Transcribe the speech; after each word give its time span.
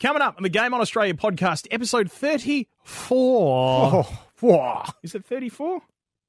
Coming 0.00 0.22
up 0.22 0.36
on 0.36 0.44
the 0.44 0.48
Game 0.48 0.72
on 0.74 0.80
Australia 0.80 1.12
podcast, 1.12 1.66
episode 1.72 2.08
34. 2.12 4.06
Oh. 4.40 4.84
Is 5.02 5.16
it 5.16 5.24
34? 5.24 5.80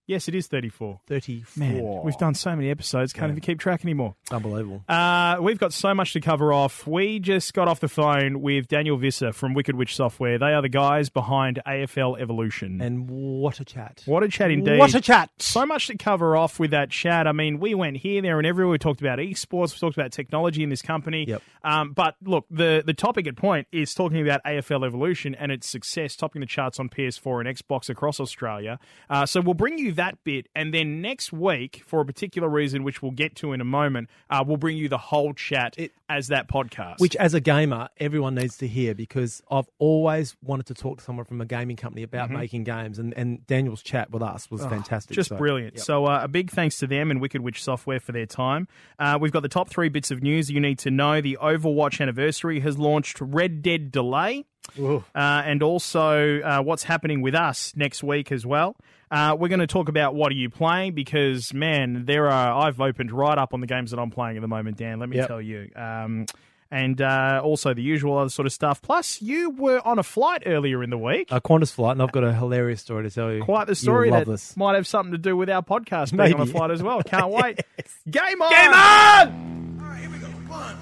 Yes, 0.09 0.27
it 0.27 0.33
is 0.33 0.47
34. 0.47 1.01
34. 1.05 1.59
Man, 1.63 2.01
we've 2.03 2.17
done 2.17 2.33
so 2.33 2.55
many 2.55 2.71
episodes, 2.71 3.13
can't 3.13 3.25
Yeah. 3.27 3.33
even 3.33 3.41
keep 3.41 3.59
track 3.59 3.85
anymore. 3.85 4.15
Unbelievable. 4.31 4.83
Uh, 4.89 5.37
we've 5.39 5.59
got 5.59 5.71
so 5.71 5.93
much 5.93 6.13
to 6.13 6.19
cover 6.19 6.51
off. 6.51 6.87
We 6.87 7.19
just 7.19 7.53
got 7.53 7.67
off 7.67 7.79
the 7.79 7.87
phone 7.87 8.41
with 8.41 8.67
Daniel 8.67 8.97
Visser 8.97 9.31
from 9.31 9.53
Wicked 9.53 9.75
Witch 9.75 9.95
Software. 9.95 10.39
They 10.39 10.51
are 10.55 10.63
the 10.63 10.67
guys 10.67 11.09
behind 11.09 11.59
AFL 11.63 12.15
Evolution. 12.19 12.81
And 12.81 13.07
what 13.07 13.59
a 13.59 13.65
chat. 13.65 14.01
what 14.07 14.23
a 14.23 14.29
chat 14.29 14.49
indeed. 14.49 14.79
What 14.79 14.95
a 14.95 14.99
chat. 15.01 15.29
so 15.37 15.63
much 15.63 15.85
to 15.87 15.95
cover 15.95 16.35
off 16.35 16.59
with 16.59 16.71
that 16.71 16.89
chat. 16.89 17.27
I 17.27 17.31
mean, 17.31 17.59
we 17.59 17.75
went 17.75 17.97
here, 17.97 18.19
there, 18.23 18.39
and 18.39 18.47
everywhere. 18.47 18.71
We 18.71 18.79
talked 18.79 19.01
about 19.01 19.19
esports. 19.19 19.73
We 19.75 19.77
talked 19.79 19.95
about 19.95 20.11
technology 20.11 20.63
in 20.63 20.69
this 20.69 20.81
company. 20.81 21.25
Yep. 21.27 21.43
Um, 21.63 21.91
but 21.93 22.15
look, 22.23 22.45
the 22.49 22.81
the 22.83 22.95
topic 22.95 23.27
at 23.27 23.35
point 23.35 23.67
is 23.71 23.93
talking 23.93 24.21
about 24.23 24.41
AFL 24.43 24.83
Evolution 24.87 25.35
and 25.35 25.51
its 25.51 25.69
success, 25.69 26.15
topping 26.15 26.39
the 26.39 26.47
charts 26.47 26.79
on 26.79 26.89
PS4 26.89 27.45
and 27.45 27.57
Xbox 27.57 27.89
across 27.91 28.19
Australia. 28.19 28.79
Uh, 29.07 29.27
so 29.27 29.39
we'll 29.41 29.53
bring 29.53 29.77
you 29.77 29.91
that 29.99 30.23
bit, 30.23 30.47
and 30.55 30.73
then 30.73 31.01
next 31.01 31.31
week, 31.31 31.83
for 31.85 31.99
a 32.01 32.05
particular 32.05 32.47
reason, 32.49 32.83
which 32.83 33.01
we'll 33.01 33.11
get 33.11 33.35
to 33.35 33.53
in 33.53 33.61
a 33.61 33.65
moment, 33.65 34.09
uh, 34.29 34.43
we'll 34.45 34.57
bring 34.57 34.77
you 34.77 34.87
the 34.89 34.97
whole 34.97 35.33
chat 35.33 35.77
as 36.09 36.27
that 36.29 36.47
podcast. 36.49 36.99
Which, 36.99 37.15
as 37.17 37.33
a 37.33 37.39
gamer, 37.41 37.89
everyone 37.97 38.35
needs 38.35 38.57
to 38.57 38.67
hear 38.67 38.95
because 38.95 39.43
I've 39.51 39.69
always 39.77 40.35
wanted 40.41 40.65
to 40.67 40.73
talk 40.73 40.97
to 40.99 41.03
someone 41.03 41.25
from 41.25 41.41
a 41.41 41.45
gaming 41.45 41.75
company 41.75 42.03
about 42.03 42.31
making 42.31 42.63
games, 42.63 42.97
and, 42.97 43.13
and 43.15 43.45
Daniel's 43.45 43.83
chat 43.83 44.09
with 44.11 44.23
us 44.23 44.49
was 44.49 44.65
fantastic. 44.65 45.15
Just 45.15 45.29
So, 45.29 45.37
brilliant. 45.37 45.75
yep. 45.75 45.83
So, 45.83 46.05
uh, 46.05 46.21
a 46.23 46.27
big 46.27 46.49
thanks 46.49 46.77
to 46.77 46.87
them 46.87 47.11
and 47.11 47.21
Wicked 47.21 47.41
Witch 47.41 47.63
Software 47.63 47.99
for 47.99 48.11
their 48.11 48.25
time. 48.25 48.67
Uh, 48.97 49.17
we've 49.21 49.31
got 49.31 49.41
the 49.41 49.49
top 49.49 49.69
three 49.69 49.89
bits 49.89 50.11
of 50.11 50.23
news 50.23 50.49
you 50.49 50.59
need 50.59 50.79
to 50.79 50.91
know. 50.91 51.21
The 51.21 51.37
Overwatch 51.41 52.01
anniversary 52.01 52.61
has 52.61 52.77
launched 52.77 53.19
Red 53.21 53.61
Dead 53.61 53.91
Delay, 53.91 54.45
uh, 54.79 55.01
and 55.15 55.61
also 55.63 56.39
uh, 56.41 56.61
what's 56.61 56.83
happening 56.83 57.21
with 57.21 57.35
us 57.35 57.73
next 57.75 58.03
week 58.03 58.31
as 58.31 58.45
well. 58.45 58.75
Uh, 59.11 59.35
we're 59.39 59.47
going 59.47 59.59
to 59.59 59.67
talk 59.67 59.89
about 59.89 60.13
what 60.15 60.31
are 60.31 60.35
you 60.35 60.49
playing 60.49 60.93
because 60.93 61.53
man, 61.53 62.05
there 62.05 62.29
are 62.29 62.67
I've 62.67 62.79
opened 62.79 63.11
right 63.11 63.37
up 63.37 63.53
on 63.53 63.61
the 63.61 63.67
games 63.67 63.91
that 63.91 63.99
I'm 63.99 64.11
playing 64.11 64.37
at 64.37 64.41
the 64.41 64.47
moment, 64.47 64.77
Dan. 64.77 64.99
Let 64.99 65.09
me 65.09 65.17
Yep. 65.17 65.27
tell 65.27 65.41
you. 65.41 65.69
Um, 65.75 66.25
and 66.71 67.01
uh, 67.01 67.41
also 67.43 67.73
the 67.73 67.81
usual 67.81 68.15
other 68.19 68.29
sort 68.29 68.45
of 68.45 68.53
stuff. 68.53 68.79
Plus, 68.83 69.23
you 69.23 69.49
were 69.49 69.81
on 69.83 69.97
a 69.97 70.03
flight 70.03 70.43
earlier 70.45 70.83
in 70.83 70.91
the 70.91 70.99
week. 70.99 71.27
a 71.31 71.41
Qantas 71.41 71.71
flight, 71.73 71.93
and 71.93 72.03
I've 72.03 72.11
got 72.11 72.23
a 72.23 72.31
hilarious 72.31 72.81
story 72.81 73.09
to 73.09 73.09
tell 73.09 73.33
you. 73.33 73.41
Quite 73.43 73.65
the 73.65 73.73
story 73.73 74.09
You'll 74.09 74.17
that 74.19 74.27
this. 74.27 74.55
might 74.55 74.75
have 74.75 74.85
something 74.85 75.11
to 75.13 75.17
do 75.17 75.35
with 75.35 75.49
our 75.49 75.63
podcast 75.63 76.15
being 76.15 76.35
on 76.35 76.41
a 76.41 76.45
flight 76.45 76.69
as 76.69 76.83
well. 76.83 77.01
Can't 77.01 77.31
wait. 77.31 77.59
Game 78.07 78.39
on! 78.43 78.51
Game 78.51 78.71
on! 78.71 79.79
All 79.81 79.87
right, 79.89 79.99
here 80.01 80.11
we 80.11 80.17
go. 80.19 80.27
One, 80.27 80.75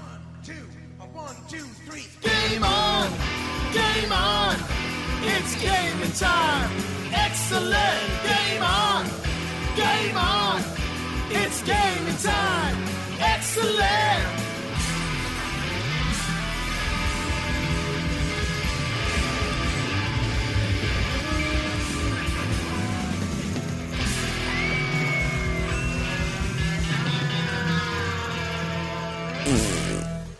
two, 0.44 0.52
a 1.00 1.06
one, 1.06 1.36
two, 1.48 1.60
three. 1.90 2.04
Game 2.22 2.66
on! 2.66 3.10
Game 3.72 4.12
on! 4.12 4.87
It's 5.30 5.56
gaming 5.62 6.12
time! 6.14 6.72
Excellent! 7.12 8.24
Game 8.24 8.64
on! 8.64 9.06
Game 9.76 10.18
on! 10.18 10.64
It's 11.30 11.62
gaming 11.64 12.18
time! 12.18 12.84
Excellent! 13.20 14.44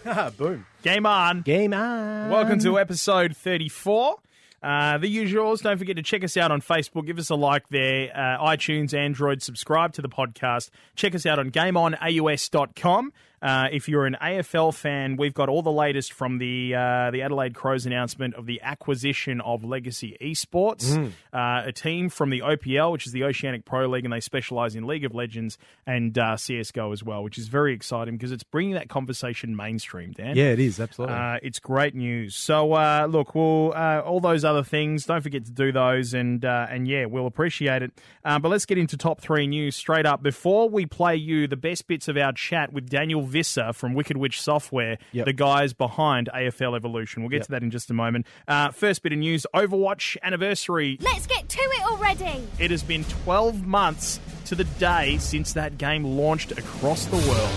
Boom. 0.38 0.66
Game 0.82 1.06
on! 1.06 1.42
Game 1.42 1.74
on. 1.74 2.30
Welcome 2.30 2.60
to 2.60 2.80
episode 2.80 3.36
34. 3.36 4.16
Uh, 4.62 4.98
the 4.98 5.16
usuals. 5.16 5.62
Don't 5.62 5.78
forget 5.78 5.96
to 5.98 6.04
check 6.04 6.24
us 6.24 6.36
out 6.36 6.52
on 6.52 6.62
Facebook. 6.62 7.06
Give 7.06 7.20
us 7.20 7.30
a 7.30 7.36
like 7.36 7.70
there. 7.70 8.12
Uh, 8.14 8.44
iTunes, 8.48 8.94
Android. 8.94 9.42
Subscribe 9.42 9.94
to 9.94 10.02
the 10.02 10.10
podcast. 10.10 10.70
Check 10.96 11.14
us 11.14 11.26
out 11.26 11.40
on 11.40 11.52
GameOnAUS.com. 11.52 13.14
Uh, 13.42 13.68
if 13.72 13.88
you're 13.88 14.06
an 14.06 14.18
AFL 14.22 14.74
fan, 14.74 15.16
we've 15.16 15.34
got 15.34 15.48
all 15.50 15.62
the 15.62 15.72
latest 15.72 16.12
from 16.14 16.40
the 16.40 16.74
uh, 16.74 17.12
the 17.12 17.22
Adelaide 17.22 17.54
Crows 17.54 17.86
announcement 17.86 18.34
of 18.36 18.46
the 18.46 18.62
acquisition 18.62 19.42
of 19.42 19.64
Legacy 19.64 20.18
Esports, 20.22 21.12
uh, 21.34 21.62
a 21.66 21.72
team 21.72 22.10
from 22.10 22.30
the 22.32 22.40
OPL, 22.40 22.92
which 22.92 23.06
is 23.06 23.14
the 23.14 23.24
Oceanic 23.24 23.64
Pro 23.64 23.88
League, 23.88 24.06
and 24.06 24.14
they 24.14 24.20
specialise 24.20 24.74
in 24.76 24.88
League 24.88 25.06
of 25.06 25.14
Legends 25.14 25.58
and 25.86 26.18
uh, 26.18 26.36
CS:GO 26.36 26.92
as 26.92 27.04
well, 27.04 27.24
which 27.24 27.38
is 27.38 27.48
very 27.48 27.74
exciting 27.74 28.16
because 28.16 28.32
it's 28.32 28.44
bringing 28.44 28.74
that 28.74 28.90
conversation 28.90 29.56
mainstream. 29.56 30.14
Dan, 30.14 30.36
Yeah, 30.36 30.46
it 30.46 30.60
is, 30.60 30.80
absolutely. 30.80 31.16
uh, 31.16 31.38
it's 31.44 31.60
great 31.60 31.94
news. 31.94 32.36
So 32.36 32.74
uh, 32.74 33.08
look, 33.10 33.36
we'll 33.36 33.74
uh, 33.76 34.02
all 34.04 34.20
those 34.20 34.44
other 34.46 34.64
things. 34.64 35.06
Don't 35.06 35.22
forget 35.22 35.46
to 35.46 35.52
do 35.52 35.72
those, 35.72 36.14
and 36.16 36.44
uh, 36.44 36.68
and 36.70 36.88
yeah, 36.88 37.06
we'll 37.06 37.28
appreciate 37.28 37.84
it. 37.84 37.92
Uh, 38.26 38.40
but 38.40 38.50
let's 38.50 38.66
get 38.66 38.80
into 38.80 38.98
top 38.98 39.22
three 39.22 39.46
news 39.46 39.76
straight 39.76 40.08
up. 40.08 40.24
Before 40.24 40.68
we 40.70 40.86
play 40.88 41.16
you 41.16 41.48
the 41.48 41.56
best 41.56 41.88
bits 41.88 42.08
of 42.08 42.18
our 42.18 42.34
chat 42.34 42.74
with 42.74 42.90
Daniel 42.90 43.27
Visser 43.28 43.74
from 43.74 43.94
Wicked 43.94 44.18
Witch 44.18 44.42
Software, 44.42 44.98
Yep. 45.12 45.26
the 45.26 45.34
guys 45.34 45.74
behind 45.74 46.30
AFL 46.34 46.76
Evolution. 46.76 47.22
We'll 47.22 47.30
get 47.30 47.38
Yep. 47.38 47.46
to 47.46 47.52
that 47.52 47.64
in 47.64 47.72
just 47.72 47.90
a 47.90 47.94
moment. 47.94 48.26
Uh, 48.48 48.72
first 48.72 49.04
bit 49.04 49.12
of 49.14 49.20
news: 49.20 49.46
Overwatch 49.54 50.18
anniversary. 50.24 50.98
Let's 51.02 51.28
get 51.28 51.48
to 51.50 51.60
it 51.62 51.84
already. 51.84 52.48
It 52.60 52.72
has 52.72 52.84
been 52.84 53.04
12 53.26 53.66
months 53.68 54.20
to 54.46 54.56
the 54.56 54.64
day 54.64 55.18
since 55.20 55.54
that 55.54 55.78
game 55.78 56.04
launched 56.04 56.52
across 56.58 57.06
the 57.06 57.18
world. 57.18 57.52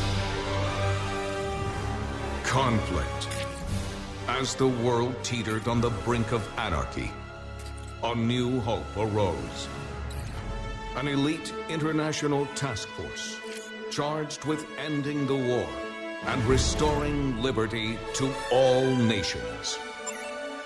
Conflict. 2.44 3.28
As 4.28 4.54
the 4.54 4.66
world 4.68 5.14
teetered 5.22 5.66
on 5.68 5.80
the 5.80 5.90
brink 5.90 6.32
of 6.32 6.46
anarchy, 6.58 7.10
a 8.02 8.14
new 8.14 8.60
hope 8.60 8.84
arose. 8.96 9.68
An 10.96 11.08
elite 11.08 11.52
international 11.68 12.46
task 12.56 12.88
force 12.88 13.39
charged 13.90 14.44
with 14.44 14.64
ending 14.78 15.26
the 15.26 15.34
war 15.36 15.66
and 16.26 16.42
restoring 16.44 17.40
liberty 17.42 17.98
to 18.14 18.30
all 18.52 18.84
nations. 18.96 19.78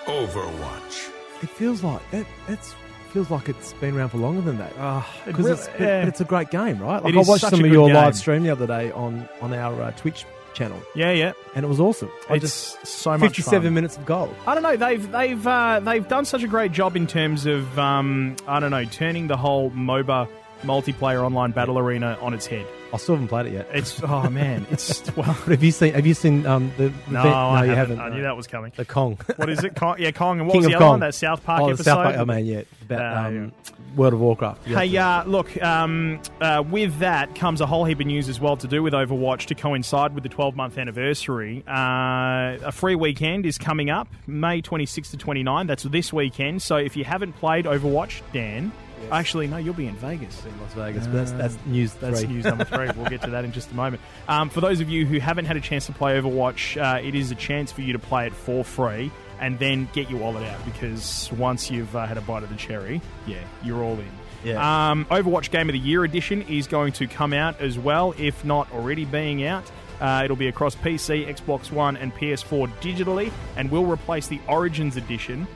Overwatch. 0.05 1.09
it 1.41 1.49
feels 1.49 1.83
like 1.83 2.01
that. 2.11 2.25
That's 2.47 2.75
feels 3.09 3.31
like 3.31 3.47
it's 3.49 3.71
been 3.73 3.95
around 3.97 4.09
for 4.09 4.17
longer 4.17 4.41
than 4.41 4.57
that. 4.57 4.71
it 4.71 5.25
Because 5.27 5.45
really- 5.45 5.57
it's, 5.57 5.67
yeah. 5.79 6.01
but 6.01 6.07
it's 6.09 6.19
a 6.21 6.25
great 6.25 6.49
game, 6.51 6.79
right? 6.79 7.01
Like 7.01 7.13
It 7.13 7.17
I 7.17 7.21
watched 7.21 7.41
such 7.41 7.51
some 7.51 7.61
a 7.61 7.65
of 7.65 7.71
your 7.71 7.87
game. 7.87 7.95
live 7.95 8.15
stream 8.15 8.43
the 8.43 8.49
other 8.49 8.67
day 8.67 8.91
on 8.91 9.27
on 9.41 9.53
our 9.53 9.81
uh, 9.81 9.91
Twitch 9.91 10.25
channel, 10.53 10.79
Yeah, 10.95 11.11
yeah. 11.11 11.31
and 11.55 11.65
it 11.65 11.67
was 11.67 11.79
awesome. 11.79 12.09
I 12.29 12.35
It's 12.35 12.41
just 12.75 12.85
so 12.87 13.11
much 13.11 13.21
fifty-seven 13.21 13.67
fun. 13.69 13.73
minutes 13.73 13.97
of 13.97 14.05
gold. 14.05 14.33
I 14.45 14.53
don't 14.53 14.63
know. 14.63 14.75
They've 14.77 15.11
they've 15.11 15.47
uh, 15.47 15.79
they've 15.81 16.07
done 16.07 16.25
such 16.25 16.43
a 16.43 16.47
great 16.47 16.71
job 16.73 16.95
in 16.95 17.07
terms 17.07 17.45
of 17.45 17.77
um, 17.79 18.35
I 18.47 18.59
don't 18.59 18.71
know 18.71 18.85
turning 18.85 19.27
the 19.27 19.37
whole 19.37 19.71
MOBA 19.71 20.27
multiplayer 20.63 21.23
online 21.23 21.51
battle 21.51 21.77
arena 21.77 22.17
on 22.21 22.33
its 22.33 22.45
head. 22.47 22.65
I 22.93 22.97
still 22.97 23.15
haven't 23.15 23.27
played 23.27 23.47
it 23.47 23.53
yet. 23.53 23.67
It's 23.73 24.01
oh 24.03 24.29
man, 24.29 24.65
it's 24.71 25.03
well. 25.15 25.25
But 25.45 25.51
have 25.51 25.63
you 25.63 25.71
seen? 25.71 25.93
Have 25.93 26.05
you 26.05 26.13
seen 26.13 26.45
um, 26.45 26.71
the? 26.77 26.89
the 26.89 27.11
No, 27.11 27.19
I 27.21 27.65
you 27.65 27.71
haven't. 27.71 27.97
haven't. 27.97 27.99
I 27.99 28.15
knew 28.15 28.23
that 28.23 28.37
was 28.37 28.47
coming. 28.47 28.71
The 28.75 28.85
Kong. 28.85 29.17
What 29.35 29.49
is 29.49 29.63
it? 29.63 29.75
Kong, 29.75 29.95
yeah, 29.99 30.11
Kong. 30.11 30.39
And 30.39 30.47
what 30.47 30.53
King 30.53 30.61
was 30.61 30.67
the 30.69 30.75
other 30.75 30.83
Kong. 30.83 30.89
one? 30.91 30.99
That 31.01 31.13
South 31.15 31.43
Park 31.43 31.61
oh, 31.61 31.69
episode. 31.69 31.83
South 31.83 32.03
Park. 32.03 32.15
Oh 32.17 32.25
man, 32.25 32.45
yeah, 32.45 32.61
about 32.83 33.25
Uh, 33.25 33.27
um, 33.27 33.51
World 33.97 34.13
of 34.13 34.19
Warcraft. 34.19 34.67
Yeah. 34.67 34.79
Hey, 34.79 34.97
uh, 34.97 35.23
look, 35.25 35.61
um, 35.61 36.21
uh, 36.41 36.63
with 36.69 36.99
that 36.99 37.33
comes 37.35 37.59
a 37.61 37.65
whole 37.65 37.85
heap 37.85 37.99
of 37.99 38.05
news 38.07 38.29
as 38.29 38.39
well 38.39 38.55
to 38.57 38.67
do 38.67 38.81
with 38.83 38.93
Overwatch 38.93 39.45
to 39.47 39.55
coincide 39.55 40.13
with 40.13 40.23
the 40.23 40.29
12 40.29 40.55
month 40.55 40.77
anniversary. 40.77 41.63
Uh, 41.67 42.57
a 42.63 42.71
free 42.71 42.95
weekend 42.95 43.45
is 43.45 43.57
coming 43.57 43.89
up, 43.89 44.07
May 44.27 44.61
26 44.61 45.11
to 45.11 45.17
29. 45.17 45.67
That's 45.67 45.83
this 45.83 46.11
weekend. 46.13 46.61
So 46.61 46.77
if 46.77 46.95
you 46.95 47.03
haven't 47.03 47.33
played 47.33 47.65
Overwatch, 47.65 48.21
Dan, 48.33 48.71
actually, 49.11 49.47
no, 49.47 49.57
you'll 49.57 49.73
be 49.73 49.87
in 49.87 49.95
Vegas. 49.95 50.43
in 50.45 50.59
Las 50.61 50.73
Vegas, 50.73 51.05
but 51.07 51.13
that's 51.13 51.31
that's 51.31 51.57
news. 51.65 51.93
That's 51.93 52.21
three. 52.21 52.33
news 52.33 52.45
number 52.45 52.63
three. 52.65 52.89
We'll 52.95 53.09
get 53.09 53.21
to 53.23 53.29
that 53.31 53.45
in 53.45 53.51
just 53.51 53.71
a 53.71 53.75
moment. 53.75 54.01
Um, 54.27 54.49
for 54.49 54.61
those 54.61 54.79
of 54.79 54.89
you 54.89 55.05
who 55.05 55.19
haven't 55.19 55.45
had 55.45 55.57
a 55.57 55.61
chance 55.61 55.85
to 55.87 55.91
play 55.91 56.19
Overwatch, 56.19 56.81
uh, 56.81 57.05
it 57.05 57.15
is 57.15 57.31
a 57.31 57.35
chance 57.35 57.71
for 57.71 57.81
you 57.81 57.93
to 57.93 57.99
play 57.99 58.27
it 58.27 58.33
for 58.33 58.63
free 58.63 59.11
and 59.39 59.59
then 59.59 59.89
get 59.93 60.09
your 60.09 60.19
wallet 60.19 60.43
out 60.43 60.63
because 60.65 61.29
once 61.37 61.69
you've 61.69 61.93
uh, 61.95 62.05
had 62.05 62.17
a 62.17 62.21
bite 62.21 62.43
of 62.43 62.49
the 62.49 62.55
cherry, 62.55 63.01
yeah, 63.27 63.37
you're 63.63 63.83
all 63.83 63.99
in. 63.99 64.11
Yeah. 64.43 64.91
Um, 64.91 65.05
Overwatch 65.05 65.49
Game 65.49 65.69
of 65.69 65.73
the 65.73 65.79
Year 65.79 66.03
edition 66.03 66.43
is 66.43 66.67
going 66.67 66.93
to 66.93 67.07
come 67.07 67.33
out 67.33 67.59
as 67.59 67.79
well, 67.79 68.13
if 68.17 68.45
not 68.45 68.71
already 68.71 69.03
being 69.05 69.43
out. 69.45 69.69
Uh, 69.99 70.21
it'll 70.23 70.35
be 70.35 70.47
across 70.47 70.75
PC, 70.75 71.27
Xbox 71.27 71.71
One, 71.71 71.97
and 71.97 72.13
PS4 72.13 72.67
digitally, 72.79 73.31
and 73.55 73.71
will 73.71 73.85
replace 73.85 74.27
the 74.27 74.39
Origins 74.47 74.97
edition. 74.97 75.47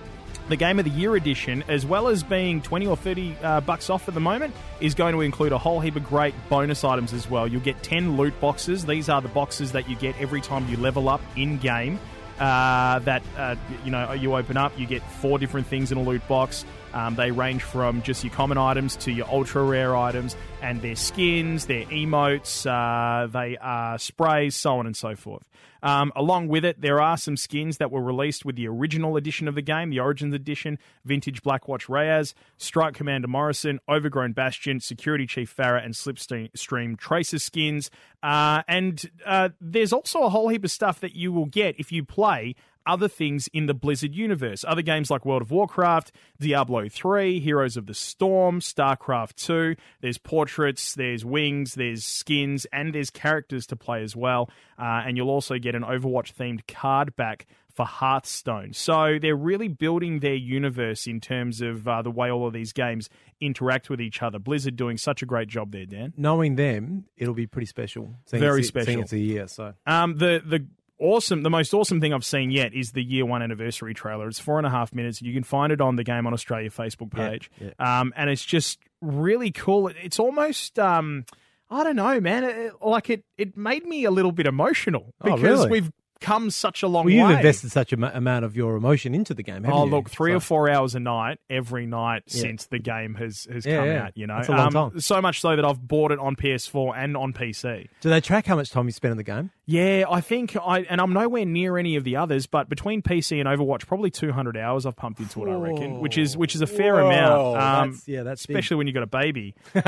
The 0.49 0.55
Game 0.55 0.79
of 0.79 0.85
the 0.85 0.91
Year 0.91 1.15
edition, 1.15 1.63
as 1.67 1.85
well 1.85 2.07
as 2.07 2.23
being 2.23 2.59
20 2.61 2.87
or 2.87 2.97
30 2.97 3.37
uh, 3.43 3.61
bucks 3.61 3.89
off 3.89 4.07
at 4.07 4.15
the 4.15 4.19
moment, 4.19 4.55
is 4.81 4.95
going 4.95 5.13
to 5.13 5.21
include 5.21 5.51
a 5.51 5.59
whole 5.59 5.79
heap 5.79 5.95
of 5.95 6.03
great 6.03 6.33
bonus 6.49 6.83
items 6.83 7.13
as 7.13 7.29
well. 7.29 7.47
You'll 7.47 7.61
get 7.61 7.83
10 7.83 8.17
loot 8.17 8.39
boxes. 8.41 8.83
These 8.83 9.09
are 9.09 9.21
the 9.21 9.27
boxes 9.29 9.73
that 9.73 9.87
you 9.87 9.95
get 9.95 10.19
every 10.19 10.41
time 10.41 10.67
you 10.67 10.77
level 10.77 11.07
up 11.07 11.21
in 11.35 11.59
game. 11.59 11.99
Uh, 12.39 12.99
that 12.99 13.21
uh, 13.37 13.55
you 13.83 13.91
know 13.91 14.13
you 14.13 14.33
open 14.33 14.55
up, 14.55 14.71
you 14.79 14.87
get 14.87 15.03
four 15.03 15.37
different 15.37 15.67
things 15.67 15.91
in 15.91 15.97
a 15.97 16.01
loot 16.01 16.25
box. 16.29 16.63
Um, 16.93 17.15
they 17.15 17.31
range 17.31 17.63
from 17.63 18.01
just 18.01 18.23
your 18.23 18.33
common 18.33 18.57
items 18.57 18.95
to 18.97 19.11
your 19.11 19.27
ultra 19.29 19.61
rare 19.61 19.95
items, 19.95 20.37
and 20.61 20.81
their 20.81 20.95
skins, 20.95 21.65
their 21.65 21.83
emotes, 21.85 22.65
uh, 22.65 23.27
they 23.27 23.57
are 23.57 23.99
sprays, 23.99 24.55
so 24.55 24.79
on 24.79 24.85
and 24.85 24.95
so 24.95 25.17
forth. 25.17 25.43
Um, 25.81 26.11
along 26.15 26.47
with 26.47 26.65
it, 26.65 26.81
there 26.81 27.01
are 27.01 27.17
some 27.17 27.37
skins 27.37 27.77
that 27.77 27.91
were 27.91 28.01
released 28.01 28.45
with 28.45 28.55
the 28.55 28.67
original 28.67 29.17
edition 29.17 29.47
of 29.47 29.55
the 29.55 29.61
game, 29.61 29.89
the 29.89 29.99
Origins 29.99 30.33
edition, 30.33 30.77
Vintage 31.05 31.41
Blackwatch 31.41 31.89
Reyes, 31.89 32.35
Strike 32.57 32.93
Commander 32.93 33.27
Morrison, 33.27 33.79
Overgrown 33.87 34.33
Bastion, 34.33 34.79
Security 34.79 35.25
Chief 35.25 35.55
Farah, 35.55 35.83
and 35.83 35.93
Slipstream 35.93 36.97
Tracer 36.97 37.39
skins. 37.39 37.89
Uh, 38.21 38.63
and 38.67 39.09
uh, 39.25 39.49
there's 39.61 39.93
also 39.93 40.23
a 40.23 40.29
whole 40.29 40.49
heap 40.49 40.63
of 40.63 40.71
stuff 40.71 40.99
that 40.99 41.15
you 41.15 41.31
will 41.31 41.45
get 41.45 41.75
if 41.79 41.91
you 41.91 42.03
play 42.03 42.55
other 42.85 43.07
things 43.07 43.47
in 43.53 43.65
the 43.65 43.73
Blizzard 43.73 44.15
universe. 44.15 44.65
Other 44.67 44.81
games 44.81 45.09
like 45.09 45.25
World 45.25 45.41
of 45.41 45.51
Warcraft, 45.51 46.11
Diablo 46.39 46.89
3, 46.89 47.39
Heroes 47.39 47.77
of 47.77 47.85
the 47.85 47.93
Storm, 47.93 48.59
StarCraft 48.59 49.35
2. 49.35 49.75
There's 50.01 50.17
portraits, 50.17 50.95
there's 50.95 51.23
wings, 51.23 51.75
there's 51.75 52.05
skins, 52.05 52.65
and 52.71 52.93
there's 52.93 53.09
characters 53.09 53.65
to 53.67 53.75
play 53.75 54.03
as 54.03 54.15
well. 54.15 54.49
Uh, 54.77 55.03
and 55.05 55.17
you'll 55.17 55.29
also 55.29 55.57
get 55.57 55.75
an 55.75 55.83
Overwatch 55.83 56.33
themed 56.33 56.67
card 56.67 57.15
back 57.15 57.45
for 57.79 57.85
Hearthstone. 57.85 58.73
So 58.73 59.19
they're 59.21 59.35
really 59.35 59.69
building 59.69 60.19
their 60.19 60.35
universe 60.35 61.07
in 61.07 61.21
terms 61.21 61.61
of 61.61 61.87
uh, 61.87 62.01
the 62.01 62.11
way 62.11 62.29
all 62.29 62.45
of 62.45 62.51
these 62.51 62.73
games 62.73 63.09
interact 63.39 63.89
with 63.89 64.01
each 64.01 64.21
other. 64.21 64.37
Blizzard 64.37 64.75
doing 64.75 64.97
such 64.97 65.21
a 65.21 65.25
great 65.25 65.47
job 65.47 65.71
there, 65.71 65.85
Dan. 65.85 66.13
Knowing 66.17 66.55
them, 66.55 67.05
it'll 67.15 67.33
be 67.33 67.47
pretty 67.47 67.67
special. 67.67 68.15
Very 68.29 68.59
it's, 68.59 68.67
special. 68.67 69.01
It's 69.01 69.13
a 69.13 69.17
year, 69.17 69.47
so 69.47 69.75
Um, 69.85 70.17
the 70.17 70.41
the 70.45 70.65
awesome, 70.99 71.43
the 71.43 71.49
most 71.49 71.73
awesome 71.73 71.99
thing 72.01 72.13
I've 72.13 72.25
seen 72.25 72.51
yet 72.51 72.73
is 72.73 72.91
the 72.91 73.03
year 73.03 73.25
one 73.25 73.41
anniversary 73.41 73.93
trailer. 73.93 74.27
It's 74.27 74.39
four 74.39 74.57
and 74.57 74.67
a 74.67 74.69
half 74.69 74.93
minutes. 74.93 75.21
You 75.21 75.33
can 75.33 75.43
find 75.43 75.71
it 75.71 75.81
on 75.81 75.95
the 75.95 76.03
Game 76.03 76.27
on 76.27 76.33
Australia 76.33 76.69
Facebook 76.69 77.11
page, 77.11 77.49
yeah. 77.59 77.71
Um, 77.79 78.13
and 78.15 78.29
it's 78.29 78.45
just 78.45 78.79
really 79.01 79.51
cool. 79.51 79.87
It's 79.87 80.19
almost. 80.19 80.77
Um, 80.77 81.25
I 81.71 81.83
don't 81.83 81.95
know, 81.95 82.19
man. 82.19 82.43
It, 82.43 82.73
like 82.81 83.09
it, 83.11 83.23
it 83.37 83.55
made 83.55 83.85
me 83.85 84.03
a 84.05 84.11
little 84.11 84.31
bit 84.31 84.47
emotional 84.47 85.13
Oh, 85.21 85.35
because 85.35 85.41
really? 85.59 85.69
we've 85.69 85.91
come 86.19 86.49
such 86.49 86.81
a 86.83 86.87
long 86.87 87.05
well, 87.05 87.13
you've 87.13 87.27
way. 87.29 87.35
invested 87.35 87.71
such 87.71 87.93
a 87.93 87.97
ma- 87.97 88.09
amount 88.13 88.43
of 88.43 88.53
your 88.57 88.75
emotion 88.75 89.13
into 89.15 89.33
the 89.35 89.43
game. 89.43 89.63
haven't 89.63 89.71
Oh 89.71 89.85
you? 89.85 89.91
look, 89.91 90.09
three 90.09 90.31
So- 90.31 90.37
or 90.37 90.39
four 90.41 90.69
hours 90.69 90.95
a 90.95 90.99
night 90.99 91.37
every 91.49 91.85
night 91.85 92.23
Yeah. 92.27 92.41
since 92.41 92.65
the 92.65 92.79
game 92.79 93.13
has 93.15 93.47
has 93.49 93.65
Yeah, 93.67 93.77
come 93.77 93.85
yeah. 93.87 94.03
out. 94.05 94.17
You 94.17 94.27
know, 94.27 94.35
That's 94.37 94.49
a 94.49 94.51
long 94.51 94.75
Um, 94.75 94.99
so 94.99 95.21
much 95.21 95.39
so 95.39 95.55
that 95.55 95.63
I've 95.63 95.87
bought 95.87 96.11
it 96.11 96.19
on 96.19 96.35
PS4 96.35 96.93
and 96.97 97.15
on 97.15 97.31
PC. 97.31 97.87
Do 98.01 98.09
they 98.09 98.19
track 98.19 98.47
how 98.47 98.55
much 98.57 98.69
time 98.71 98.87
you 98.87 98.91
spend 98.91 99.11
in 99.11 99.17
the 99.17 99.23
game? 99.23 99.51
Yeah, 99.71 100.05
I 100.09 100.21
think 100.21 100.57
I 100.57 100.79
and 100.89 100.99
I'm 100.99 101.13
nowhere 101.13 101.45
near 101.45 101.77
any 101.77 101.95
of 101.95 102.03
the 102.03 102.15
others, 102.15 102.47
but 102.47 102.69
between 102.69 103.03
PC 103.03 103.39
and 103.39 103.47
Overwatch, 103.47 103.85
probably 103.85 104.09
200 104.09 104.57
hours 104.57 104.87
I've 104.87 104.95
pumped 104.95 105.19
into 105.19 105.45
it. 105.45 105.51
I 105.51 105.53
reckon, 105.53 105.99
which 105.99 106.17
is 106.17 106.35
which 106.35 106.55
is 106.55 106.61
a 106.61 106.67
fair 106.67 106.95
Whoa, 106.95 107.05
amount. 107.05 107.41
Um, 107.43 107.89
that's- 107.91 108.07
yeah, 108.07 108.23
that's 108.23 108.45
big. 108.47 108.55
especially 108.55 108.77
when 108.77 108.87
you 108.87 108.93
have 108.95 109.09
got 109.11 109.19
a 109.19 109.23
baby 109.23 109.53
uh, 109.75 109.81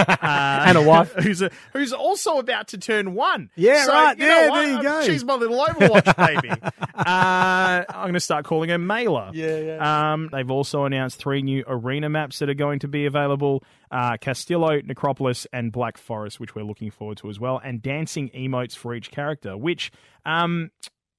And 0.68 0.78
a 0.78 0.84
wife. 0.84 1.14
who's 1.24 1.42
a, 1.42 1.50
who's 1.74 1.94
also 1.94 2.38
about 2.38 2.68
to 2.70 2.78
turn 2.78 3.16
one. 3.16 3.50
Yeah, 3.56 3.86
So, 3.86 3.92
right. 3.94 4.18
You 4.20 4.26
Yeah, 4.26 4.30
know 4.30 4.42
there 4.42 4.50
what? 4.52 4.68
you 4.68 4.84
go. 4.84 5.02
She's 5.04 5.26
my 5.26 5.34
little 5.34 5.58
Overwatch 5.66 6.16
baby. 6.42 6.50
uh, 6.96 7.84
I'm 7.90 8.04
going 8.04 8.14
to 8.14 8.20
start 8.20 8.46
calling 8.46 8.70
her 8.70 8.78
Mailer. 8.78 9.32
Yeah, 9.34 9.58
yeah. 9.58 10.12
Um, 10.14 10.30
they've 10.32 10.52
also 10.52 10.86
announced 10.86 11.18
three 11.18 11.42
new 11.42 11.64
arena 11.68 12.08
maps 12.10 12.38
that 12.40 12.50
are 12.50 12.54
going 12.54 12.80
to 12.80 12.88
be 12.88 13.06
available: 13.08 13.64
uh, 13.90 14.18
Castillo, 14.18 14.80
Necropolis, 14.82 15.48
and 15.52 15.72
Black 15.72 15.98
Forest, 15.98 16.40
which 16.40 16.56
we're 16.56 16.64
looking 16.66 16.92
forward 16.92 17.18
to 17.18 17.30
as 17.30 17.40
well, 17.40 17.60
and 17.64 17.82
dancing 17.82 18.30
emotes 18.36 18.76
for 18.76 18.94
each 18.94 19.12
character, 19.12 19.58
which 19.72 19.92
um, 20.26 20.70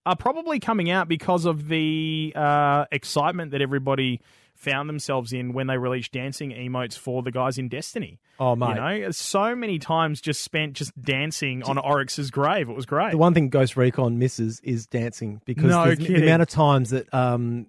are 0.04 0.16
probably 0.16 0.60
coming 0.60 0.90
out 0.90 1.08
because 1.08 1.46
of 1.46 1.68
the 1.68 2.32
uh, 2.36 2.84
excitement 2.92 3.52
that 3.52 3.62
everybody 3.62 4.20
found 4.54 4.88
themselves 4.88 5.32
in 5.32 5.54
when 5.54 5.66
they 5.66 5.78
released 5.78 6.12
dancing 6.12 6.50
emotes 6.50 6.96
for 6.96 7.22
the 7.22 7.30
guys 7.32 7.58
in 7.58 7.68
Destiny. 7.68 8.20
Oh, 8.38 8.54
mate. 8.54 8.68
You 8.68 8.74
know, 8.74 9.10
so 9.10 9.56
many 9.56 9.78
times 9.78 10.20
just 10.20 10.42
spent 10.42 10.74
just 10.74 10.92
dancing 11.00 11.62
on 11.62 11.78
Oryx's 11.78 12.30
grave. 12.30 12.68
It 12.68 12.76
was 12.76 12.86
great. 12.86 13.12
The 13.12 13.18
one 13.18 13.34
thing 13.34 13.48
Ghost 13.48 13.76
Recon 13.76 14.18
misses 14.18 14.60
is 14.60 14.86
dancing 14.86 15.40
because 15.46 15.64
No 15.64 15.94
the 15.94 16.22
amount 16.22 16.42
of 16.42 16.48
times 16.48 16.90
that 16.90 17.12
um, 17.12 17.66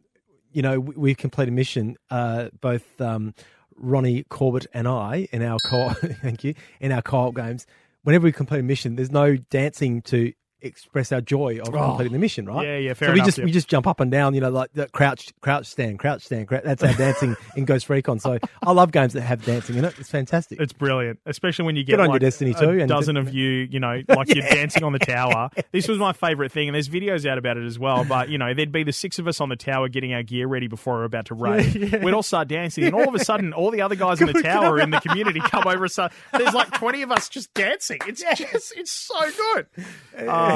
you 0.51 0.61
know 0.61 0.79
we, 0.79 0.95
we 0.95 1.15
complete 1.15 1.47
a 1.47 1.51
mission, 1.51 1.95
uh, 2.11 2.49
both 2.61 2.99
um, 3.01 3.33
Ronnie 3.75 4.23
Corbett 4.29 4.67
and 4.73 4.87
I 4.87 5.27
in 5.31 5.41
our 5.41 5.59
co 5.59 5.89
thank 6.21 6.43
you 6.43 6.53
in 6.79 6.91
our 6.91 7.01
co-op 7.01 7.35
games. 7.35 7.65
Whenever 8.03 8.25
we 8.25 8.31
complete 8.33 8.59
a 8.59 8.63
mission, 8.63 8.97
there's 8.97 9.11
no 9.11 9.37
dancing 9.37 10.01
to 10.03 10.33
express 10.63 11.11
our 11.11 11.21
joy 11.21 11.59
of 11.59 11.73
oh. 11.73 11.77
completing 11.77 12.13
the 12.13 12.19
mission, 12.19 12.45
right? 12.45 12.57
Oh. 12.57 12.61
Yeah, 12.61 12.77
yeah, 12.77 12.93
fair 12.93 13.09
so 13.09 13.13
we 13.13 13.19
enough, 13.19 13.27
just 13.27 13.37
yeah. 13.37 13.45
we 13.45 13.51
just 13.51 13.67
jump 13.67 13.85
up 13.85 13.99
and 13.99 14.09
down, 14.09 14.33
you 14.33 14.41
know, 14.41 14.49
like 14.49 14.73
the 14.73 14.87
crouch, 14.87 15.33
crouch, 15.41 15.67
stand, 15.67 15.99
crouch, 15.99 16.23
stand. 16.23 16.47
Crouch, 16.47 16.63
that's 16.63 16.83
our 16.83 16.93
dancing 16.93 17.35
in 17.55 17.65
Ghost 17.65 17.89
Recon. 17.89 18.19
So 18.19 18.39
I 18.61 18.71
love 18.71 18.91
games 18.91 19.13
that 19.13 19.21
have 19.21 19.43
dancing 19.45 19.75
in 19.75 19.85
it. 19.85 19.93
It's 19.99 20.09
fantastic. 20.09 20.59
It's 20.59 20.73
brilliant, 20.73 21.19
especially 21.25 21.65
when 21.65 21.75
you 21.75 21.83
get 21.83 21.93
Good 21.93 22.01
on 22.01 22.07
like 22.07 22.21
Destiny 22.21 22.51
a 22.51 22.59
2, 22.59 22.69
and- 22.79 22.89
dozen 22.89 23.17
of 23.17 23.33
you, 23.33 23.67
you 23.69 23.79
know, 23.79 24.01
like 24.07 24.33
you're 24.33 24.47
dancing 24.49 24.83
on 24.83 24.93
the 24.93 24.99
tower. 24.99 25.49
This 25.71 25.87
was 25.87 25.97
my 25.99 26.13
favorite 26.13 26.51
thing, 26.51 26.69
and 26.69 26.75
there's 26.75 26.89
videos 26.89 27.29
out 27.29 27.37
about 27.37 27.57
it 27.57 27.65
as 27.65 27.77
well. 27.77 28.05
But 28.05 28.29
you 28.29 28.37
know, 28.37 28.53
there'd 28.53 28.71
be 28.71 28.83
the 28.83 28.93
six 28.93 29.19
of 29.19 29.27
us 29.27 29.41
on 29.41 29.49
the 29.49 29.55
tower 29.55 29.89
getting 29.89 30.13
our 30.13 30.23
gear 30.23 30.47
ready 30.47 30.67
before 30.67 30.95
we're 30.95 31.03
about 31.03 31.25
to 31.25 31.35
raid. 31.35 32.03
We'd 32.03 32.13
all 32.13 32.23
start 32.23 32.47
dancing, 32.47 32.85
and 32.85 32.95
all 32.95 33.07
of 33.07 33.15
a 33.15 33.23
sudden, 33.23 33.53
all 33.53 33.71
the 33.71 33.81
other 33.81 33.95
guys 33.95 34.21
in 34.21 34.27
the 34.27 34.41
tower 34.41 34.79
in 34.79 34.89
the 34.89 34.99
community 34.99 35.39
come 35.39 35.67
over. 35.67 35.87
So 35.87 36.09
there's 36.37 36.53
like 36.53 36.71
20 36.71 37.01
of 37.01 37.11
us 37.11 37.29
just 37.29 37.53
dancing. 37.53 37.99
It's 38.07 38.21
just, 38.21 38.73
it's 38.77 38.91
so 38.91 39.31
good. 39.31 39.67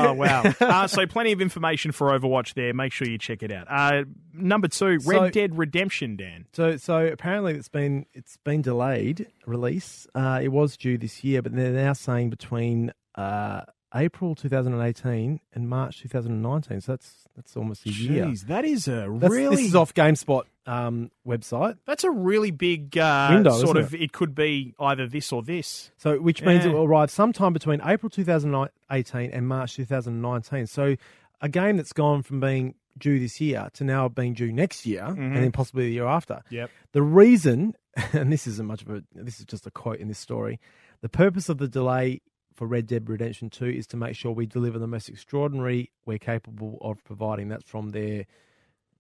Oh 0.05 0.13
wow! 0.13 0.43
Uh, 0.59 0.87
so 0.87 1.05
plenty 1.07 1.31
of 1.31 1.41
information 1.41 1.91
for 1.91 2.07
Overwatch 2.17 2.53
there. 2.53 2.73
Make 2.73 2.91
sure 2.93 3.07
you 3.07 3.17
check 3.17 3.43
it 3.43 3.51
out. 3.51 3.67
Uh, 3.69 4.03
number 4.33 4.67
two, 4.67 4.97
Red 5.05 5.17
So- 5.17 5.29
Dead 5.29 5.57
Redemption. 5.57 6.15
Dan. 6.15 6.45
So, 6.53 6.77
so 6.77 7.05
apparently 7.05 7.53
it's 7.55 7.69
been 7.69 8.05
it's 8.13 8.37
been 8.37 8.61
delayed 8.61 9.27
release. 9.45 10.07
Uh, 10.15 10.39
it 10.41 10.49
was 10.49 10.77
due 10.77 10.97
this 10.97 11.23
year, 11.23 11.41
but 11.41 11.55
they're 11.55 11.71
now 11.71 11.93
saying 11.93 12.29
between 12.29 12.93
uh, 13.15 13.61
April 13.95 14.35
2018 14.35 15.39
and 15.53 15.69
March 15.69 16.01
2019. 16.01 16.81
So 16.81 16.91
that's 16.91 17.27
that's 17.35 17.55
almost 17.55 17.85
a 17.85 17.91
year. 17.91 18.25
Jeez, 18.25 18.47
that 18.47 18.65
is 18.65 18.87
a 18.87 19.07
That's, 19.19 19.31
really 19.31 19.55
This 19.57 19.65
is 19.67 19.75
off 19.75 19.93
GameSpot 19.93 20.43
um, 20.67 21.09
website. 21.25 21.77
That's 21.85 22.03
a 22.03 22.11
really 22.11 22.51
big 22.51 22.97
uh, 22.97 23.29
Window, 23.31 23.57
sort 23.57 23.77
of. 23.77 23.95
It? 23.95 24.11
could 24.11 24.35
be 24.35 24.75
either 24.79 25.07
this 25.07 25.31
or 25.31 25.41
this. 25.41 25.91
So, 25.97 26.19
which 26.19 26.41
means 26.41 26.65
it 26.65 26.73
will 26.73 26.83
arrive 26.83 27.09
sometime 27.09 27.53
between 27.53 27.81
April 27.83 28.09
2018 28.09 29.31
and 29.31 29.47
March 29.47 29.75
2019. 29.75 30.67
So, 30.67 30.95
a 31.41 31.49
game 31.49 31.77
that's 31.77 31.93
gone 31.93 32.23
from 32.23 32.39
being 32.39 32.75
due 32.97 33.19
this 33.19 33.39
year 33.39 33.69
to 33.73 33.83
now 33.83 34.09
being 34.09 34.33
due 34.33 34.51
next 34.51 34.85
year, 34.85 35.05
and 35.05 35.35
then 35.35 35.51
possibly 35.51 35.85
the 35.85 35.93
year 35.93 36.07
after. 36.07 36.41
Yep. 36.49 36.69
The 36.91 37.01
reason, 37.01 37.75
and 38.13 38.31
this 38.31 38.47
isn't 38.47 38.65
much 38.65 38.81
of 38.81 38.89
a, 38.89 39.03
this 39.13 39.39
is 39.39 39.45
just 39.45 39.65
a 39.65 39.71
quote 39.71 39.99
in 39.99 40.07
this 40.07 40.19
story. 40.19 40.59
The 41.01 41.09
purpose 41.09 41.47
of 41.47 41.59
the 41.59 41.67
delay 41.67 42.21
for 42.55 42.65
Red 42.65 42.87
Dead 42.87 43.07
Redemption 43.07 43.51
2 43.51 43.65
is 43.65 43.87
to 43.87 43.97
make 43.97 44.15
sure 44.15 44.31
we 44.31 44.47
deliver 44.47 44.79
the 44.79 44.87
most 44.87 45.09
extraordinary 45.09 45.91
we're 46.05 46.17
capable 46.17 46.79
of 46.81 47.03
providing. 47.03 47.49
That's 47.49 47.63
from 47.63 47.89
their 47.89 48.25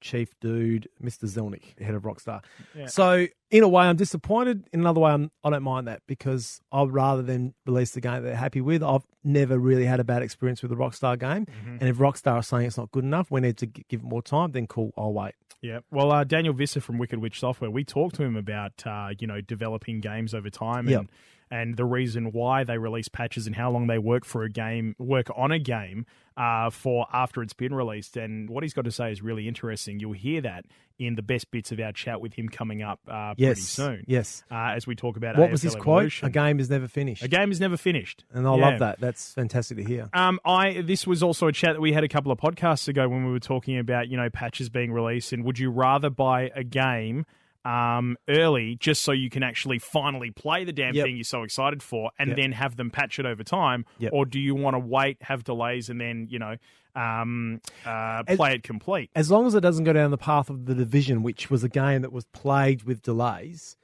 chief 0.01 0.37
dude, 0.39 0.87
Mr. 1.03 1.25
Zelnick, 1.25 1.79
head 1.79 1.95
of 1.95 2.03
Rockstar. 2.03 2.43
So, 2.87 3.27
in 3.51 3.63
a 3.63 3.67
way, 3.67 3.85
I'm 3.85 3.95
disappointed. 3.95 4.67
In 4.73 4.81
another 4.81 4.99
way, 4.99 5.11
I'm, 5.11 5.31
I 5.43 5.49
don't 5.49 5.63
mind 5.63 5.87
that 5.87 6.01
because 6.07 6.59
I'd 6.71 6.91
rather 6.91 7.21
them 7.21 7.53
release 7.65 7.91
the 7.91 8.01
game 8.01 8.13
that 8.13 8.21
they're 8.21 8.35
happy 8.35 8.61
with. 8.61 8.83
I've 8.83 9.05
never 9.23 9.57
really 9.57 9.85
had 9.85 9.99
a 9.99 10.03
bad 10.03 10.21
experience 10.21 10.61
with 10.61 10.71
the 10.71 10.77
Rockstar 10.77 11.17
game. 11.19 11.45
And 11.79 11.83
if 11.89 11.97
Rockstar 11.97 12.33
are 12.33 12.43
saying 12.43 12.65
it's 12.67 12.77
not 12.77 12.91
good 12.91 13.03
enough, 13.03 13.31
we 13.31 13.41
need 13.41 13.57
to 13.57 13.67
g- 13.67 13.85
give 13.89 14.01
it 14.01 14.05
more 14.05 14.21
time, 14.21 14.51
then 14.51 14.67
cool, 14.67 14.93
I'll 14.97 15.13
wait. 15.13 15.33
Yeah. 15.61 15.79
Well, 15.91 16.11
uh, 16.11 16.23
Daniel 16.23 16.53
Visser 16.53 16.79
from 16.81 16.97
Wicked 16.99 17.19
Witch 17.19 17.39
Software, 17.39 17.71
we 17.71 17.83
talked 17.83 18.15
to 18.15 18.23
him 18.23 18.35
about 18.35 18.85
uh, 18.85 19.09
you 19.17 19.25
know 19.27 19.41
developing 19.41 20.01
games 20.01 20.33
over 20.35 20.49
time 20.51 20.87
Yep. 20.87 21.05
And 21.49 21.77
the 21.77 21.85
reason 21.85 22.31
why 22.31 22.63
they 22.63 22.77
release 22.77 23.07
patches 23.07 23.47
and 23.47 23.55
how 23.55 23.71
long 23.71 23.87
they 23.87 23.97
work 23.97 24.25
for 24.25 24.43
a 24.43 24.49
game, 24.49 24.95
work 24.99 25.27
on 25.35 25.51
a 25.51 25.59
game 25.59 26.05
uh, 26.35 26.69
for 26.69 27.07
after 27.13 27.41
it's 27.41 27.53
been 27.53 27.73
released. 27.73 28.15
And 28.17 28.49
what 28.49 28.63
he's 28.63 28.73
got 28.73 28.85
to 28.85 28.91
say 28.91 29.11
is 29.11 29.21
really 29.21 29.47
interesting. 29.47 29.99
You'll 29.99 30.13
hear 30.13 30.41
that 30.41 30.65
in 30.99 31.15
the 31.15 31.21
best 31.21 31.49
bits 31.51 31.71
of 31.71 31.79
our 31.79 31.91
chat 31.91 32.19
with 32.21 32.33
him 32.33 32.49
coming 32.49 32.81
up 32.81 32.99
uh, 33.07 33.29
pretty 33.35 33.43
Yes. 33.43 33.59
soon. 33.61 34.03
Yes. 34.07 34.43
Uh, 34.51 34.73
as 34.75 34.87
we 34.87 34.95
talk 34.95 35.15
about 35.15 35.37
What 35.37 35.51
was 35.51 35.61
AFL 35.61 35.63
his 35.63 35.75
quote? 35.75 36.19
A 36.23 36.29
game 36.29 36.59
is 36.59 36.69
never 36.69 36.87
finished. 36.87 37.23
A 37.23 37.27
game 37.27 37.51
is 37.51 37.59
never 37.59 37.77
finished, 37.77 38.23
And 38.33 38.47
I 38.47 38.55
Yeah. 38.55 38.65
love 38.69 38.79
that. 38.79 38.99
That's 38.99 39.33
fantastic 39.33 39.77
to 39.77 39.83
hear. 39.83 40.09
Um, 40.13 40.39
I 40.43 40.81
this 40.81 41.05
was 41.07 41.21
also 41.21 41.47
a 41.47 41.51
chat 41.51 41.73
that 41.75 41.81
we 41.81 41.93
had 41.93 42.03
a 42.03 42.07
couple 42.07 42.31
of 42.31 42.39
podcasts 42.39 42.87
ago 42.87 43.07
when 43.07 43.25
we 43.25 43.31
were 43.31 43.39
talking 43.39 43.77
about 43.77 44.09
you 44.09 44.17
know 44.17 44.29
patches 44.29 44.69
being 44.69 44.91
released 44.91 45.33
and 45.33 45.43
would 45.43 45.59
you 45.59 45.69
rather 45.69 46.09
buy 46.09 46.51
a 46.55 46.63
game 46.63 47.25
um, 47.65 48.17
early 48.29 48.77
just 48.79 49.01
so 49.03 49.11
you 49.11 49.29
can 49.29 49.43
actually 49.43 49.79
finally 49.79 50.31
play 50.31 50.63
the 50.63 50.71
damn 50.73 50.93
Yep. 50.95 51.05
thing 51.05 51.15
you're 51.17 51.23
so 51.23 51.43
excited 51.43 51.83
for 51.83 52.11
and 52.17 52.29
Yep. 52.29 52.37
then 52.37 52.51
have 52.53 52.75
them 52.77 52.89
patch 52.91 53.19
it 53.19 53.25
over 53.25 53.43
time, 53.43 53.85
Yep. 53.99 54.11
or 54.13 54.25
do 54.25 54.39
you 54.39 54.55
want 54.55 54.75
to 54.75 54.79
wait, 54.79 55.17
have 55.21 55.43
delays, 55.43 55.89
and 55.89 55.99
then 55.99 56.27
you 56.29 56.39
know 56.39 56.55
um, 56.95 57.61
uh, 57.85 58.23
As- 58.25 58.37
play 58.37 58.55
it 58.55 58.63
complete? 58.63 59.11
As 59.15 59.29
long 59.29 59.45
as 59.45 59.53
it 59.53 59.61
doesn't 59.61 59.83
go 59.83 59.93
down 59.93 60.09
the 60.11 60.17
path 60.17 60.49
of 60.49 60.65
The 60.65 60.73
Division, 60.73 61.21
which 61.21 61.49
was 61.49 61.63
a 61.63 61.69
game 61.69 62.01
that 62.01 62.11
was 62.11 62.25
plagued 62.25 62.83
with 62.83 63.01
delays. 63.03 63.77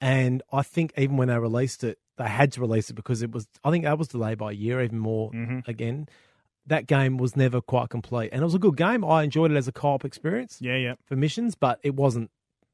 And 0.00 0.42
I 0.52 0.62
think 0.62 0.92
even 0.96 1.16
when 1.16 1.28
they 1.28 1.38
released 1.38 1.82
it, 1.84 1.98
they 2.16 2.28
had 2.28 2.52
to 2.52 2.60
release 2.60 2.88
it 2.88 2.94
because 2.94 3.22
it 3.22 3.32
was, 3.32 3.48
I 3.64 3.70
think 3.70 3.84
that 3.84 3.98
was 3.98 4.08
delayed 4.08 4.38
by 4.38 4.50
a 4.52 4.54
year, 4.54 4.80
even 4.82 4.98
more 4.98 5.30
Mm-hmm. 5.32 5.68
again. 5.70 6.08
That 6.66 6.86
game 6.86 7.16
was 7.16 7.36
never 7.36 7.60
quite 7.60 7.88
complete. 7.88 8.30
And 8.32 8.40
it 8.40 8.44
was 8.44 8.54
a 8.54 8.58
good 8.60 8.76
game. 8.76 9.04
I 9.04 9.24
enjoyed 9.24 9.50
it 9.50 9.56
as 9.56 9.66
a 9.66 9.72
co 9.72 9.88
op 9.94 10.04
experience 10.04 10.58
Yeah, 10.60 10.76
yeah. 10.76 10.94
for 11.04 11.16
missions, 11.16 11.54
but 11.56 11.80
it 11.82 11.94
wasn't, 11.96 12.30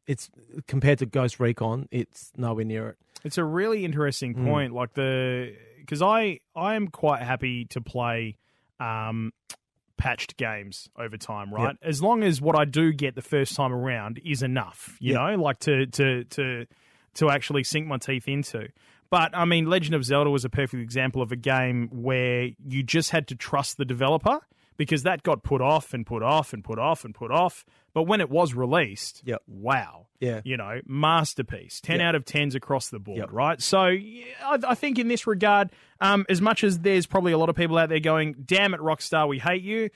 it's 0.07 0.31
compared 0.67 0.99
to 1.01 1.07
Ghost 1.07 1.41
Recon, 1.41 1.89
it's 1.91 2.33
nowhere 2.37 2.65
near 2.65 2.89
it. 2.91 2.97
It's 3.25 3.39
a 3.39 3.45
really 3.45 3.85
interesting 3.85 4.35
Mm. 4.35 4.45
point. 4.45 4.73
Like 4.73 4.95
the 4.95 5.55
because 5.81 6.03
I 6.03 6.41
I 6.55 6.75
am 6.75 6.89
quite 6.89 7.23
happy 7.23 7.65
to 7.67 7.81
play 7.81 8.37
um, 8.81 9.33
patched 9.97 10.37
games 10.37 10.89
over 10.99 11.17
time, 11.17 11.53
right? 11.53 11.77
As 11.83 12.03
long 12.03 12.23
as 12.23 12.41
what 12.41 12.57
I 12.59 12.65
do 12.67 12.93
get 12.93 13.15
the 13.15 13.23
first 13.23 13.57
time 13.57 13.73
around 13.73 14.21
is 14.25 14.43
enough, 14.43 14.97
you 15.01 15.15
Yeah. 15.15 15.31
know, 15.31 15.43
like 15.43 15.59
to 15.61 15.87
to 15.87 16.25
to 16.25 16.67
to 17.15 17.31
actually 17.31 17.65
sink 17.65 17.87
my 17.87 17.97
teeth 17.99 18.29
into. 18.29 18.69
But 19.09 19.35
I 19.37 19.45
mean, 19.45 19.67
Legend 19.67 19.95
of 19.95 20.05
Zelda 20.05 20.31
was 20.31 20.45
a 20.45 20.51
perfect 20.51 20.83
example 20.83 21.23
of 21.23 21.33
a 21.33 21.37
game 21.37 21.89
where 21.93 22.51
you 22.69 22.83
just 22.83 23.11
had 23.11 23.27
to 23.29 23.35
trust 23.37 23.79
the 23.79 23.85
developer 23.85 24.41
because 24.77 25.03
that 25.05 25.23
got 25.23 25.43
put 25.43 25.61
off 25.61 25.95
and 25.95 26.05
put 26.07 26.23
off 26.23 26.53
and 26.53 26.63
put 26.65 26.79
off 26.79 27.05
and 27.05 27.15
put 27.15 27.31
off. 27.31 27.65
But 27.95 28.03
when 28.05 28.21
it 28.21 28.29
was 28.31 28.53
released, 28.55 29.23
Yep. 29.25 29.43
wow, 29.47 30.07
Yeah. 30.21 30.43
you 30.45 30.57
know, 30.57 30.81
masterpiece, 30.87 31.81
ten 31.81 32.01
Yep. 32.01 32.07
out 32.09 32.15
of 32.15 32.25
tens 32.25 32.55
across 32.55 32.89
the 32.91 32.99
board, 32.99 33.19
Yep. 33.19 33.29
right? 33.33 33.61
So 33.63 33.87
yeah, 33.87 34.25
I, 34.45 34.59
I 34.69 34.75
think 34.75 34.99
in 34.99 35.09
this 35.09 35.27
regard, 35.27 35.71
um, 36.01 36.27
as 36.29 36.41
much 36.43 36.63
as 36.65 36.81
there's 36.81 37.07
probably 37.07 37.33
a 37.33 37.39
lot 37.39 37.49
of 37.49 37.57
people 37.57 37.79
out 37.79 37.89
there 37.89 38.01
going, 38.01 38.35
"Damn 38.45 38.75
it, 38.75 38.81
Rockstar, 38.81 39.27
we 39.27 39.39
hate 39.39 39.63
you," 39.63 39.89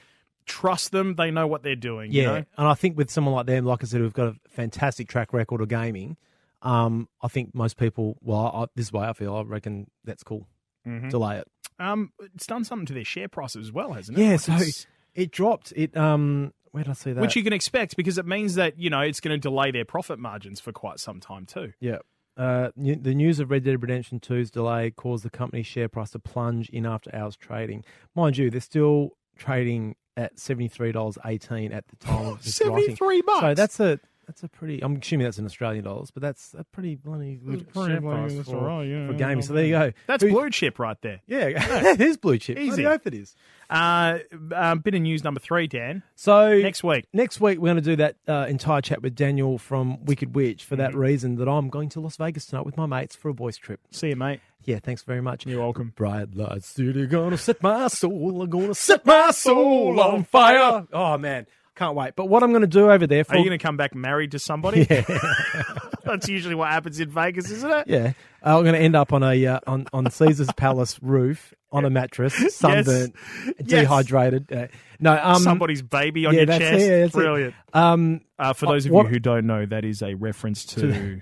trust 0.47 0.93
them; 0.93 1.15
they 1.17 1.31
know 1.31 1.47
what 1.47 1.63
they're 1.63 1.77
doing. 1.77 2.11
Yeah, 2.13 2.23
you 2.23 2.27
know? 2.29 2.45
and 2.59 2.69
I 2.69 2.75
think 2.75 2.97
with 2.97 3.11
someone 3.11 3.35
like 3.35 3.47
them, 3.47 3.65
like 3.67 3.83
I 3.85 3.87
said, 3.87 4.01
who've 4.01 4.13
got 4.15 4.29
a 4.29 4.37
fantastic 4.49 5.09
track 5.09 5.33
record 5.33 5.61
of 5.61 5.69
gaming, 5.69 6.17
um, 6.63 7.09
I 7.23 7.29
think 7.29 7.55
most 7.55 7.77
people, 7.77 8.17
well, 8.23 8.47
I, 8.55 8.67
this 8.75 8.93
way 8.93 9.07
I 9.07 9.13
feel, 9.13 9.35
I 9.37 9.43
reckon 9.43 9.91
that's 10.05 10.23
cool. 10.23 10.47
Mm-hmm. 10.87 11.09
Delay 11.11 11.39
it. 11.39 11.49
Um, 11.81 12.13
it's 12.35 12.47
done 12.47 12.63
something 12.65 12.87
to 12.87 12.93
their 12.93 13.05
share 13.05 13.29
price 13.29 13.57
as 13.57 13.73
well, 13.73 13.95
hasn't 13.95 14.19
it? 14.19 14.23
Yeah, 14.23 14.31
Like, 14.33 14.41
so 14.41 14.53
it's- 14.55 14.87
it 15.15 15.33
dropped. 15.33 15.73
It 15.75 15.97
um, 15.97 16.53
where 16.73 16.85
did 16.85 16.91
I 16.91 16.95
see 16.95 17.13
that? 17.13 17.21
which 17.21 17.35
you 17.35 17.43
can 17.43 17.53
expect 17.53 17.97
because 17.97 18.17
it 18.19 18.27
means 18.27 18.55
that 18.55 18.79
you 18.79 18.91
know 18.91 19.01
it's 19.01 19.19
going 19.21 19.35
to 19.35 19.39
delay 19.41 19.71
their 19.73 19.85
profit 19.85 20.19
margins 20.21 20.61
for 20.61 20.71
quite 20.73 21.01
some 21.01 21.19
time 21.19 21.47
too. 21.47 21.73
Yeah. 21.81 21.99
Uh, 22.37 22.71
the 22.77 23.15
news 23.15 23.41
of 23.41 23.51
Red 23.51 23.65
Dead 23.65 23.83
Redemption 23.83 24.21
2's 24.21 24.51
delay 24.51 24.91
caused 24.93 25.25
the 25.25 25.31
company's 25.31 25.67
share 25.67 25.89
price 25.89 26.11
to 26.13 26.19
plunge 26.21 26.71
in 26.71 26.87
after 26.87 27.15
hours 27.15 27.37
trading. 27.37 27.85
Mind 28.15 28.39
you, 28.39 28.51
they're 28.51 28.61
still 28.61 29.11
trading 29.37 29.97
at 30.17 30.39
seventy 30.39 30.69
three 30.69 30.93
dollars 30.93 31.19
eighteen 31.25 31.73
at 31.73 31.87
the 31.89 31.97
time 31.97 32.27
of 32.27 32.43
this 32.45 32.61
writing. 32.61 32.97
73 32.97 33.23
bucks? 33.23 33.41
So 33.41 33.55
that's 33.55 33.81
a 33.81 34.01
that's 34.31 34.45
a 34.45 34.49
pretty. 34.49 34.81
I'm 34.83 34.97
assuming 34.97 35.25
that's 35.25 35.39
in 35.39 35.45
Australian 35.45 35.85
dollars, 35.85 36.11
but 36.13 36.23
that's 36.23 36.55
a 36.57 36.63
pretty 36.63 36.95
bloody 36.95 37.35
good 37.35 37.69
pretty 37.73 37.91
share 37.93 38.01
bloody- 38.01 38.21
price 38.21 38.35
that's 38.37 38.49
for, 38.49 38.57
all 38.59 38.79
right, 38.79 38.85
yeah, 38.85 39.07
for 39.09 39.13
yeah, 39.13 39.19
gaming. 39.19 39.43
So 39.43 39.53
there 39.55 39.65
you 39.65 39.73
go. 39.73 39.93
That's 40.07 40.23
Who- 40.23 40.31
blue 40.31 40.51
chip 40.51 40.79
right 40.79 40.97
there. 41.03 41.21
Yeah, 41.27 41.47
it 41.93 42.01
is 42.01 42.17
blue 42.17 42.39
chip. 42.39 42.59
Easy. 42.59 42.83
Bloody 42.83 42.87
oath 42.87 43.07
it 43.07 43.15
is. 43.15 43.35
Uh, 43.69 44.19
um, 44.55 44.79
bit 44.81 44.95
of 44.95 45.03
news 45.03 45.23
number 45.25 45.41
three, 45.41 45.67
Dan. 45.67 46.03
So 46.15 46.59
Next 46.59 46.83
week. 46.85 47.07
Next 47.13 47.41
week, 47.41 47.59
we're 47.59 47.67
going 47.73 47.77
to 47.77 47.83
do 47.83 47.97
that 47.97 48.17
uh, 48.27 48.47
entire 48.49 48.81
chat 48.81 49.03
with 49.03 49.15
Daniel 49.15 49.59
from 49.59 50.05
Wicked 50.05 50.35
Witch 50.35 50.65
for 50.65 50.75
Mm-hmm. 50.77 50.83
that 50.83 50.95
reason 50.95 51.37
that 51.37 51.49
I'm 51.49 51.69
going 51.69 51.89
to 51.91 52.01
Las 52.01 52.17
Vegas 52.17 52.47
tonight 52.47 52.67
with 52.67 52.77
my 52.77 52.87
mates 52.87 53.15
for 53.17 53.29
a 53.29 53.35
boys' 53.35 53.57
trip. 53.57 53.81
See 53.91 54.09
you, 54.09 54.17
mate. 54.17 54.41
Yeah, 54.65 54.79
thanks 54.83 55.03
very 55.03 55.21
much. 55.23 55.47
You're 55.47 55.61
welcome. 55.61 55.93
Bright 55.97 56.35
light 56.37 56.63
city, 56.65 57.07
gonna 57.07 57.39
set 57.39 57.63
my 57.63 57.89
soul. 57.89 58.43
I'm 58.43 58.51
gonna 58.51 58.75
set 58.75 59.07
my 59.07 59.31
soul 59.31 59.99
on 60.01 60.25
fire. 60.25 60.87
Oh 60.93 61.17
man, 61.17 61.47
can't 61.81 61.97
wait. 61.97 62.15
But 62.15 62.27
what 62.27 62.43
I'm 62.43 62.51
going 62.51 62.61
to 62.61 62.67
do 62.67 62.91
over 62.91 63.07
there 63.07 63.25
for 63.25 63.35
Are 63.35 63.39
you 63.39 63.45
going 63.47 63.59
to 63.59 63.63
come 63.63 63.77
back 63.77 63.95
married 63.95 64.33
to 64.33 64.39
somebody? 64.39 64.85
That's 66.05 66.29
usually 66.29 66.55
what 66.55 66.69
happens 66.71 67.01
in 67.01 67.09
Vegas, 67.11 67.51
isn't 67.51 67.71
it? 67.71 67.85
yeah, 67.89 68.13
I'm 68.43 68.63
going 68.65 68.75
to 68.75 68.81
end 68.81 68.97
up 68.97 69.13
on 69.13 69.23
a 69.23 69.47
uh, 69.47 69.61
on 69.67 69.87
on 69.93 70.11
Caesar's 70.11 70.51
Palace 70.57 70.99
roof 71.03 71.55
on 71.73 71.85
a 71.85 71.91
mattress, 71.91 72.35
sunburnt, 72.57 73.15
dehydrated. 73.63 74.53
Uh, 74.53 74.67
no, 74.99 75.19
um, 75.23 75.41
Somebody's 75.43 75.83
baby 75.83 76.27
on 76.27 76.35
yeah, 76.35 76.41
your 76.41 76.47
that's 76.47 76.59
chest. 76.59 76.75
it, 76.75 76.81
yeah, 76.91 76.99
that's 77.01 77.15
it. 77.15 77.19
Brilliant. 77.19 77.55
um, 77.73 78.21
Uh, 78.39 78.53
for 78.53 78.67
Uh, 78.67 78.73
those 78.73 78.87
of 78.87 78.93
what- 78.93 79.05
you 79.07 79.11
who 79.13 79.19
don't 79.21 79.47
know, 79.47 79.65
that 79.67 79.85
is 79.85 80.03
a 80.03 80.15
reference 80.15 80.65
to 80.67 81.21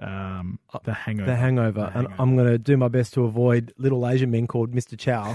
um, 0.00 0.58
the 0.84 0.92
Hangover. 0.94 1.26
the 1.30 1.36
Hangover, 1.36 1.72
The 1.72 1.86
and 1.86 1.92
Hangover. 2.08 2.14
I'm 2.18 2.36
going 2.36 2.48
to 2.48 2.58
do 2.58 2.76
my 2.76 2.88
best 2.88 3.14
to 3.14 3.24
avoid 3.24 3.72
little 3.78 4.06
Asian 4.08 4.30
men 4.30 4.46
called 4.46 4.72
Mr. 4.72 4.96
Chow. 4.98 5.34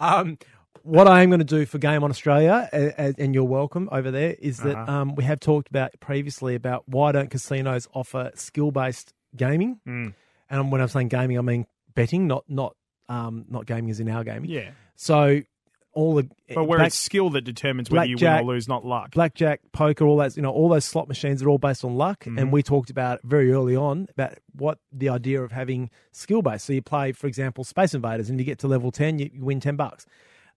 um, 0.00 0.38
what 0.82 1.06
I 1.08 1.22
am 1.22 1.30
going 1.30 1.40
to 1.40 1.44
do 1.44 1.66
for 1.66 1.78
Game 1.78 2.02
on 2.04 2.10
Australia, 2.10 2.68
and 2.72 3.34
you're 3.34 3.44
welcome 3.44 3.88
over 3.92 4.10
there, 4.10 4.34
is 4.38 4.58
that 4.58 4.76
Uh-huh. 4.76 4.92
um, 4.92 5.14
we 5.14 5.24
have 5.24 5.40
talked 5.40 5.68
about 5.68 5.92
previously 6.00 6.54
about 6.54 6.88
why 6.88 7.12
don't 7.12 7.30
casinos 7.30 7.88
offer 7.94 8.30
skill 8.34 8.70
based 8.70 9.12
gaming? 9.36 9.80
Mm. 9.86 10.14
And 10.48 10.72
when 10.72 10.80
I'm 10.80 10.88
saying 10.88 11.08
gaming, 11.08 11.38
I 11.38 11.42
mean 11.42 11.66
betting, 11.94 12.26
not 12.26 12.44
not 12.48 12.74
um, 13.08 13.44
not 13.48 13.66
gaming 13.66 13.90
as 13.90 14.00
in 14.00 14.08
our 14.08 14.24
gaming. 14.24 14.48
Yeah. 14.50 14.70
So 14.96 15.42
all 15.92 16.14
the 16.14 16.28
But 16.54 16.64
where 16.66 16.78
black- 16.78 16.86
it's 16.88 16.98
skill 16.98 17.30
that 17.30 17.40
determines 17.42 17.90
whether 17.90 18.06
you 18.06 18.16
win 18.20 18.38
or 18.48 18.54
lose, 18.54 18.68
not 18.68 18.84
luck. 18.86 19.10
blackjack, 19.10 19.60
poker, 19.72 20.04
all 20.06 20.18
that, 20.18 20.36
you 20.36 20.42
know, 20.42 20.52
all 20.52 20.68
those 20.68 20.84
slot 20.84 21.08
machines 21.08 21.42
are 21.42 21.48
all 21.48 21.58
based 21.58 21.84
on 21.84 21.96
luck. 21.96 22.20
Mm-hmm. 22.24 22.38
And 22.38 22.52
we 22.52 22.62
talked 22.62 22.90
about 22.90 23.20
very 23.24 23.50
early 23.52 23.74
on 23.74 24.06
about 24.10 24.38
what 24.54 24.78
the 24.92 25.08
idea 25.08 25.42
of 25.42 25.50
having 25.50 25.90
skill 26.12 26.42
based. 26.42 26.66
So 26.66 26.72
you 26.72 26.82
play, 26.82 27.10
for 27.10 27.26
example, 27.26 27.64
Space 27.64 27.92
Invaders, 27.92 28.30
and 28.30 28.38
you 28.38 28.46
get 28.46 28.60
to 28.60 28.68
level 28.68 28.92
ten, 28.92 29.18
you, 29.18 29.30
you 29.34 29.44
win 29.44 29.58
ten 29.58 29.74
bucks. 29.74 30.06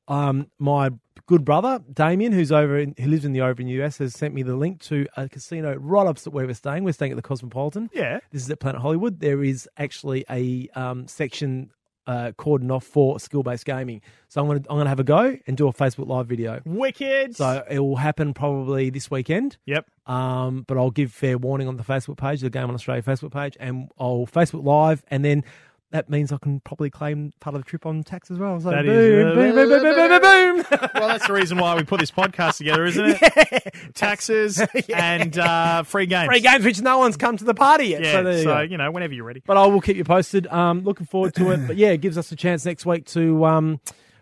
Um, 0.08 0.48
my 0.60 0.92
good 1.26 1.46
brother 1.46 1.80
Damien, 1.92 2.34
who's 2.34 2.52
over 2.52 2.78
in, 2.78 2.96
who 3.00 3.08
lives 3.08 3.26
in 3.26 3.32
the 3.32 3.42
over 3.42 3.62
in 3.62 3.68
the 3.68 3.82
US, 3.84 3.98
has 4.00 4.14
sent 4.14 4.34
me 4.34 4.44
the 4.44 4.56
link 4.56 4.82
to 4.84 5.06
a 5.16 5.30
casino 5.30 5.76
right 5.76 6.08
opposite 6.08 6.32
where 6.32 6.46
we're 6.46 6.54
staying. 6.54 6.84
We're 6.84 6.94
staying 6.94 7.12
at 7.12 7.16
the 7.16 7.22
Cosmopolitan. 7.22 7.90
Yeah. 7.94 8.20
This 8.32 8.44
is 8.44 8.50
at 8.50 8.60
Planet 8.60 8.82
Hollywood. 8.82 9.20
There 9.20 9.44
is 9.44 9.68
actually 9.78 10.26
a 10.30 10.68
um, 10.76 11.08
section 11.08 11.72
uh, 12.06 12.32
cordoned 12.38 12.72
off 12.72 12.84
for 12.84 13.20
skill 13.20 13.44
based 13.44 13.66
gaming. 13.66 14.02
So 14.28 14.42
I'm 14.42 14.48
gonna 14.48 14.60
I'm 14.70 14.78
gonna 14.78 14.90
have 14.90 15.00
a 15.00 15.06
go 15.06 15.38
and 15.48 15.56
do 15.56 15.68
a 15.68 15.74
Facebook 15.74 16.08
Live 16.08 16.28
video. 16.28 16.62
Wicked. 16.66 17.36
So 17.36 17.64
it 17.70 17.80
will 17.80 17.96
happen 17.96 18.34
probably 18.34 18.90
this 18.90 19.10
weekend. 19.10 19.58
yep. 19.66 19.86
Um, 20.06 20.66
but 20.68 20.78
I'll 20.78 20.92
give 20.92 21.14
fair 21.14 21.38
warning 21.38 21.68
on 21.68 21.78
the 21.78 21.84
Facebook 21.84 22.18
page, 22.18 22.42
the 22.42 22.50
Game 22.50 22.68
on 22.68 22.76
Australia 22.76 23.02
Facebook 23.02 23.32
page, 23.32 23.56
and 23.60 23.90
I'll 23.98 24.28
Facebook 24.28 24.66
Live, 24.66 25.04
and 25.08 25.24
then 25.24 25.46
that 25.94 26.10
means 26.10 26.32
I 26.32 26.38
can 26.38 26.60
probably 26.60 26.90
claim 26.90 27.34
part 27.40 27.56
of 27.56 27.64
the 27.64 27.70
trip 27.70 27.86
on 27.86 28.02
tax 28.04 28.30
as 28.32 28.40
well. 28.40 28.60
So 28.60 28.72
That 28.72 28.84
boom, 28.84 28.94
is- 28.96 29.26
uh, 29.26 29.36
boom, 29.36 29.56
boom, 29.56 29.70
boom, 29.70 29.82
boom, 29.82 29.96
boom, 29.96 30.10
boom, 30.10 30.80
boom. 30.80 30.90
Well, 30.96 31.08
that's 31.08 31.28
the 31.28 31.34
reason 31.34 31.58
why 31.60 31.76
we 31.76 31.84
put 31.84 32.00
this 32.00 32.10
podcast 32.12 32.58
together, 32.58 32.84
isn't 32.86 33.18
it? 33.22 33.76
Taxes 33.94 34.60
and 34.94 35.38
uh, 35.38 35.84
free 35.84 36.08
games. 36.08 36.28
Free 36.28 36.40
games, 36.40 36.66
which 36.66 36.82
no 36.82 36.98
one's 36.98 37.16
come 37.16 37.38
to 37.38 37.44
the 37.44 37.54
party 37.54 37.86
yet. 37.88 38.02
Yeah. 38.04 38.12
so 38.24 38.30
you 38.30 38.44
so 38.44 38.60
you 38.62 38.78
know, 38.78 38.90
whenever 38.92 39.14
you're 39.14 39.24
ready. 39.26 39.44
But 39.46 39.58
I 39.58 39.66
will 39.68 39.82
keep 39.82 39.96
you 39.96 40.04
posted. 40.04 40.48
Um, 40.48 40.84
looking 40.84 41.06
forward 41.06 41.36
to 41.36 41.52
it. 41.52 41.68
But 41.68 41.78
yeah, 41.78 41.90
it 41.90 42.02
gives 42.02 42.18
us 42.18 42.32
a 42.32 42.36
chance 42.36 42.66
next 42.66 42.86
week 42.86 43.06
to 43.08 43.46
um, 43.46 43.80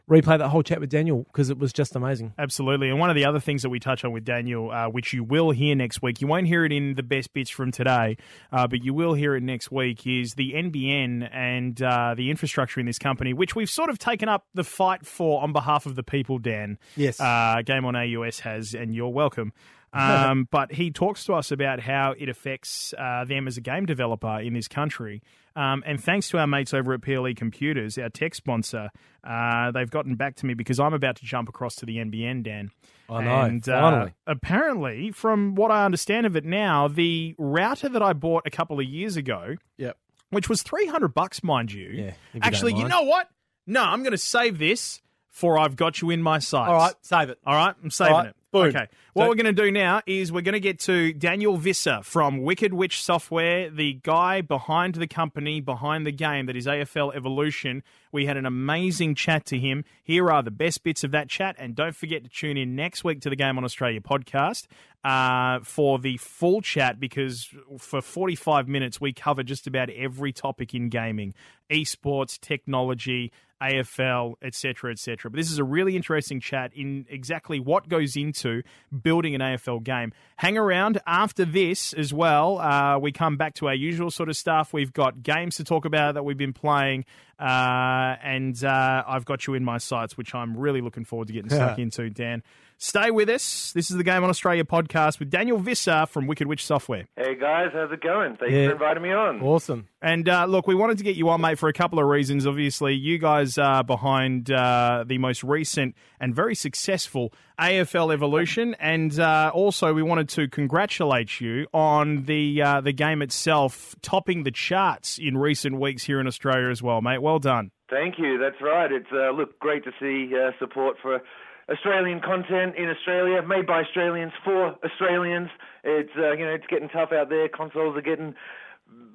replay 0.10 0.38
that 0.38 0.50
whole 0.50 0.64
chat 0.64 0.80
with 0.80 0.90
Daniel 0.90 1.24
because 1.24 1.50
it 1.50 1.58
was 1.58 1.72
just 1.74 1.96
amazing. 1.96 2.34
Absolutely. 2.38 2.90
And 2.90 3.00
one 3.00 3.10
of 3.10 3.16
the 3.16 3.26
other 3.26 3.40
things 3.40 3.62
that 3.62 3.70
we 3.70 3.80
touch 3.80 4.04
on 4.04 4.12
with 4.12 4.26
Daniel, 4.26 4.72
uh, 4.72 4.88
which 4.90 5.14
you 5.14 5.24
will 5.24 5.52
hear 5.52 5.76
next 5.76 6.02
week, 6.02 6.22
you 6.22 6.28
won't 6.28 6.48
hear 6.48 6.66
it 6.66 6.72
in 6.72 6.96
the 6.96 7.04
best 7.04 7.34
bits 7.34 7.50
from 7.50 7.72
today, 7.72 8.18
uh, 8.52 8.68
but 8.68 8.84
you 8.84 8.94
will 8.94 9.14
hear 9.14 9.36
it 9.36 9.44
next 9.44 9.72
week, 9.72 10.06
is 10.06 10.34
the 10.36 10.54
NBN 10.54 11.30
and 11.34 11.82
uh, 11.82 12.14
the 12.16 12.30
infrastructure 12.30 12.80
in 12.80 12.86
this 12.86 13.00
company, 13.00 13.34
which 13.34 13.56
we've 13.56 13.70
sort 13.70 13.90
of 13.90 14.00
taken 14.00 14.30
up 14.30 14.46
the 14.54 14.64
fight 14.64 15.06
for 15.06 15.42
on 15.42 15.54
behalf 15.54 15.86
of 15.86 15.96
the 15.96 16.04
people, 16.04 16.40
Dan. 16.40 16.78
Yes. 16.96 17.20
Uh, 17.20 17.62
Game 17.66 17.86
on 17.86 17.96
AUS 17.96 18.40
has, 18.40 18.74
and 18.74 18.94
you're 18.94 19.10
welcome. 19.10 19.54
Um, 19.94 20.48
but 20.52 20.72
he 20.72 20.92
talks 20.92 21.26
to 21.26 21.34
us 21.34 21.52
about 21.52 21.80
how 21.80 22.14
it 22.18 22.30
affects 22.30 22.94
uh, 22.98 23.26
them 23.26 23.48
as 23.48 23.58
a 23.58 23.62
game 23.62 23.86
developer 23.86 24.40
in 24.40 24.54
this 24.54 24.68
country. 24.68 25.22
Um, 25.56 25.84
and 25.86 26.02
thanks 26.02 26.30
to 26.30 26.38
our 26.38 26.48
mates 26.48 26.74
over 26.74 26.94
at 26.94 27.02
PLE 27.02 27.34
Computers, 27.36 27.98
our 27.98 28.10
tech 28.10 28.36
sponsor, 28.36 28.90
uh, 29.24 29.72
they've 29.72 29.90
gotten 29.90 30.16
back 30.16 30.36
to 30.38 30.46
me 30.46 30.54
because 30.54 30.80
I'm 30.80 30.94
about 30.94 31.18
to 31.18 31.26
jump 31.26 31.50
across 31.50 31.76
to 31.78 31.86
the 31.86 31.98
NBN, 31.98 32.44
Dan. 32.44 32.72
I 33.10 33.24
know, 33.24 33.42
And, 33.42 33.66
finally. 33.66 34.12
Uh, 34.26 34.32
apparently, 34.32 35.12
from 35.12 35.56
what 35.56 35.72
I 35.72 35.84
understand 35.84 36.26
of 36.26 36.38
it 36.38 36.46
now, 36.46 36.88
the 36.88 37.36
router 37.38 37.90
that 37.90 38.02
I 38.02 38.14
bought 38.14 38.44
a 38.48 38.50
couple 38.50 38.80
of 38.80 38.86
years 38.86 39.18
ago, 39.18 39.56
Yep. 39.78 39.98
which 40.30 40.48
was 40.48 40.64
300 40.64 41.14
bucks, 41.14 41.44
mind 41.44 41.74
you. 41.74 41.90
Yeah, 41.90 42.14
you 42.34 42.40
Actually, 42.42 42.76
you 42.76 42.88
know 42.88 43.02
what? 43.02 43.30
No, 43.68 43.84
I'm 43.84 44.04
going 44.04 44.12
to 44.12 44.18
save 44.18 44.58
this 44.58 45.02
for 45.28 45.58
I've 45.58 45.76
got 45.76 46.02
you 46.02 46.10
in 46.10 46.22
my 46.22 46.40
sights. 46.40 46.70
All 46.70 46.76
right, 46.76 46.94
save 47.02 47.30
it. 47.30 47.40
All 47.46 47.56
right, 47.56 47.76
I'm 47.84 47.92
saving 47.92 48.14
right, 48.14 48.28
it. 48.28 48.36
Boom. 48.52 48.68
Okay. 48.68 48.88
What 49.14 49.24
So- 49.26 49.30
we're 49.30 49.36
going 49.36 49.54
to 49.56 49.64
do 49.64 49.72
now 49.72 50.02
is 50.06 50.32
we're 50.32 50.42
going 50.42 50.54
to 50.54 50.60
get 50.60 50.80
to 50.82 51.14
Daniel 51.14 51.58
Visser 51.58 52.02
from 52.04 52.42
Wicked 52.44 52.74
Witch 52.74 53.02
Software, 53.04 53.70
the 53.70 53.94
guy 54.04 54.42
behind 54.42 54.96
the 54.96 55.08
company, 55.08 55.62
behind 55.62 56.06
the 56.06 56.12
game 56.12 56.46
that 56.46 56.56
is 56.56 56.68
AFL 56.68 57.14
Evolution. 57.16 57.84
We 58.12 58.26
had 58.26 58.38
an 58.38 58.46
amazing 58.46 59.16
chat 59.16 59.46
to 59.48 59.58
him. 59.58 59.86
Here 60.04 60.30
are 60.30 60.44
the 60.44 60.52
best 60.52 60.84
bits 60.84 61.04
of 61.04 61.12
that 61.12 61.30
chat, 61.30 61.56
and 61.58 61.76
don't 61.76 61.96
forget 61.96 62.24
to 62.24 62.30
tune 62.30 62.58
in 62.58 62.76
next 62.76 63.04
week 63.04 63.22
to 63.22 63.30
the 63.30 63.36
Game 63.36 63.58
on 63.58 63.64
Australia 63.64 64.02
podcast 64.02 64.68
uh, 65.04 65.60
for 65.64 65.98
the 65.98 66.18
full 66.18 66.62
chat 66.62 67.00
because 67.00 67.48
for 67.80 68.02
45 68.02 68.68
minutes 68.68 69.00
we 69.02 69.14
cover 69.14 69.44
just 69.44 69.66
about 69.66 69.90
every 69.90 70.32
topic 70.34 70.74
in 70.76 70.90
gaming, 70.90 71.34
esports, 71.70 72.40
technology. 72.40 73.32
AFL, 73.62 74.36
etc., 74.42 74.92
etc. 74.92 75.30
But 75.30 75.38
this 75.38 75.52
is 75.52 75.60
a 75.60 75.64
really 75.64 75.96
interesting 75.96 76.40
chat 76.40 76.72
in 76.74 77.06
exactly 77.10 77.60
what 77.60 77.88
goes 77.88 78.16
into 78.16 78.64
building 79.02 79.36
an 79.36 79.42
AFL 79.42 79.84
game. 79.84 80.14
Hang 80.38 80.58
around 80.58 81.00
after 81.06 81.46
this 81.46 81.94
as 81.94 82.14
well. 82.14 82.60
Uh, 82.60 82.98
we 83.00 83.12
come 83.12 83.38
back 83.38 83.54
to 83.56 83.68
our 83.68 83.76
usual 83.76 84.12
sort 84.12 84.30
of 84.30 84.36
stuff. 84.36 84.74
We've 84.74 84.94
got 84.94 85.22
games 85.24 85.58
to 85.58 85.64
talk 85.64 85.86
about 85.86 86.16
that 86.16 86.24
we've 86.24 86.38
been 86.38 86.54
playing, 86.54 87.06
uh, 87.40 88.16
and 88.24 88.62
uh, 88.64 89.04
I've 89.08 89.26
got 89.26 89.48
you 89.48 89.54
in 89.54 89.64
my 89.64 89.78
sights, 89.78 90.18
which 90.18 90.34
I'm 90.34 90.58
really 90.58 90.82
looking 90.82 91.06
forward 91.06 91.28
to 91.28 91.34
getting 91.34 91.50
stuck 91.50 91.78
into, 91.80 92.10
Dan. 92.10 92.44
Stay 92.84 93.12
with 93.12 93.30
us. 93.30 93.72
This 93.74 93.92
is 93.92 93.98
the 93.98 94.04
Game 94.04 94.24
on 94.24 94.32
Australia 94.32 94.64
podcast 94.64 95.20
with 95.20 95.30
Daniel 95.30 95.60
Visser 95.60 96.08
from 96.08 96.26
Wicked 96.26 96.48
Witch 96.48 96.66
Software. 96.66 97.06
Hey 97.16 97.36
guys, 97.36 97.68
how's 97.74 97.92
it 97.92 98.02
going? 98.02 98.38
Thank 98.38 98.52
Yeah. 98.54 98.70
for 98.70 98.72
inviting 98.72 99.04
me 99.04 99.12
on. 99.12 99.40
Awesome. 99.44 99.88
And 100.02 100.28
uh, 100.28 100.46
look, 100.46 100.66
we 100.66 100.74
wanted 100.74 100.98
to 100.98 101.04
get 101.04 101.16
you 101.16 101.30
on, 101.30 101.42
mate, 101.42 101.60
for 101.60 101.70
a 101.70 101.74
couple 101.74 102.00
of 102.00 102.08
reasons. 102.08 102.48
Obviously, 102.48 102.96
you 102.96 103.20
guys 103.20 103.60
are 103.60 103.84
behind 103.84 104.50
uh, 104.52 105.04
the 105.06 105.20
most 105.20 105.44
recent 105.44 105.94
and 106.20 106.34
very 106.34 106.56
successful 106.56 107.32
AFL 107.60 108.12
evolution, 108.12 108.76
and 108.80 109.20
uh, 109.20 109.52
also 109.54 109.94
we 109.94 110.02
wanted 110.02 110.28
to 110.30 110.48
congratulate 110.48 111.40
you 111.40 111.68
on 111.76 112.26
the 112.26 112.64
uh, 112.64 112.82
the 112.82 112.94
game 112.94 113.22
itself 113.22 113.96
topping 114.02 114.42
the 114.42 114.50
charts 114.50 115.20
in 115.20 115.38
recent 115.38 115.80
weeks 115.80 116.02
here 116.06 116.20
in 116.20 116.26
Australia 116.26 116.72
as 116.72 116.82
well, 116.82 117.00
mate. 117.00 117.22
Well 117.22 117.38
done. 117.38 117.70
Thank 117.92 118.16
you. 118.18 118.40
That's 118.40 118.60
right. 118.60 118.92
It's 118.92 119.06
uh, 119.14 119.30
look 119.38 119.60
great 119.60 119.84
to 119.84 119.92
see 120.00 120.34
uh, 120.36 120.50
support 120.58 120.96
for 121.00 121.22
Australian 121.70 122.20
content 122.22 122.76
in 122.76 122.90
Australia, 122.90 123.42
made 123.42 123.68
by 123.68 123.82
Australians 123.82 124.34
for 124.44 124.76
Australians. 124.84 125.50
It's 125.84 126.12
uh, 126.18 126.32
you 126.34 126.46
know 126.46 126.52
it's 126.52 126.68
getting 126.68 126.90
tough 126.90 127.12
out 127.12 127.30
there. 127.30 127.48
Consoles 127.50 127.96
are 127.98 128.02
getting 128.02 128.36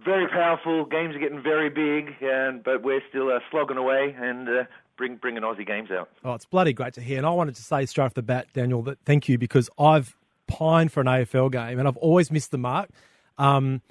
very 0.04 0.28
powerful. 0.28 0.84
Games 0.84 1.14
are 1.14 1.18
getting 1.18 1.42
very 1.42 1.68
big, 1.68 2.14
and 2.22 2.62
but 2.62 2.82
we're 2.82 3.02
still 3.08 3.28
uh, 3.28 3.40
slogging 3.50 3.76
away 3.76 4.14
and 4.18 4.48
uh, 4.48 4.64
bring 4.96 5.16
bringing 5.16 5.42
Aussie 5.42 5.66
games 5.66 5.90
out. 5.90 6.08
Oh, 6.24 6.34
it's 6.34 6.46
bloody 6.46 6.72
great 6.72 6.94
to 6.94 7.00
hear. 7.00 7.18
And 7.18 7.26
I 7.26 7.30
wanted 7.30 7.56
to 7.56 7.62
say 7.62 7.86
straight 7.86 8.06
off 8.06 8.14
the 8.14 8.22
bat, 8.22 8.46
Daniel, 8.52 8.82
that 8.82 8.98
thank 9.04 9.28
you 9.28 9.38
because 9.38 9.68
I've 9.78 10.16
pined 10.46 10.92
for 10.92 11.00
an 11.00 11.06
AFL 11.06 11.50
game 11.50 11.78
and 11.78 11.88
I've 11.88 11.96
always 11.96 12.30
missed 12.30 12.50
the 12.50 12.58
mark. 12.58 12.88
Um, 13.38 13.82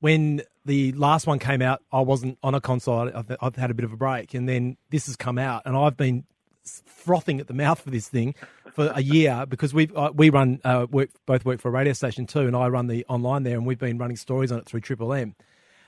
when 0.00 0.42
the 0.64 0.92
last 0.92 1.26
one 1.26 1.38
came 1.38 1.62
out, 1.62 1.82
I 1.92 2.00
wasn't 2.00 2.38
on 2.42 2.54
a 2.54 2.60
console. 2.60 3.10
I've, 3.14 3.36
I've 3.40 3.56
had 3.56 3.70
a 3.70 3.74
bit 3.74 3.84
of 3.84 3.92
a 3.92 3.96
break, 3.96 4.34
and 4.34 4.48
then 4.48 4.76
this 4.90 5.06
has 5.06 5.16
come 5.16 5.38
out, 5.38 5.62
and 5.64 5.76
I've 5.76 5.96
been 5.96 6.24
frothing 6.86 7.40
at 7.40 7.46
the 7.46 7.54
mouth 7.54 7.80
for 7.80 7.90
this 7.90 8.08
thing 8.08 8.34
for 8.74 8.90
a 8.94 9.02
year 9.02 9.44
because 9.48 9.72
we 9.74 9.88
uh, 9.94 10.10
we 10.14 10.30
run 10.30 10.60
uh, 10.64 10.86
work 10.90 11.10
both 11.26 11.44
work 11.44 11.60
for 11.60 11.68
a 11.68 11.72
radio 11.72 11.92
station 11.92 12.26
too, 12.26 12.40
and 12.40 12.56
I 12.56 12.68
run 12.68 12.86
the 12.86 13.04
online 13.08 13.42
there, 13.42 13.56
and 13.56 13.66
we've 13.66 13.78
been 13.78 13.98
running 13.98 14.16
stories 14.16 14.50
on 14.52 14.58
it 14.58 14.66
through 14.66 14.80
Triple 14.80 15.12
M. 15.12 15.34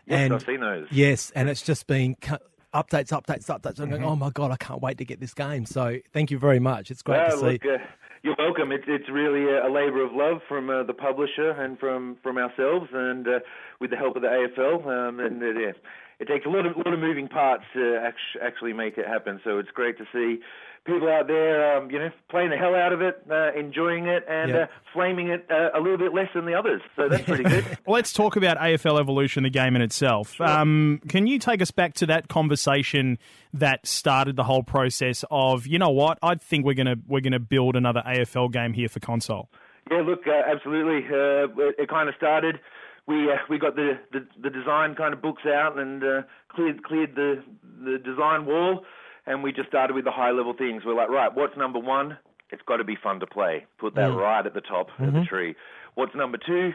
Yes, 0.07 0.19
and 0.21 0.35
I've 0.35 0.43
seen 0.45 0.61
those. 0.61 0.87
Yes, 0.91 1.33
and 1.35 1.49
it's 1.49 1.63
just 1.63 1.87
been 1.87 2.15
cu- 2.15 2.37
updates, 2.73 3.09
updates, 3.11 3.47
updates. 3.47 3.81
I'm 3.81 3.89
going, 3.91 4.03
Mm-hmm. 4.03 4.11
oh 4.11 4.17
my 4.17 4.31
god, 4.31 4.51
I 4.53 4.57
can't 4.57 4.81
wait 4.81 4.99
to 4.99 5.05
get 5.05 5.19
this 5.21 5.35
game. 5.35 5.67
So 5.67 5.99
thank 6.13 6.31
you 6.31 6.39
very 6.39 6.61
much. 6.61 6.91
It's 6.91 7.03
great 7.03 7.29
to 7.31 7.37
see. 7.39 7.45
look, 7.45 7.65
uh, 7.65 7.79
you're 8.23 8.37
welcome. 8.39 8.71
It's 8.73 8.85
it's 8.87 9.09
really 9.09 9.45
a, 9.51 9.67
a 9.67 9.71
labour 9.71 10.05
of 10.05 10.13
love 10.13 10.43
from 10.49 10.69
uh, 10.71 10.83
the 10.85 10.95
publisher 10.95 11.51
and 11.51 11.79
from 11.79 12.17
from 12.23 12.39
ourselves, 12.39 12.89
and 12.93 13.27
uh, 13.27 13.39
with 13.81 13.91
the 13.91 13.97
help 13.97 14.15
of 14.17 14.23
the 14.23 14.29
AFL. 14.29 14.87
Um, 14.87 15.21
and 15.21 15.43
uh, 15.43 15.47
yeah, 15.59 15.73
it 16.21 16.29
takes 16.29 16.47
a 16.47 16.49
lot 16.49 16.67
of 16.67 16.77
lot 16.77 16.93
of 16.93 16.99
moving 17.01 17.27
parts 17.29 17.65
to 17.75 18.01
actually 18.43 18.73
make 18.73 18.99
it 18.99 19.07
happen. 19.07 19.41
So 19.45 19.59
it's 19.59 19.71
great 19.71 19.99
to 19.99 20.05
see 20.13 20.41
people 20.87 21.09
out 21.09 21.27
there, 21.27 21.77
um, 21.77 21.91
you 21.91 21.99
know, 21.99 22.11
playing 22.31 22.51
the 22.51 22.57
hell 22.57 22.75
out 22.75 22.93
of 22.93 23.03
it, 23.03 23.21
uh, 23.31 23.53
enjoying 23.59 24.07
it, 24.07 24.25
and 24.29 24.51
Yeah. 24.51 24.57
uh, 24.57 24.67
flaming 24.93 25.29
it 25.29 25.45
uh, 25.51 25.71
a 25.75 25.81
little 25.81 25.99
bit 25.99 26.15
less 26.15 26.29
than 26.35 26.47
the 26.47 26.55
others. 26.55 26.81
So 26.95 27.09
that's 27.09 27.25
pretty 27.25 27.45
good. 27.45 27.65
Let's 27.87 28.13
talk 28.13 28.37
about 28.37 28.57
AFL 28.59 28.99
Evolution, 29.01 29.43
the 29.43 29.51
game 29.51 29.75
in 29.77 29.83
itself. 29.83 30.41
Um, 30.41 31.01
can 31.09 31.27
you 31.27 31.39
take 31.39 31.61
us 31.61 31.71
back 31.71 31.95
to 31.95 32.07
that 32.07 32.29
conversation 32.29 33.19
that 33.53 33.87
started 33.87 34.37
the 34.37 34.45
whole 34.45 34.63
process 34.63 35.25
of, 35.31 35.67
you 35.67 35.79
know 35.79 35.91
what, 35.91 36.19
I 36.23 36.37
think 36.37 36.65
we're 36.65 36.75
gonna 36.75 36.97
we're 37.07 37.21
gonna 37.21 37.39
build 37.41 37.77
another 37.77 38.03
AFL 38.07 38.51
game 38.53 38.73
here 38.73 38.89
for 38.89 39.01
console. 39.01 39.49
Yeah, 39.91 40.03
look, 40.03 40.27
uh, 40.27 40.33
absolutely. 40.51 41.05
Uh, 41.09 41.49
it, 41.69 41.75
it 41.81 41.89
kind 41.89 42.09
of 42.09 42.15
started. 42.17 42.59
We 43.07 43.31
uh, 43.31 43.37
we 43.49 43.59
got 43.59 43.77
the, 43.77 43.99
the 44.13 44.27
the 44.43 44.51
design 44.51 44.95
kind 44.97 45.15
of 45.15 45.23
books 45.23 45.43
out 45.47 45.79
and 45.79 46.03
uh, 46.03 46.23
cleared 46.49 46.83
cleared 46.83 47.15
the 47.15 47.43
the 47.85 47.99
design 47.99 48.47
wall, 48.47 48.85
and 49.27 49.43
we 49.43 49.53
just 49.53 49.69
started 49.69 49.95
with 49.95 50.05
the 50.05 50.11
high 50.11 50.31
level 50.31 50.55
things. 50.55 50.83
We're 50.85 50.95
like, 50.95 51.09
right, 51.09 51.35
what's 51.35 51.57
number 51.57 51.79
one? 51.79 52.19
It's 52.51 52.63
got 52.67 52.77
to 52.77 52.85
be 52.85 52.97
fun 53.03 53.21
to 53.21 53.27
play. 53.27 53.67
Put 53.79 53.95
that 53.97 54.13
right 54.13 54.47
at 54.47 54.55
the 54.55 54.61
top 54.61 54.89
of 54.99 55.13
the 55.13 55.25
tree. 55.29 55.55
What's 55.95 56.15
number 56.15 56.39
two? 56.39 56.73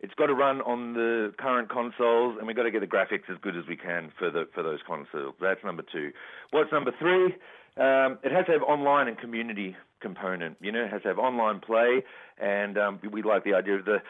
It's 0.00 0.12
got 0.14 0.26
to 0.26 0.34
run 0.34 0.60
on 0.60 0.92
the 0.92 1.32
current 1.38 1.70
consoles, 1.70 2.36
and 2.36 2.46
we've 2.46 2.56
got 2.56 2.64
to 2.64 2.70
get 2.70 2.80
the 2.80 2.86
graphics 2.86 3.30
as 3.30 3.38
good 3.40 3.56
as 3.56 3.64
we 3.66 3.76
can 3.76 4.12
for 4.18 4.30
the 4.30 4.46
for 4.54 4.62
those 4.62 4.80
consoles. 4.86 5.34
That's 5.40 5.64
number 5.64 5.82
two. 5.90 6.12
What's 6.50 6.70
number 6.72 6.92
three? 6.98 7.36
Um, 7.76 8.18
it 8.22 8.30
has 8.30 8.44
to 8.46 8.52
have 8.52 8.62
online 8.62 9.08
and 9.08 9.18
community 9.18 9.76
component. 10.00 10.58
You 10.60 10.72
know, 10.72 10.84
it 10.84 10.90
has 10.90 11.02
to 11.02 11.08
have 11.08 11.18
online 11.18 11.60
play, 11.60 12.04
and 12.38 12.76
um, 12.76 13.00
we 13.10 13.22
like 13.22 13.44
the 13.44 13.54
idea 13.54 13.76
of 13.76 13.86
the 13.86 14.02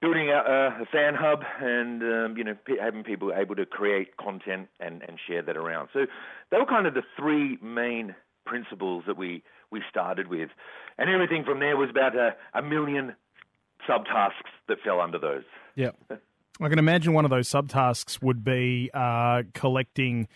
building 0.00 0.30
uh, 0.30 0.80
a 0.80 0.86
fan 0.86 1.14
hub 1.14 1.42
and 1.60 2.02
um, 2.02 2.36
you 2.36 2.44
know 2.44 2.56
having 2.80 3.04
people 3.04 3.32
able 3.34 3.54
to 3.56 3.66
create 3.66 4.16
content 4.16 4.68
and, 4.80 5.02
and 5.02 5.18
share 5.26 5.42
that 5.42 5.56
around. 5.56 5.88
So 5.92 6.06
they 6.50 6.58
were 6.58 6.66
kind 6.66 6.86
of 6.86 6.94
the 6.94 7.02
three 7.18 7.58
main 7.62 8.14
principles 8.46 9.04
that 9.06 9.16
we 9.16 9.42
we 9.70 9.82
started 9.88 10.28
with, 10.28 10.50
and 10.98 11.10
everything 11.10 11.44
from 11.44 11.60
there 11.60 11.76
was 11.76 11.90
about 11.90 12.16
a, 12.16 12.34
a 12.54 12.62
million 12.62 13.14
subtasks 13.88 14.50
that 14.68 14.78
fell 14.84 15.00
under 15.00 15.18
those. 15.18 15.44
Yeah. 15.74 15.90
I 16.62 16.68
can 16.68 16.78
imagine 16.78 17.14
one 17.14 17.24
of 17.24 17.30
those 17.30 17.48
subtasks 17.48 18.22
would 18.22 18.44
be 18.44 18.90
uh, 18.92 19.44
collecting 19.54 20.28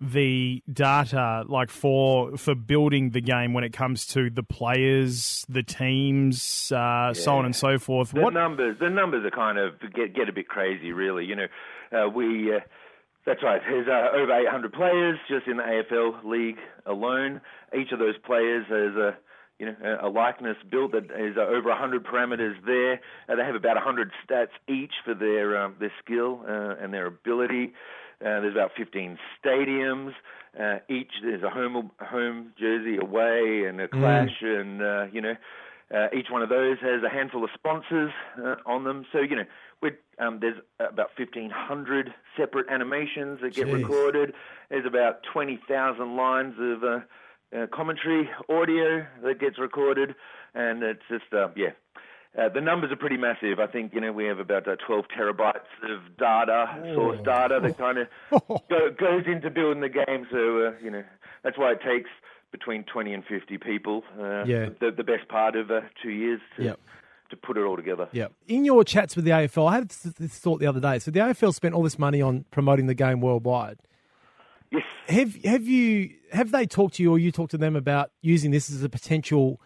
the 0.00 0.62
data, 0.72 1.44
like 1.46 1.70
for 1.70 2.36
for 2.36 2.54
building 2.54 3.10
the 3.10 3.20
game 3.20 3.52
when 3.52 3.64
it 3.64 3.72
comes 3.72 4.06
to 4.06 4.30
the 4.30 4.42
players, 4.42 5.44
the 5.48 5.62
teams, 5.62 6.72
uh, 6.72 7.12
so 7.12 7.36
on 7.36 7.44
and 7.44 7.54
so 7.54 7.78
forth. 7.78 8.12
The 8.12 8.20
What 8.20 8.32
numbers, 8.32 8.78
the 8.80 8.88
numbers 8.88 9.24
are 9.26 9.30
kind 9.30 9.58
of 9.58 9.74
get 9.94 10.14
get 10.14 10.28
a 10.28 10.32
bit 10.32 10.48
crazy, 10.48 10.92
really. 10.92 11.24
You 11.26 11.36
know, 11.36 11.46
uh, 11.92 12.08
we. 12.08 12.54
Uh, 12.54 12.60
that's 13.26 13.42
right. 13.42 13.60
There's 13.68 13.86
uh, 13.86 14.16
over 14.16 14.32
800 14.32 14.72
players 14.72 15.18
just 15.28 15.46
in 15.46 15.58
the 15.58 15.62
AFL 15.62 16.24
league 16.24 16.56
alone. 16.86 17.42
Each 17.78 17.92
of 17.92 17.98
those 17.98 18.16
players 18.24 18.64
has 18.68 18.96
a 18.96 19.18
you 19.58 19.66
know 19.66 19.98
a 20.02 20.08
likeness 20.08 20.56
built 20.70 20.92
that 20.92 21.04
is 21.04 21.36
uh, 21.36 21.42
over 21.42 21.68
100 21.68 22.04
parameters 22.04 22.54
there. 22.64 22.94
Uh, 23.28 23.36
they 23.36 23.44
have 23.44 23.54
about 23.54 23.76
100 23.76 24.10
stats 24.26 24.48
each 24.66 24.92
for 25.04 25.14
their 25.14 25.62
um, 25.62 25.76
their 25.78 25.92
skill 26.02 26.40
uh, 26.48 26.82
and 26.82 26.94
their 26.94 27.06
ability. 27.06 27.74
Uh, 28.20 28.40
there's 28.40 28.54
about 28.54 28.72
15 28.76 29.18
stadiums. 29.42 30.12
Uh, 30.58 30.78
each 30.88 31.12
there's 31.22 31.42
a 31.42 31.50
home 31.50 31.90
home 32.00 32.52
jersey 32.58 32.96
away 32.96 33.64
and 33.68 33.80
a 33.80 33.88
clash, 33.88 34.42
and 34.42 34.82
uh, 34.82 35.06
you 35.12 35.20
know 35.20 35.34
uh, 35.94 36.06
each 36.16 36.26
one 36.30 36.42
of 36.42 36.48
those 36.48 36.76
has 36.80 37.02
a 37.02 37.08
handful 37.08 37.44
of 37.44 37.50
sponsors 37.54 38.10
uh, 38.42 38.56
on 38.66 38.84
them. 38.84 39.06
So 39.12 39.20
you 39.20 39.36
know 39.36 39.44
we're, 39.80 39.98
um, 40.18 40.38
there's 40.40 40.58
about 40.78 41.10
1,500 41.16 42.14
separate 42.36 42.68
animations 42.70 43.40
that 43.42 43.54
get 43.54 43.68
Jeez. 43.68 43.82
recorded. 43.82 44.34
There's 44.68 44.86
about 44.86 45.20
20,000 45.32 46.16
lines 46.16 46.54
of 46.60 46.84
uh, 46.84 47.00
uh, 47.56 47.66
commentary 47.72 48.28
audio 48.48 49.06
that 49.22 49.40
gets 49.40 49.58
recorded, 49.58 50.14
and 50.54 50.82
it's 50.82 51.02
just 51.08 51.32
uh, 51.32 51.48
yeah. 51.56 51.70
Uh, 52.38 52.48
the 52.48 52.60
numbers 52.60 52.92
are 52.92 52.96
pretty 52.96 53.16
massive. 53.16 53.58
I 53.58 53.66
think 53.66 53.92
you 53.92 54.00
know 54.00 54.12
we 54.12 54.24
have 54.26 54.38
about 54.38 54.68
uh, 54.68 54.76
12 54.86 55.06
terabytes 55.18 55.66
of 55.82 56.16
data, 56.16 56.92
source 56.94 57.18
data 57.24 57.58
that 57.62 57.76
kind 57.76 57.98
of 57.98 58.08
go, 58.70 58.90
goes 58.98 59.24
into 59.26 59.50
building 59.50 59.80
the 59.80 59.88
game. 59.88 60.26
So 60.30 60.66
uh, 60.66 60.72
you 60.82 60.90
know 60.90 61.02
that's 61.42 61.58
why 61.58 61.72
it 61.72 61.80
takes 61.82 62.08
between 62.52 62.84
20 62.84 63.14
and 63.14 63.24
50 63.24 63.58
people. 63.58 64.02
Uh, 64.18 64.44
Yeah. 64.44 64.68
the, 64.80 64.90
the 64.96 65.04
best 65.04 65.28
part 65.28 65.54
of 65.56 65.70
uh, 65.70 65.80
two 66.02 66.10
years 66.10 66.40
to 66.56 66.64
Yep. 66.64 66.80
to 67.30 67.36
put 67.36 67.56
it 67.56 67.62
all 67.62 67.76
together. 67.76 68.08
Yeah. 68.12 68.28
In 68.46 68.64
your 68.64 68.84
chats 68.84 69.16
with 69.16 69.24
the 69.24 69.30
AFL, 69.32 69.68
I 69.68 69.74
had 69.74 69.88
this 69.88 70.02
this 70.14 70.38
thought 70.38 70.60
the 70.60 70.66
other 70.68 70.80
day. 70.80 71.00
So 71.00 71.10
the 71.10 71.20
AFL 71.20 71.52
spent 71.52 71.74
all 71.74 71.82
this 71.82 71.98
money 71.98 72.22
on 72.22 72.44
promoting 72.52 72.86
the 72.86 72.94
game 72.94 73.20
worldwide. 73.20 73.78
Yes. 74.70 74.84
Have 75.08 75.34
have 75.44 75.64
you 75.66 76.10
have 76.32 76.52
they 76.52 76.64
talked 76.64 76.94
to 76.94 77.02
you 77.02 77.10
or 77.10 77.18
you 77.18 77.32
talked 77.32 77.50
to 77.50 77.58
them 77.58 77.74
about 77.74 78.12
using 78.22 78.52
this 78.52 78.70
as 78.70 78.84
a 78.84 78.88
potential 78.88 79.60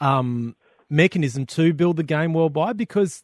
um, 0.00 0.54
mechanism 0.90 1.46
to 1.46 1.72
build 1.72 1.96
the 1.96 2.02
game 2.02 2.32
worldwide? 2.34 2.76
Because 2.76 3.22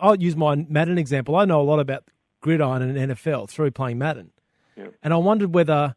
I'll 0.00 0.16
use 0.16 0.36
my 0.36 0.54
Madden 0.56 0.98
example. 0.98 1.36
I 1.36 1.44
know 1.44 1.60
a 1.60 1.62
lot 1.62 1.78
about 1.80 2.04
gridiron 2.40 2.82
and 2.82 3.12
NFL 3.12 3.48
through 3.50 3.70
playing 3.70 3.98
Madden, 3.98 4.30
Yeah. 4.76 4.86
and 5.02 5.12
I 5.14 5.16
wondered 5.16 5.54
whether 5.54 5.94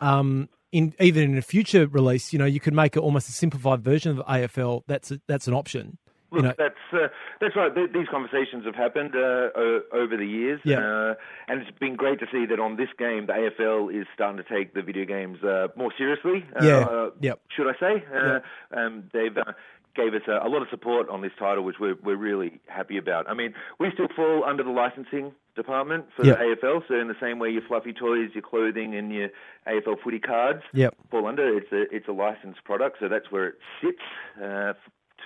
um, 0.00 0.48
in 0.72 0.94
even 1.00 1.22
in 1.32 1.38
a 1.38 1.42
future 1.42 1.86
release, 1.86 2.32
you 2.32 2.38
know, 2.38 2.44
you 2.44 2.60
could 2.60 2.74
make 2.74 2.96
it 2.96 3.00
almost 3.00 3.28
a 3.28 3.32
simplified 3.32 3.82
version 3.82 4.18
of 4.18 4.24
AFL. 4.26 4.82
That's 4.86 5.10
a, 5.10 5.20
that's 5.26 5.46
an 5.46 5.54
option. 5.54 5.98
Look, 6.32 6.42
you 6.42 6.48
know, 6.48 6.54
that's 6.58 6.74
uh, 6.92 7.08
that's 7.40 7.54
right. 7.54 7.72
Th- 7.72 7.90
these 7.92 8.08
conversations 8.10 8.64
have 8.64 8.74
happened 8.74 9.14
uh, 9.14 9.48
o- 9.54 9.82
over 9.92 10.16
the 10.16 10.26
years, 10.26 10.60
Yeah. 10.64 10.80
uh, 10.80 11.14
and 11.46 11.62
it's 11.62 11.70
been 11.78 11.94
great 11.94 12.18
to 12.18 12.26
see 12.32 12.46
that 12.46 12.58
on 12.58 12.76
this 12.76 12.88
game, 12.98 13.26
the 13.26 13.32
AFL 13.32 13.94
is 13.94 14.06
starting 14.12 14.36
to 14.36 14.42
take 14.42 14.74
the 14.74 14.82
video 14.82 15.04
games 15.04 15.42
uh, 15.44 15.68
more 15.76 15.92
seriously. 15.96 16.44
Uh, 16.60 16.64
Yeah. 16.64 16.78
uh, 16.80 17.10
Yep. 17.20 17.40
Should 17.56 17.68
I 17.68 17.78
say? 17.78 18.04
Uh, 18.12 18.40
um, 18.76 19.04
they've 19.12 19.36
uh, 19.36 19.52
gave 19.96 20.14
us 20.14 20.22
a, 20.28 20.46
a 20.46 20.48
lot 20.48 20.62
of 20.62 20.68
support 20.70 21.08
on 21.08 21.22
this 21.22 21.32
title, 21.38 21.64
which 21.64 21.76
we're 21.80 21.96
we're 22.02 22.16
really 22.16 22.60
happy 22.68 22.96
about. 22.98 23.28
I 23.28 23.34
mean, 23.34 23.54
we 23.80 23.90
still 23.92 24.08
fall 24.14 24.44
under 24.44 24.62
the 24.62 24.70
licensing 24.70 25.32
department 25.56 26.06
for 26.14 26.24
Yep. 26.24 26.38
the 26.38 26.44
AFL. 26.44 26.82
So 26.88 26.94
in 26.94 27.08
the 27.08 27.16
same 27.20 27.38
way, 27.38 27.50
your 27.50 27.62
fluffy 27.62 27.92
toys, 27.92 28.30
your 28.34 28.42
clothing, 28.42 28.94
and 28.94 29.12
your 29.12 29.28
AFL 29.66 29.96
footy 30.04 30.18
cards 30.20 30.62
Yep. 30.74 30.94
fall 31.10 31.26
under. 31.26 31.56
It's 31.56 31.72
a 31.72 31.82
it's 31.94 32.08
a 32.08 32.12
licensed 32.12 32.62
product, 32.64 32.98
so 33.00 33.08
that's 33.08 33.30
where 33.30 33.48
it 33.48 33.54
sits, 33.82 34.02
uh, 34.38 34.74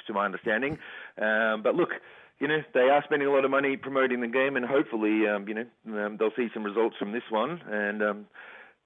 to 0.07 0.13
my 0.13 0.25
understanding. 0.25 0.79
Um, 1.19 1.63
but 1.63 1.75
look, 1.75 1.91
you 2.39 2.49
know, 2.49 2.63
they 2.73 2.89
are 2.89 3.03
spending 3.05 3.29
a 3.29 3.33
lot 3.33 3.45
of 3.45 3.51
money 3.51 3.77
promoting 3.77 4.21
the 4.23 4.27
game, 4.29 4.57
and 4.57 4.65
hopefully, 4.65 5.27
um, 5.29 5.47
you 5.47 5.55
know, 5.55 5.67
um, 6.07 6.17
they'll 6.17 6.33
see 6.37 6.49
some 6.55 6.65
results 6.65 6.97
from 6.97 7.13
this 7.13 7.23
one, 7.31 7.61
and 7.71 8.03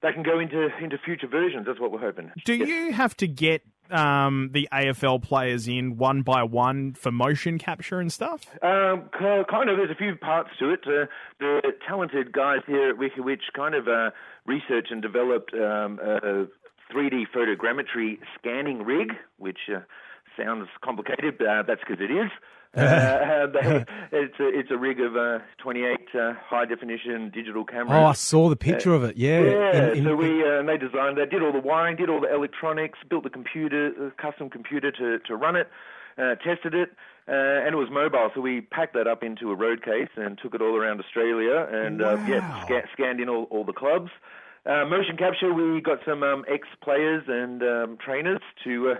that 0.05 0.13
can 0.13 0.21
go 0.21 0.39
into 0.39 0.69
into 0.79 0.99
future 0.99 1.27
versions. 1.27 1.65
That's 1.65 1.79
what 1.79 1.91
we're 1.91 1.99
hoping. 1.99 2.31
Do 2.45 2.53
you 2.53 2.93
have 2.93 3.17
to 3.17 3.27
get 3.27 3.63
um, 3.89 4.51
the 4.53 4.69
AFL 4.71 5.23
players 5.23 5.67
in 5.67 5.97
one 5.97 6.21
by 6.21 6.43
one 6.43 6.93
for 6.93 7.11
motion 7.11 7.57
capture 7.57 7.99
and 7.99 8.13
stuff? 8.13 8.45
Um, 8.61 9.09
kind 9.19 9.69
of. 9.69 9.77
There's 9.77 9.89
a 9.89 9.95
few 9.95 10.15
parts 10.15 10.51
to 10.59 10.69
it. 10.69 10.81
Uh, 10.85 11.07
the 11.39 11.61
talented 11.87 12.31
guys 12.31 12.59
here 12.67 12.89
at 12.89 12.99
Wicked 12.99 13.25
Witch 13.25 13.41
kind 13.55 13.73
of 13.73 13.87
uh, 13.87 14.11
researched 14.45 14.91
and 14.91 15.01
developed 15.01 15.55
um, 15.55 15.99
a 15.99 16.45
3D 16.93 17.23
photogrammetry 17.35 18.19
scanning 18.37 18.83
rig, 18.83 19.09
which 19.37 19.57
uh, 19.75 19.79
sounds 20.37 20.67
complicated, 20.83 21.39
but 21.39 21.47
uh, 21.47 21.63
that's 21.67 21.81
because 21.81 21.99
it 21.99 22.11
is. 22.13 22.29
Uh, 22.75 23.47
it's 24.11 24.39
a 24.39 24.47
it's 24.59 24.71
a 24.71 24.77
rig 24.77 24.99
of 24.99 25.15
uh, 25.15 25.39
28 25.59 25.97
uh, 26.13 26.33
high 26.45 26.65
definition 26.65 27.29
digital 27.33 27.63
cameras. 27.65 27.91
Oh, 27.93 28.05
I 28.05 28.13
saw 28.13 28.49
the 28.49 28.55
picture 28.55 28.93
of 28.93 29.03
it. 29.03 29.17
Yeah. 29.17 29.41
Yeah, 29.41 29.91
In- 29.91 29.97
in- 29.99 30.03
so 30.05 30.15
we 30.15 30.43
uh, 30.43 30.61
they 30.63 30.77
designed, 30.77 31.17
they 31.17 31.25
did 31.25 31.41
all 31.41 31.51
the 31.53 31.59
wiring, 31.59 31.95
did 31.95 32.09
all 32.09 32.21
the 32.21 32.33
electronics, 32.33 32.99
built 33.09 33.23
the 33.23 33.29
computer, 33.29 33.91
uh, 33.99 34.21
custom 34.21 34.49
computer 34.49 34.91
to 34.91 35.19
to 35.19 35.35
run 35.35 35.55
it, 35.55 35.69
uh, 36.17 36.35
tested 36.35 36.73
it, 36.73 36.91
uh, 37.27 37.31
and 37.65 37.73
it 37.73 37.77
was 37.77 37.89
mobile. 37.91 38.29
So 38.35 38.41
we 38.41 38.61
packed 38.61 38.93
that 38.95 39.07
up 39.07 39.23
into 39.23 39.51
a 39.51 39.55
road 39.55 39.83
case 39.83 40.09
and 40.15 40.37
took 40.37 40.53
it 40.53 40.61
all 40.61 40.75
around 40.75 40.99
Australia, 40.99 41.67
and 41.71 42.01
uh, 42.01 42.17
yeah, 42.27 42.63
sca- 42.65 42.87
scanned 42.93 43.19
in 43.19 43.29
all, 43.29 43.43
all 43.51 43.63
the 43.63 43.73
clubs. 43.73 44.11
Uh, 44.65 44.83
motion 44.83 45.15
capture, 45.15 45.53
we 45.53 45.79
got 45.79 45.99
some 46.07 46.23
um, 46.23 46.43
ex-players 46.51 47.23
and 47.27 47.61
um, 47.61 47.97
trainers 48.03 48.41
to 48.63 48.93
uh, 48.93 48.95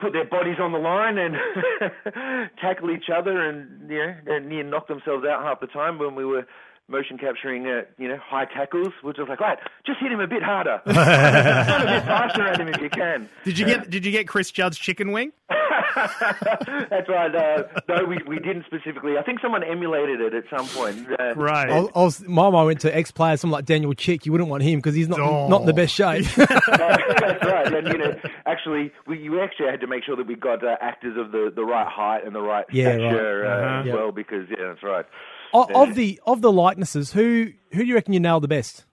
put 0.00 0.12
their 0.12 0.24
bodies 0.24 0.56
on 0.60 0.72
the 0.72 0.78
line 0.78 1.18
and 1.18 1.36
tackle 2.60 2.90
each 2.90 3.10
other 3.14 3.40
and 3.40 3.90
you 3.90 3.98
know 3.98 4.14
and 4.26 4.48
near 4.48 4.62
knock 4.62 4.88
themselves 4.88 5.24
out 5.26 5.42
half 5.42 5.60
the 5.60 5.66
time 5.66 5.98
when 5.98 6.14
we 6.14 6.24
were 6.24 6.46
motion 6.88 7.18
capturing 7.18 7.66
uh, 7.66 7.82
you 7.98 8.08
know 8.08 8.18
high 8.18 8.46
tackles. 8.46 8.88
We're 9.02 9.12
just 9.12 9.28
like, 9.28 9.40
right, 9.40 9.58
just 9.86 10.00
hit 10.00 10.10
him 10.10 10.20
a 10.20 10.26
bit 10.26 10.42
harder, 10.42 10.80
run 10.86 10.96
a 10.96 11.86
bit 11.86 12.04
faster 12.04 12.46
at 12.46 12.60
him 12.60 12.68
if 12.68 12.80
you 12.80 12.90
can. 12.90 13.28
Did 13.44 13.58
you 13.58 13.66
get 13.66 13.90
Did 13.90 14.04
you 14.06 14.12
get 14.12 14.26
Chris 14.26 14.50
Judd's 14.50 14.78
chicken 14.78 15.12
wing? 15.12 15.32
That's 16.90 17.08
right. 17.08 17.34
Uh, 17.34 17.62
no, 17.88 18.04
we 18.04 18.18
we 18.26 18.38
didn't 18.38 18.64
specifically. 18.66 19.16
I 19.18 19.22
think 19.22 19.40
someone 19.40 19.62
emulated 19.62 20.20
it 20.20 20.34
at 20.34 20.44
some 20.56 20.66
point. 20.68 21.06
Uh, 21.18 21.34
Right. 21.36 21.68
I 21.70 21.80
was, 21.80 21.90
I 21.94 22.02
was, 22.02 22.20
my 22.28 22.50
mind 22.50 22.66
went 22.66 22.80
to 22.80 22.96
ex 22.96 23.10
players, 23.10 23.40
someone 23.40 23.58
like 23.58 23.64
Daniel 23.66 23.92
Chick. 23.94 24.26
You 24.26 24.32
wouldn't 24.32 24.50
want 24.50 24.62
him 24.62 24.78
because 24.78 24.94
he's 24.94 25.08
not 25.08 25.20
Oh. 25.20 25.48
not 25.48 25.60
in 25.62 25.66
the 25.66 25.72
best 25.72 25.94
shape. 25.94 26.24
that's 26.36 26.66
right. 27.46 27.72
And 27.74 27.86
you 27.88 27.98
know, 27.98 28.14
actually, 28.46 28.92
we 29.06 29.18
you 29.18 29.40
actually 29.40 29.66
had 29.70 29.80
to 29.80 29.86
make 29.86 30.04
sure 30.04 30.16
that 30.16 30.26
we 30.26 30.34
got 30.34 30.64
uh, 30.64 30.76
actors 30.80 31.16
of 31.16 31.32
the, 31.32 31.52
the 31.54 31.64
right 31.64 31.86
height 31.86 32.24
and 32.24 32.34
the 32.34 32.40
right 32.40 32.64
Yeah, 32.72 32.88
right. 32.90 32.94
stature 33.00 33.46
uh, 33.46 33.50
Uh-huh. 33.50 33.80
as 33.80 33.86
Yeah. 33.86 33.94
well, 33.94 34.12
because 34.12 34.46
yeah, 34.50 34.56
that's 34.68 34.82
right. 34.82 35.06
O- 35.52 35.82
of 35.82 35.94
the 35.94 36.20
of 36.26 36.40
the 36.42 36.52
likenesses, 36.52 37.12
who 37.12 37.48
who 37.72 37.78
do 37.80 37.84
you 37.86 37.94
reckon 37.94 38.12
you 38.14 38.20
nailed 38.20 38.42
the 38.42 38.48
best? 38.48 38.84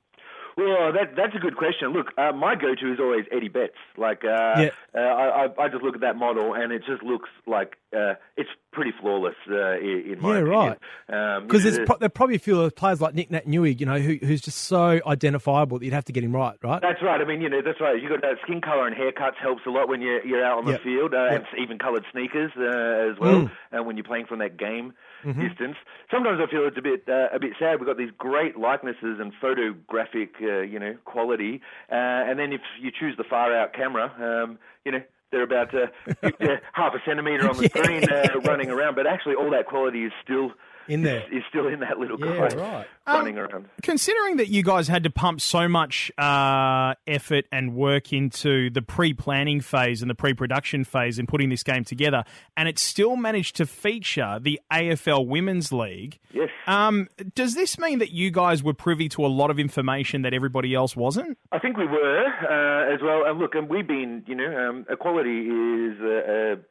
Well, 0.58 0.94
that 0.94 1.16
that's 1.18 1.36
a 1.36 1.40
good 1.40 1.58
question. 1.58 1.92
Look, 1.92 2.08
uh, 2.18 2.32
my 2.32 2.56
go-to 2.56 2.94
is 2.94 3.00
always 3.00 3.26
Eddie 3.30 3.50
Betts. 3.50 3.76
Like, 3.98 4.24
uh, 4.24 4.62
Yeah. 4.62 4.70
uh, 4.96 5.00
I, 5.00 5.48
I 5.60 5.68
just 5.68 5.84
look 5.84 5.96
at 5.96 6.02
that 6.02 6.16
model 6.16 6.54
and 6.54 6.72
it 6.72 6.84
just 6.88 7.04
looks 7.04 7.30
like 7.46 7.76
uh, 7.94 8.14
it's 8.38 8.50
pretty 8.72 8.92
flawless 9.02 9.36
uh, 9.50 9.78
in, 9.80 10.18
my 10.22 10.36
Yeah, 10.36 10.42
opinion. 10.44 10.76
right. 11.10 11.36
Um, 11.38 11.48
Because 11.48 11.66
you 11.66 11.72
know, 11.72 11.86
pro- 11.86 11.98
there 11.98 12.08
probably 12.10 12.36
a 12.38 12.40
few 12.40 12.70
players 12.72 13.02
like 13.02 13.14
Nick 13.14 13.32
Nat 13.32 13.46
you 13.48 13.86
know, 13.86 14.00
who, 14.00 14.16
who's 14.26 14.42
just 14.42 14.60
so 14.60 15.02
identifiable 15.06 15.80
that 15.80 15.86
you'd 15.86 15.94
have 15.94 16.06
to 16.06 16.14
get 16.14 16.24
him 16.24 16.34
right, 16.34 16.56
right? 16.64 16.82
That's 16.82 17.02
right. 17.02 17.20
I 17.20 17.26
mean, 17.26 17.42
you 17.42 17.50
know, 17.50 17.62
that's 17.62 17.82
right. 17.82 18.02
You 18.02 18.08
got 18.08 18.24
uh, 18.24 18.36
skin 18.44 18.62
color 18.62 18.88
and 18.88 18.96
haircuts 18.96 19.36
helps 19.42 19.62
a 19.66 19.70
lot 19.70 19.90
when 19.90 20.02
you're 20.02 20.26
you're 20.26 20.44
out 20.44 20.58
on 20.60 20.66
the 20.66 20.78
field, 20.80 21.14
uh, 21.14 21.18
and 21.32 21.46
even 21.62 21.80
coloured 21.80 22.06
sneakers 22.12 22.52
uh, 22.58 23.12
as 23.12 23.20
well. 23.20 23.50
Uh, 23.78 23.84
when 23.84 23.98
you're 23.98 24.04
playing 24.06 24.26
from 24.26 24.40
that 24.40 24.58
game 24.58 24.94
distance, 25.34 25.76
sometimes 26.12 26.40
I 26.42 26.50
feel 26.50 26.66
it's 26.66 26.78
a 26.78 26.82
bit 26.82 27.04
uh, 27.08 27.28
a 27.34 27.40
bit 27.40 27.54
sad. 27.60 27.80
We've 27.80 27.88
got 27.88 27.98
these 27.98 28.12
great 28.18 28.58
likenesses 28.58 29.20
and 29.20 29.34
photographic, 29.42 30.36
uh, 30.42 30.62
you 30.62 30.80
know, 30.80 30.96
quality, 31.06 31.62
uh, 31.92 31.96
and 32.30 32.40
then 32.40 32.54
if 32.54 32.62
you 32.82 32.92
choose 32.92 33.16
the 33.18 33.24
far 33.24 33.56
out 33.56 33.74
camera, 33.74 34.12
um, 34.20 34.60
you 34.86 34.92
know. 34.92 35.02
They're 35.32 35.44
about 35.44 35.74
uh, 35.74 35.88
half 36.72 36.94
a 36.94 37.00
centimetre 37.04 37.50
on 37.50 37.58
the 37.58 37.68
screen 37.76 38.08
uh, 38.10 38.40
running 38.46 38.70
around, 38.70 38.96
but 38.96 39.06
actually 39.06 39.36
all 39.36 39.50
that 39.52 39.66
quality 39.66 40.06
is 40.06 40.14
still 40.24 40.52
In 40.88 41.04
there. 41.04 41.20
is, 41.32 41.38
is 41.38 41.44
still 41.50 41.68
in 41.68 41.80
that 41.82 41.98
little 42.00 42.20
Yeah, 42.20 42.50
guy 42.50 42.56
right. 42.56 42.88
running 43.08 43.38
around. 43.38 43.66
Considering 43.82 44.38
that 44.38 44.50
you 44.50 44.64
guys 44.64 44.88
had 44.88 45.04
to 45.04 45.10
pump 45.10 45.42
so 45.42 45.68
much 45.68 46.12
uh, 46.18 46.96
effort 47.08 47.46
and 47.52 47.76
work 47.76 48.12
into 48.14 48.70
the 48.70 48.82
pre-planning 48.82 49.62
phase 49.62 50.02
and 50.02 50.10
the 50.10 50.16
pre-production 50.16 50.84
phase 50.84 51.20
in 51.20 51.28
putting 51.28 51.50
this 51.50 51.64
game 51.64 51.84
together, 51.84 52.24
and 52.58 52.68
it 52.70 52.78
still 52.80 53.16
managed 53.16 53.56
to 53.58 53.66
feature 53.66 54.40
the 54.42 54.60
AFL 54.72 55.28
Women's 55.28 55.72
League, 55.72 56.20
Yes. 56.34 56.50
um, 56.68 57.08
does 57.34 57.54
this 57.56 57.78
mean 57.80 58.00
that 58.00 58.12
you 58.12 58.32
guys 58.32 58.62
were 58.64 58.74
privy 58.74 59.08
to 59.10 59.26
a 59.26 59.28
lot 59.28 59.50
of 59.50 59.60
information 59.60 60.22
that 60.24 60.34
everybody 60.34 60.74
else 60.76 60.96
wasn't? 60.96 61.38
I 61.52 61.60
think 61.60 61.78
we 61.78 61.86
were 61.86 62.26
uh, 62.26 62.94
as 62.94 63.02
well. 63.02 63.24
And 63.26 63.40
look, 63.40 63.56
and 63.56 63.70
we've 63.70 63.88
been, 63.88 64.24
you 64.28 64.36
know, 64.36 64.70
um, 64.70 64.86
equality 64.90 65.42
is 65.42 65.98
uh, 66.02 66.06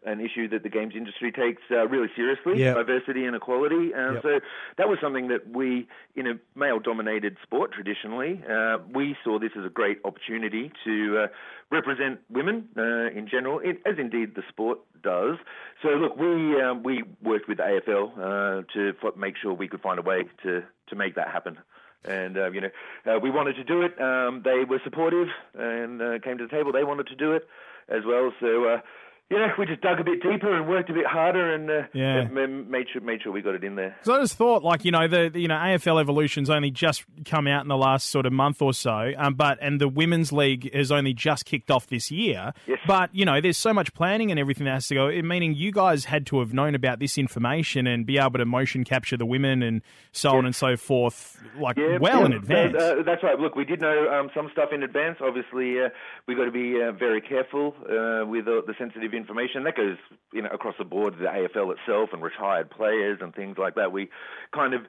uh, 0.07 0.11
an 0.11 0.21
issue 0.21 0.49
that 0.51 0.63
the 0.63 0.69
games 0.69 0.95
industry 0.97 1.33
takes 1.33 1.63
uh, 1.71 1.87
really 1.89 2.09
seriously. 2.15 2.61
Yeah. 2.61 2.75
Diversity 2.75 3.25
and 3.25 3.35
equality. 3.35 3.95
Um, 3.95 4.04
Yep. 4.13 4.23
So 4.23 4.41
that 4.79 4.89
was 4.89 4.99
something 5.01 5.29
that 5.29 5.49
we, 5.49 5.89
in 6.15 6.27
a 6.27 6.35
male-dominated 6.55 7.37
sport 7.43 7.73
traditionally, 7.73 8.43
uh, 8.49 8.79
we 8.93 9.17
saw 9.25 9.39
this 9.39 9.51
as 9.59 9.65
a 9.65 9.69
great 9.69 9.99
opportunity 10.05 10.71
to 10.85 11.25
uh, 11.25 11.27
represent 11.71 12.21
women 12.31 12.69
uh, 12.77 13.11
in 13.11 13.29
general, 13.31 13.59
it, 13.61 13.81
as 13.87 13.99
indeed 13.99 14.35
the 14.35 14.43
sport 14.49 14.79
does. 15.03 15.37
So 15.83 15.89
look, 15.91 16.17
we 16.17 16.61
um, 16.61 16.83
we 16.83 17.05
worked 17.23 17.49
with 17.49 17.59
AFL 17.59 18.13
uh, 18.17 18.63
to 18.75 18.93
f- 19.03 19.17
make 19.17 19.37
sure 19.37 19.53
we 19.53 19.69
could 19.69 19.81
find 19.81 19.99
a 19.99 20.03
way 20.03 20.25
to 20.43 20.63
to 20.89 20.97
make 20.97 21.15
that 21.17 21.29
happen. 21.29 21.59
And 22.05 22.37
uh, 22.37 22.51
you 22.51 22.61
know, 22.61 22.71
uh, 23.07 23.19
we 23.19 23.31
wanted 23.31 23.57
to 23.57 23.65
do 23.65 23.83
it. 23.83 24.01
Um, 24.01 24.43
they 24.45 24.65
were 24.65 24.81
supportive 24.85 25.29
and 25.55 26.03
uh, 26.03 26.19
came 26.23 26.39
to 26.39 26.45
the 26.47 26.51
table. 26.51 26.73
They 26.73 26.85
wanted 26.85 27.07
to 27.09 27.17
do 27.17 27.33
it 27.33 27.47
as 27.89 28.03
well. 28.07 28.33
So 28.41 28.81
you 29.31 29.39
know, 29.39 29.47
we 29.59 29.65
just 29.67 29.81
dug 29.81 29.99
a 29.99 30.05
bit 30.05 30.23
deeper 30.23 30.55
and 30.55 30.69
worked 30.69 30.91
a 30.91 30.93
bit 30.93 31.07
harder 31.07 31.55
and 31.55 31.71
uh, 31.71 31.83
Yeah. 31.95 32.25
made 32.25 32.87
sure 32.93 33.01
made 33.01 33.23
sure 33.23 33.33
we 33.33 33.41
got 33.41 33.55
it 33.55 33.65
in 33.65 33.75
there. 33.75 33.97
So 34.03 34.15
I 34.15 34.21
just 34.21 34.37
thought, 34.37 34.63
like 34.63 34.85
you 34.85 34.91
know, 34.91 35.09
the 35.09 35.31
the, 35.33 35.41
you 35.41 35.49
know 35.49 35.55
AFL 35.57 36.01
Evolution's 36.01 36.51
only 36.51 36.71
just 36.71 37.05
come 37.25 37.47
out 37.47 37.63
in 37.63 37.69
the 37.69 37.77
last 37.77 38.11
sort 38.11 38.27
of 38.27 38.33
month 38.33 38.61
or 38.61 38.75
so, 38.75 39.13
um, 39.17 39.35
but 39.35 39.59
and 39.63 39.81
the 39.81 39.89
women's 39.89 40.31
league 40.33 40.73
has 40.75 40.93
only 40.93 41.15
just 41.15 41.47
kicked 41.47 41.71
off 41.71 41.87
this 41.87 42.11
year. 42.11 42.53
Yes. 42.67 42.79
But 42.87 43.15
you 43.15 43.25
know, 43.25 43.41
there's 43.41 43.57
so 43.57 43.73
much 43.73 43.95
planning 43.95 44.31
and 44.31 44.39
everything 44.39 44.67
that 44.67 44.75
has 44.75 44.89
to 44.89 44.95
go. 44.95 45.09
Meaning, 45.23 45.55
you 45.55 45.73
guys 45.73 46.05
had 46.05 46.27
to 46.27 46.41
have 46.41 46.53
known 46.53 46.75
about 46.75 46.99
this 47.01 47.17
information 47.17 47.87
and 47.87 48.05
be 48.05 48.19
able 48.19 48.39
to 48.39 48.45
motion 48.45 48.85
capture 48.85 49.17
the 49.17 49.27
women 49.27 49.63
and 49.63 49.81
so 50.13 50.31
on 50.37 50.45
and 50.45 50.55
so 50.55 50.77
forth, 50.77 51.43
like 51.59 51.79
Yeah, 51.79 51.97
well 51.99 52.21
yeah, 52.21 52.27
in 52.27 52.33
advance. 52.35 52.75
Uh, 52.79 52.97
uh, 53.01 53.03
that's 53.05 53.23
right. 53.23 53.39
Look, 53.39 53.57
we 53.57 53.65
did 53.65 53.81
know 53.81 54.09
um, 54.13 54.31
some 54.35 54.51
stuff 54.53 54.69
in 54.73 54.83
advance. 54.83 55.19
Obviously, 55.23 55.81
uh, 55.81 55.89
we've 56.29 56.37
got 56.37 56.45
to 56.45 56.51
be 56.51 56.81
uh, 56.83 56.93
very 56.93 57.23
careful 57.23 57.75
uh, 57.85 58.27
with 58.27 58.47
uh, 58.47 58.61
the 58.67 58.75
sensitive 58.79 59.14
information. 59.17 59.65
That 59.65 59.77
goes, 59.77 59.97
you 60.33 60.43
know, 60.43 60.51
across 60.53 60.75
the 60.79 60.85
board, 60.85 61.15
the 61.19 61.27
AFL 61.27 61.73
itself 61.73 62.11
and 62.13 62.23
retired 62.23 62.71
players 62.71 63.19
and 63.21 63.35
things 63.35 63.57
like 63.59 63.75
that. 63.77 63.93
We 63.93 64.09
kind 64.55 64.75
of 64.75 64.83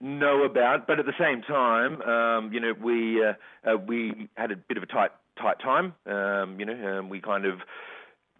know 0.00 0.44
about, 0.44 0.86
but 0.86 0.98
at 0.98 1.06
the 1.06 1.12
same 1.18 1.42
time, 1.42 2.00
um, 2.02 2.52
you 2.52 2.60
know, 2.60 2.72
we 2.80 3.24
uh, 3.24 3.32
uh, 3.68 3.76
we 3.76 4.28
had 4.36 4.50
a 4.50 4.56
bit 4.56 4.76
of 4.76 4.82
a 4.82 4.86
tight 4.86 5.10
tight 5.40 5.60
time. 5.60 5.94
Um, 6.06 6.58
you 6.58 6.66
know, 6.66 6.98
um, 6.98 7.08
we 7.08 7.20
kind 7.20 7.44
of 7.44 7.58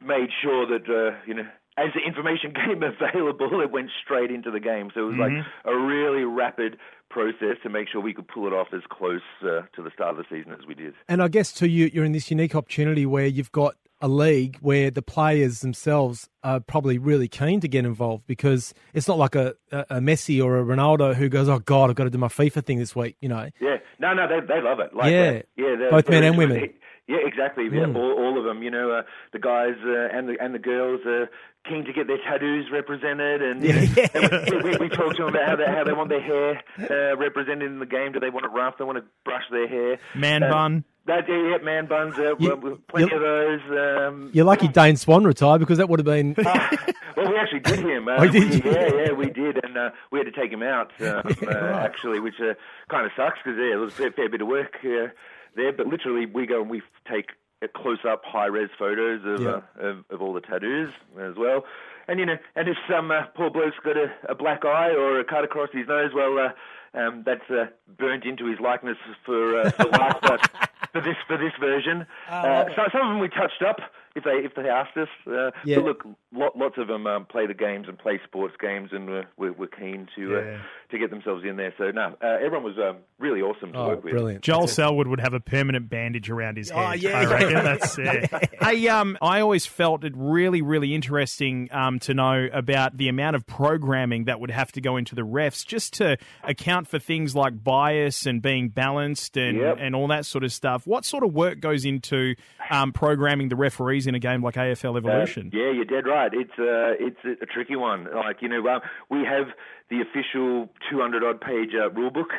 made 0.00 0.28
sure 0.42 0.66
that 0.66 0.88
uh, 0.88 1.18
you 1.26 1.34
know 1.34 1.46
as 1.76 1.92
the 1.94 2.00
information 2.06 2.52
came 2.66 2.82
available, 2.82 3.60
it 3.60 3.70
went 3.70 3.90
straight 4.02 4.30
into 4.30 4.50
the 4.50 4.60
game. 4.60 4.90
So 4.94 5.00
it 5.00 5.16
was 5.16 5.18
like 5.18 5.32
a 5.64 5.76
really 5.76 6.24
rapid 6.24 6.78
process 7.08 7.56
to 7.62 7.68
make 7.68 7.88
sure 7.88 8.00
we 8.00 8.14
could 8.14 8.28
pull 8.28 8.46
it 8.46 8.52
off 8.52 8.68
as 8.72 8.82
close 8.88 9.20
uh, 9.42 9.62
to 9.74 9.82
the 9.82 9.90
start 9.92 10.16
of 10.16 10.16
the 10.18 10.24
season 10.30 10.52
as 10.52 10.66
we 10.66 10.74
did. 10.74 10.94
And 11.08 11.22
I 11.22 11.28
guess 11.28 11.52
too, 11.52 11.68
you, 11.68 11.90
you're 11.92 12.04
in 12.04 12.12
this 12.12 12.30
unique 12.30 12.54
opportunity 12.54 13.04
where 13.04 13.26
you've 13.26 13.52
got 13.52 13.74
a 14.00 14.08
league 14.08 14.56
where 14.60 14.90
the 14.90 15.02
players 15.02 15.60
themselves 15.60 16.28
are 16.42 16.60
probably 16.60 16.96
really 16.98 17.28
keen 17.28 17.60
to 17.60 17.68
get 17.68 17.84
involved 17.84 18.26
because 18.26 18.72
it's 18.94 19.06
not 19.08 19.18
like 19.18 19.34
a, 19.34 19.54
a, 19.70 19.78
a 19.90 19.94
Messi 20.00 20.42
or 20.42 20.58
a 20.58 20.64
Ronaldo 20.64 21.14
who 21.14 21.28
goes, 21.28 21.48
"Oh 21.48 21.58
God, 21.58 21.90
I've 21.90 21.96
got 21.96 22.04
to 22.04 22.10
do 22.10 22.18
my 22.18 22.28
FIFA 22.28 22.64
thing 22.64 22.78
this 22.78 22.96
week," 22.96 23.16
you 23.20 23.28
know. 23.28 23.48
Yeah, 23.60 23.76
no, 23.98 24.14
no, 24.14 24.26
they 24.28 24.40
they 24.46 24.60
love 24.60 24.80
it. 24.80 24.94
Like, 24.94 25.12
Yeah. 25.12 25.20
uh, 25.20 25.42
yeah, 25.56 25.76
they're, 25.78 25.90
Both 25.90 26.08
men 26.08 26.20
they're 26.22 26.30
and 26.30 26.38
women. 26.38 26.56
it. 26.64 26.74
Yeah, 27.08 27.16
exactly. 27.26 27.64
Yeah, 27.72 27.86
all, 27.86 28.12
all 28.22 28.38
of 28.38 28.44
them. 28.44 28.62
You 28.62 28.70
know, 28.70 28.92
uh, 28.92 29.02
the 29.32 29.40
guys 29.40 29.74
uh, 29.84 30.16
and 30.16 30.28
the 30.28 30.36
and 30.40 30.54
the 30.54 30.60
girls 30.60 31.00
are 31.06 31.28
keen 31.68 31.84
to 31.86 31.92
get 31.92 32.06
their 32.06 32.18
tattoos 32.18 32.66
represented, 32.70 33.42
and, 33.42 33.64
you 33.64 33.72
know, 33.72 33.80
and 34.14 34.64
we, 34.64 34.70
we, 34.70 34.76
we 34.76 34.88
talk 34.90 35.16
to 35.16 35.24
them 35.24 35.34
about 35.34 35.48
how 35.48 35.56
they 35.56 35.66
how 35.66 35.82
they 35.82 35.92
want 35.92 36.08
their 36.08 36.20
hair 36.22 36.62
uh, 36.88 37.16
represented 37.16 37.68
in 37.68 37.80
the 37.80 37.86
game. 37.86 38.12
Do 38.12 38.20
they 38.20 38.30
want 38.30 38.44
it 38.46 38.52
rough? 38.52 38.74
Do 38.78 38.84
They 38.84 38.86
want 38.86 38.98
to 38.98 39.04
brush 39.24 39.42
their 39.50 39.66
hair. 39.66 39.98
Man 40.14 40.44
Uh, 40.44 40.50
bun. 40.50 40.84
That 41.06 41.28
yeah, 41.28 41.50
yeah, 41.52 41.58
man 41.64 41.86
buns. 41.86 42.18
Uh, 42.18 42.36
You- 42.38 42.80
plenty 42.88 43.14
of 43.14 43.20
those. 43.20 43.60
Um, 43.70 44.30
You're 44.32 44.44
lucky 44.44 44.68
Dane 44.68 44.96
Swan 44.96 45.24
retired 45.24 45.58
because 45.58 45.78
that 45.78 45.88
would 45.88 45.98
have 45.98 46.06
been. 46.06 46.34
well, 46.36 47.30
we 47.30 47.36
actually 47.36 47.60
did 47.60 47.78
him. 47.80 48.06
Uh, 48.08 48.16
Oh, 48.18 48.26
did 48.28 48.64
we? 48.64 48.70
Yeah, 48.70 48.90
yeah, 48.94 49.12
we 49.12 49.30
did, 49.30 49.64
and 49.64 49.76
uh, 49.76 49.90
we 50.10 50.18
had 50.18 50.26
to 50.26 50.32
take 50.32 50.52
him 50.52 50.62
out 50.62 50.92
um, 51.00 51.22
uh, 51.46 51.54
actually, 51.54 52.20
which 52.20 52.34
uh, 52.40 52.54
kind 52.90 53.06
of 53.06 53.12
sucks 53.16 53.38
because 53.42 53.58
yeah, 53.58 53.72
it 53.74 53.76
was 53.76 53.92
a 53.98 54.10
fair, 54.12 54.28
bit 54.28 54.40
of 54.42 54.46
work 54.48 54.76
uh, 54.84 55.08
there. 55.56 55.72
But 55.72 55.86
literally, 55.86 56.26
we 56.26 56.46
go 56.46 56.60
and 56.60 56.70
we 56.70 56.82
take 57.10 57.30
uh, 57.62 57.66
close-up, 57.74 58.22
high-res 58.24 58.70
photos 58.78 59.20
of, 59.24 59.40
Yeah. 59.42 59.60
uh, 59.82 59.86
of 59.86 60.04
of 60.10 60.22
all 60.22 60.32
the 60.34 60.40
tattoos 60.42 60.92
as 61.20 61.34
well. 61.36 61.64
And 62.08 62.18
you 62.20 62.26
know, 62.26 62.36
and 62.56 62.68
if 62.68 62.76
some 62.88 63.10
uh, 63.10 63.22
poor 63.34 63.50
bloke's 63.50 63.76
got 63.84 63.96
a, 63.96 64.12
a 64.28 64.34
black 64.34 64.64
eye 64.64 64.90
or 64.90 65.18
a 65.20 65.24
cut 65.24 65.44
across 65.44 65.70
his 65.72 65.88
nose, 65.88 66.10
well, 66.14 66.38
uh, 66.38 66.98
um, 66.98 67.22
that's 67.24 67.48
uh, 67.50 67.66
burnt 67.98 68.24
into 68.24 68.46
his 68.46 68.58
likeness 68.60 68.96
for, 69.24 69.60
uh, 69.60 69.70
for 69.70 69.84
life. 69.86 70.40
For 70.92 71.00
this 71.00 71.16
for 71.26 71.36
this 71.36 71.52
version. 71.60 72.06
Uh, 72.28 72.64
so, 72.74 72.82
some 72.90 73.02
of 73.02 73.08
them 73.08 73.18
we 73.20 73.28
touched 73.28 73.62
up 73.62 73.78
if 74.16 74.24
they 74.24 74.30
if 74.44 74.54
they 74.54 74.68
asked 74.68 74.96
us. 74.96 75.08
Uh, 75.26 75.50
Yeah. 75.64 75.76
But 75.76 75.84
look, 75.84 76.04
lot, 76.32 76.56
lots 76.56 76.78
of 76.78 76.88
them 76.88 77.06
um, 77.06 77.26
play 77.26 77.46
the 77.46 77.54
games 77.54 77.86
and 77.88 77.98
play 77.98 78.20
sports 78.24 78.54
games, 78.60 78.90
and 78.92 79.06
we're, 79.08 79.24
we're, 79.36 79.52
we're 79.52 79.66
keen 79.68 80.08
to 80.16 80.30
Yeah. 80.30 80.36
uh, 80.38 80.58
to 80.90 80.98
get 80.98 81.10
themselves 81.10 81.44
in 81.48 81.56
there. 81.56 81.72
So 81.78 81.90
no, 81.92 82.16
uh, 82.22 82.26
everyone 82.44 82.64
was 82.64 82.76
um, 82.78 82.96
really 83.20 83.40
awesome 83.42 83.72
to 83.72 83.78
Oh, 83.78 83.88
work 83.88 84.02
with. 84.04 84.12
brilliant. 84.12 84.42
Joel 84.42 84.66
Selwood 84.66 85.06
would 85.06 85.20
have 85.20 85.34
a 85.34 85.40
permanent 85.40 85.88
bandage 85.88 86.28
around 86.30 86.56
his 86.56 86.70
head. 86.70 86.84
Oh, 86.84 86.92
yeah, 86.94 87.18
I 87.30 87.48
yeah. 87.48 87.62
that's 87.62 87.96
it. 87.98 88.50
hey, 88.60 88.88
um, 88.88 89.16
I 89.22 89.40
always 89.40 89.66
felt 89.66 90.02
it 90.04 90.12
really, 90.16 90.62
really 90.62 90.92
interesting 90.94 91.68
um, 91.70 92.00
to 92.00 92.14
know 92.14 92.48
about 92.52 92.96
the 92.96 93.08
amount 93.08 93.36
of 93.36 93.46
programming 93.46 94.24
that 94.24 94.40
would 94.40 94.50
have 94.50 94.72
to 94.72 94.80
go 94.80 94.96
into 94.96 95.14
the 95.14 95.22
refs 95.22 95.64
just 95.64 95.94
to 95.94 96.16
account 96.42 96.88
for 96.88 96.98
things 96.98 97.36
like 97.36 97.62
bias 97.62 98.26
and 98.26 98.42
being 98.42 98.68
balanced 98.70 99.36
and, 99.36 99.58
Yep. 99.58 99.76
and 99.78 99.94
all 99.94 100.08
that 100.08 100.26
sort 100.26 100.42
of 100.42 100.52
stuff. 100.52 100.86
What 100.86 101.04
sort 101.04 101.22
of 101.22 101.32
work 101.32 101.60
goes 101.60 101.84
into 101.84 102.34
um, 102.70 102.92
programming 102.92 103.48
the 103.48 103.56
referees 103.56 103.99
in 104.06 104.14
a 104.14 104.18
game 104.18 104.42
like 104.42 104.54
AFL 104.54 104.94
Uh, 104.94 104.98
Evolution? 104.98 105.50
yeah, 105.52 105.70
you're 105.70 105.84
dead 105.84 106.06
right. 106.06 106.32
It's 106.32 106.58
uh, 106.58 106.94
it's 106.98 107.18
a, 107.24 107.42
a 107.42 107.46
tricky 107.46 107.76
one. 107.76 108.06
Like 108.14 108.42
you 108.42 108.48
know, 108.48 108.66
um, 108.68 108.80
we 109.08 109.18
have 109.24 109.46
the 109.90 110.00
official 110.00 110.68
200 110.90 111.24
odd 111.24 111.40
page 111.40 111.70
uh, 111.74 111.90
rule 111.90 112.10
book. 112.10 112.30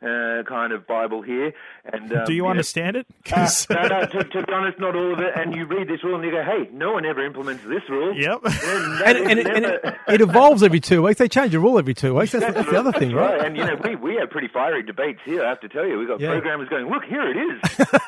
Uh, 0.00 0.44
kind 0.44 0.72
of 0.72 0.86
Bible 0.86 1.22
here, 1.22 1.52
and 1.92 2.12
um, 2.12 2.24
Do 2.24 2.32
you 2.32 2.42
know, 2.44 2.50
understand 2.50 2.94
it? 2.94 3.04
Uh, 3.26 3.34
'Cause- 3.34 3.68
no, 3.68 3.82
no, 3.82 4.06
to, 4.06 4.22
to 4.22 4.46
be 4.46 4.52
honest, 4.52 4.78
not 4.78 4.94
all 4.94 5.12
of 5.12 5.18
it. 5.18 5.32
And 5.34 5.52
you 5.56 5.64
read 5.66 5.88
this 5.88 6.04
rule 6.04 6.14
and 6.14 6.24
you 6.24 6.30
go, 6.30 6.44
hey, 6.44 6.68
no 6.72 6.92
one 6.92 7.04
ever 7.04 7.26
implements 7.26 7.64
this 7.64 7.82
rule. 7.88 8.14
Yep. 8.16 8.38
And, 8.44 9.02
And, 9.02 9.18
and, 9.40 9.48
and 9.48 9.64
it, 9.66 9.94
it 10.06 10.20
evolves 10.20 10.62
every 10.62 10.78
two 10.78 11.02
weeks. 11.02 11.18
They 11.18 11.26
change 11.26 11.50
the 11.50 11.58
rule 11.58 11.80
every 11.80 11.94
two 11.94 12.14
weeks. 12.14 12.30
That's, 12.30 12.54
that's 12.54 12.70
the 12.70 12.78
other 12.78 12.92
thing, 12.92 13.12
right? 13.12 13.40
And, 13.44 13.56
you 13.56 13.64
know, 13.64 13.74
we, 13.82 13.96
we 13.96 14.14
have 14.20 14.30
pretty 14.30 14.46
fiery 14.46 14.84
debates 14.84 15.18
here, 15.24 15.44
I 15.44 15.48
have 15.48 15.60
to 15.62 15.68
tell 15.68 15.84
you. 15.84 15.98
We've 15.98 16.06
got 16.06 16.20
Yeah. 16.20 16.30
programmers 16.30 16.68
going, 16.68 16.88
look, 16.88 17.02
here 17.04 17.28
it 17.28 17.36
is. 17.36 17.88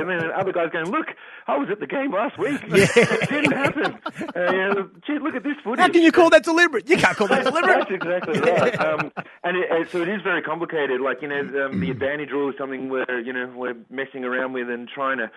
And 0.00 0.08
then 0.08 0.30
other 0.32 0.52
guys 0.52 0.70
going, 0.72 0.90
look, 0.90 1.08
I 1.46 1.56
was 1.58 1.68
at 1.70 1.78
the 1.78 1.86
game 1.86 2.12
last 2.12 2.38
week. 2.38 2.60
It 2.70 3.28
didn't 3.28 3.52
happen. 3.52 3.98
Uh, 4.34 4.52
you 4.52 4.58
know, 4.74 4.90
gee, 5.06 5.18
look 5.18 5.34
at 5.36 5.42
this 5.44 5.56
footage. 5.62 5.78
How 5.80 5.88
can 5.88 6.02
you 6.02 6.10
call 6.10 6.30
that 6.30 6.42
deliberate? 6.42 6.88
You 6.88 6.96
can't 6.96 7.16
call 7.16 7.28
that 7.28 7.44
deliberate. 7.44 7.86
That's 7.88 7.90
exactly 7.90 8.40
right. 8.40 8.80
Um, 8.80 9.12
and 9.44 9.56
it, 9.56 9.90
so 9.90 10.00
it 10.00 10.08
is 10.08 10.22
very 10.22 10.42
complicated. 10.42 11.00
Like 11.00 11.19
you 11.22 11.28
know, 11.28 11.66
um, 11.66 11.80
the 11.80 11.90
advantage 11.90 12.30
rule 12.30 12.50
is 12.50 12.56
something 12.58 12.88
where 12.88 13.20
you 13.20 13.32
know 13.32 13.52
we're 13.54 13.76
messing 13.90 14.24
around 14.24 14.52
with 14.52 14.68
and 14.70 14.88
trying 14.88 15.18
to 15.18 15.30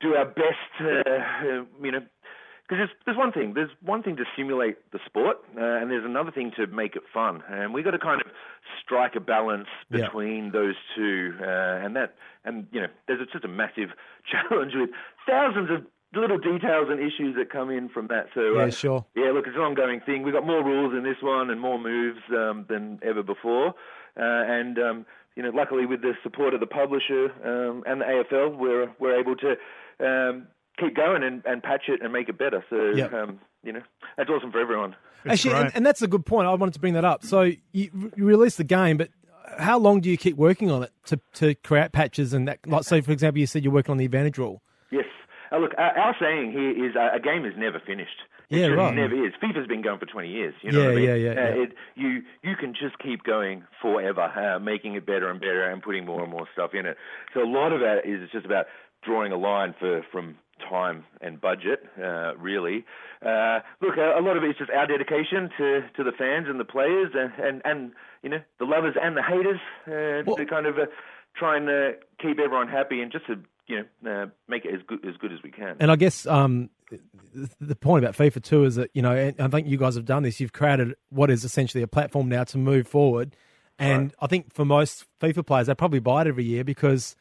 do 0.00 0.14
our 0.14 0.26
best. 0.26 0.58
to 0.78 1.00
uh, 1.00 1.64
you 1.82 1.92
know. 1.92 2.00
Because 2.68 2.88
there's, 2.88 2.90
there's 3.04 3.18
one 3.18 3.32
thing, 3.32 3.52
there's 3.54 3.70
one 3.82 4.02
thing 4.02 4.16
to 4.16 4.24
simulate 4.36 4.76
the 4.92 5.00
sport, 5.04 5.38
uh, 5.58 5.60
and 5.60 5.90
there's 5.90 6.04
another 6.06 6.30
thing 6.30 6.52
to 6.56 6.66
make 6.68 6.96
it 6.96 7.02
fun, 7.12 7.42
and 7.50 7.74
we've 7.74 7.84
got 7.84 7.90
to 7.90 7.98
kind 7.98 8.20
of 8.22 8.28
strike 8.82 9.14
a 9.16 9.20
balance 9.20 9.66
Yeah. 9.90 10.02
between 10.06 10.52
those 10.52 10.76
two, 10.94 11.34
uh, 11.42 11.44
and 11.84 11.96
that, 11.96 12.14
and 12.44 12.68
you 12.72 12.80
know, 12.80 12.86
there's 13.08 13.20
just 13.30 13.44
a 13.44 13.48
massive 13.48 13.90
challenge 14.30 14.72
with 14.74 14.90
thousands 15.28 15.70
of 15.70 15.84
little 16.18 16.38
details 16.38 16.86
and 16.88 17.00
issues 17.00 17.34
that 17.36 17.50
come 17.50 17.68
in 17.68 17.88
from 17.90 18.06
that. 18.06 18.28
So 18.32 18.54
Yeah, 18.56 18.62
uh, 18.66 18.70
sure. 18.70 19.04
yeah, 19.16 19.32
look, 19.32 19.46
it's 19.48 19.56
an 19.56 19.62
ongoing 19.62 20.00
thing. 20.00 20.22
We've 20.22 20.32
got 20.32 20.46
more 20.46 20.64
rules 20.64 20.94
in 20.94 21.02
this 21.02 21.20
one 21.20 21.50
and 21.50 21.60
more 21.60 21.78
moves 21.80 22.20
um, 22.30 22.64
than 22.70 23.00
ever 23.02 23.22
before. 23.22 23.74
Uh, 24.16 24.20
and, 24.20 24.78
um, 24.78 25.06
you 25.36 25.42
know, 25.42 25.50
luckily 25.54 25.86
with 25.86 26.02
the 26.02 26.12
support 26.22 26.54
of 26.54 26.60
the 26.60 26.66
publisher 26.66 27.26
um, 27.44 27.82
and 27.86 28.00
the 28.00 28.04
AFL, 28.04 28.56
we're, 28.56 28.90
we're 28.98 29.18
able 29.18 29.34
to 29.36 29.54
um, 30.04 30.46
keep 30.78 30.94
going 30.94 31.22
and, 31.22 31.42
and 31.46 31.62
patch 31.62 31.84
it 31.88 32.00
and 32.02 32.12
make 32.12 32.28
it 32.28 32.38
better. 32.38 32.64
So, 32.70 32.90
Yep. 32.96 33.12
um, 33.12 33.40
you 33.64 33.72
know, 33.72 33.82
that's 34.16 34.28
awesome 34.30 34.52
for 34.52 34.60
everyone. 34.60 34.94
Actually, 35.26 35.54
and, 35.54 35.72
and 35.76 35.86
that's 35.86 36.02
a 36.02 36.08
good 36.08 36.26
point. 36.26 36.48
I 36.48 36.54
wanted 36.54 36.74
to 36.74 36.80
bring 36.80 36.94
that 36.94 37.04
up. 37.04 37.24
So 37.24 37.42
you, 37.72 38.12
you 38.16 38.24
release 38.24 38.56
the 38.56 38.64
game, 38.64 38.96
but 38.96 39.08
how 39.58 39.78
long 39.78 40.00
do 40.00 40.10
you 40.10 40.16
keep 40.16 40.36
working 40.36 40.70
on 40.70 40.82
it 40.82 40.90
to, 41.06 41.20
to 41.34 41.54
create 41.54 41.92
patches 41.92 42.32
and 42.32 42.48
that? 42.48 42.58
Like, 42.66 42.84
say, 42.84 43.00
for 43.00 43.12
example, 43.12 43.38
you 43.38 43.46
said 43.46 43.62
you're 43.62 43.72
working 43.72 43.92
on 43.92 43.98
the 43.98 44.04
advantage 44.04 44.36
rule. 44.38 44.62
Yes. 44.90 45.04
Uh, 45.52 45.58
look, 45.58 45.72
our, 45.78 45.96
our 45.96 46.16
saying 46.20 46.50
here 46.52 46.70
is 46.88 46.96
uh, 46.96 47.14
a 47.14 47.20
game 47.20 47.44
is 47.44 47.52
never 47.56 47.78
finished. 47.86 48.16
It 48.52 48.58
Yeah, 48.58 48.66
right. 48.68 48.94
never 48.94 49.14
is. 49.26 49.32
FIFA's 49.42 49.66
been 49.66 49.80
going 49.82 49.98
for 49.98 50.06
20 50.06 50.28
years. 50.28 50.54
You 50.62 50.72
know 50.72 50.80
Yeah, 50.80 50.84
what 50.86 50.92
I 50.92 50.96
mean? 50.96 51.04
yeah, 51.08 51.14
yeah, 51.14 51.30
Uh, 51.30 51.34
yeah. 51.34 51.62
It, 51.62 51.72
you 51.96 52.22
you 52.42 52.54
can 52.56 52.74
just 52.74 52.98
keep 52.98 53.22
going 53.24 53.64
forever, 53.80 54.22
uh, 54.22 54.58
making 54.58 54.94
it 54.94 55.06
better 55.06 55.30
and 55.30 55.40
better, 55.40 55.62
and 55.68 55.82
putting 55.82 56.04
more 56.04 56.22
and 56.22 56.30
more 56.30 56.46
stuff 56.52 56.74
in 56.74 56.84
it. 56.86 56.96
So 57.32 57.42
a 57.42 57.48
lot 57.48 57.72
of 57.72 57.80
that 57.80 58.04
is 58.04 58.28
just 58.30 58.44
about 58.44 58.66
drawing 59.02 59.32
a 59.32 59.38
line 59.38 59.74
for 59.80 60.02
from 60.12 60.36
time 60.68 61.04
and 61.20 61.40
budget, 61.40 61.82
uh, 61.98 62.36
really. 62.36 62.84
Uh, 63.24 63.60
look, 63.80 63.96
a, 63.96 64.18
a 64.18 64.22
lot 64.22 64.36
of 64.36 64.44
it 64.44 64.50
is 64.50 64.56
just 64.58 64.70
our 64.70 64.86
dedication 64.86 65.50
to, 65.58 65.82
to 65.96 66.04
the 66.04 66.12
fans 66.12 66.46
and 66.48 66.60
the 66.60 66.64
players, 66.64 67.10
and, 67.14 67.32
and, 67.42 67.62
and 67.64 67.92
you 68.22 68.28
know 68.28 68.40
the 68.58 68.64
lovers 68.66 68.94
and 69.00 69.16
the 69.16 69.22
haters, 69.22 69.60
uh, 69.88 70.22
Well- 70.26 70.36
to 70.36 70.44
kind 70.46 70.66
of 70.66 70.78
uh, 70.78 70.86
try 71.34 71.56
and 71.56 71.68
uh, 71.68 71.92
keep 72.20 72.38
everyone 72.38 72.68
happy 72.68 73.00
and 73.00 73.10
just 73.10 73.26
to 73.26 73.38
you 73.66 73.84
know 74.02 74.10
uh, 74.10 74.26
make 74.48 74.64
it 74.64 74.74
as 74.74 74.80
good 74.86 75.06
as 75.06 75.16
good 75.16 75.32
as 75.32 75.42
we 75.42 75.50
can. 75.50 75.76
And 75.80 75.90
I 75.90 75.96
guess 75.96 76.26
um, 76.26 76.70
the 77.60 77.76
point 77.76 78.04
about 78.04 78.16
FIFA 78.16 78.42
too 78.42 78.64
is 78.64 78.76
that 78.76 78.90
you 78.94 79.02
know, 79.02 79.12
and 79.12 79.40
I 79.40 79.48
think 79.48 79.68
you 79.68 79.76
guys 79.76 79.94
have 79.94 80.04
done 80.04 80.22
this. 80.22 80.40
You've 80.40 80.52
created 80.52 80.94
what 81.10 81.30
is 81.30 81.44
essentially 81.44 81.82
a 81.82 81.88
platform 81.88 82.28
now 82.28 82.44
to 82.44 82.58
move 82.58 82.86
forward. 82.86 83.36
And 83.78 84.14
I 84.20 84.28
think 84.28 84.54
for 84.54 84.64
most 84.64 85.06
FIFA 85.20 85.44
players, 85.44 85.66
they 85.66 85.74
probably 85.74 85.98
buy 85.98 86.20
it 86.20 86.28
every 86.28 86.44
year 86.44 86.62
because 86.62 87.16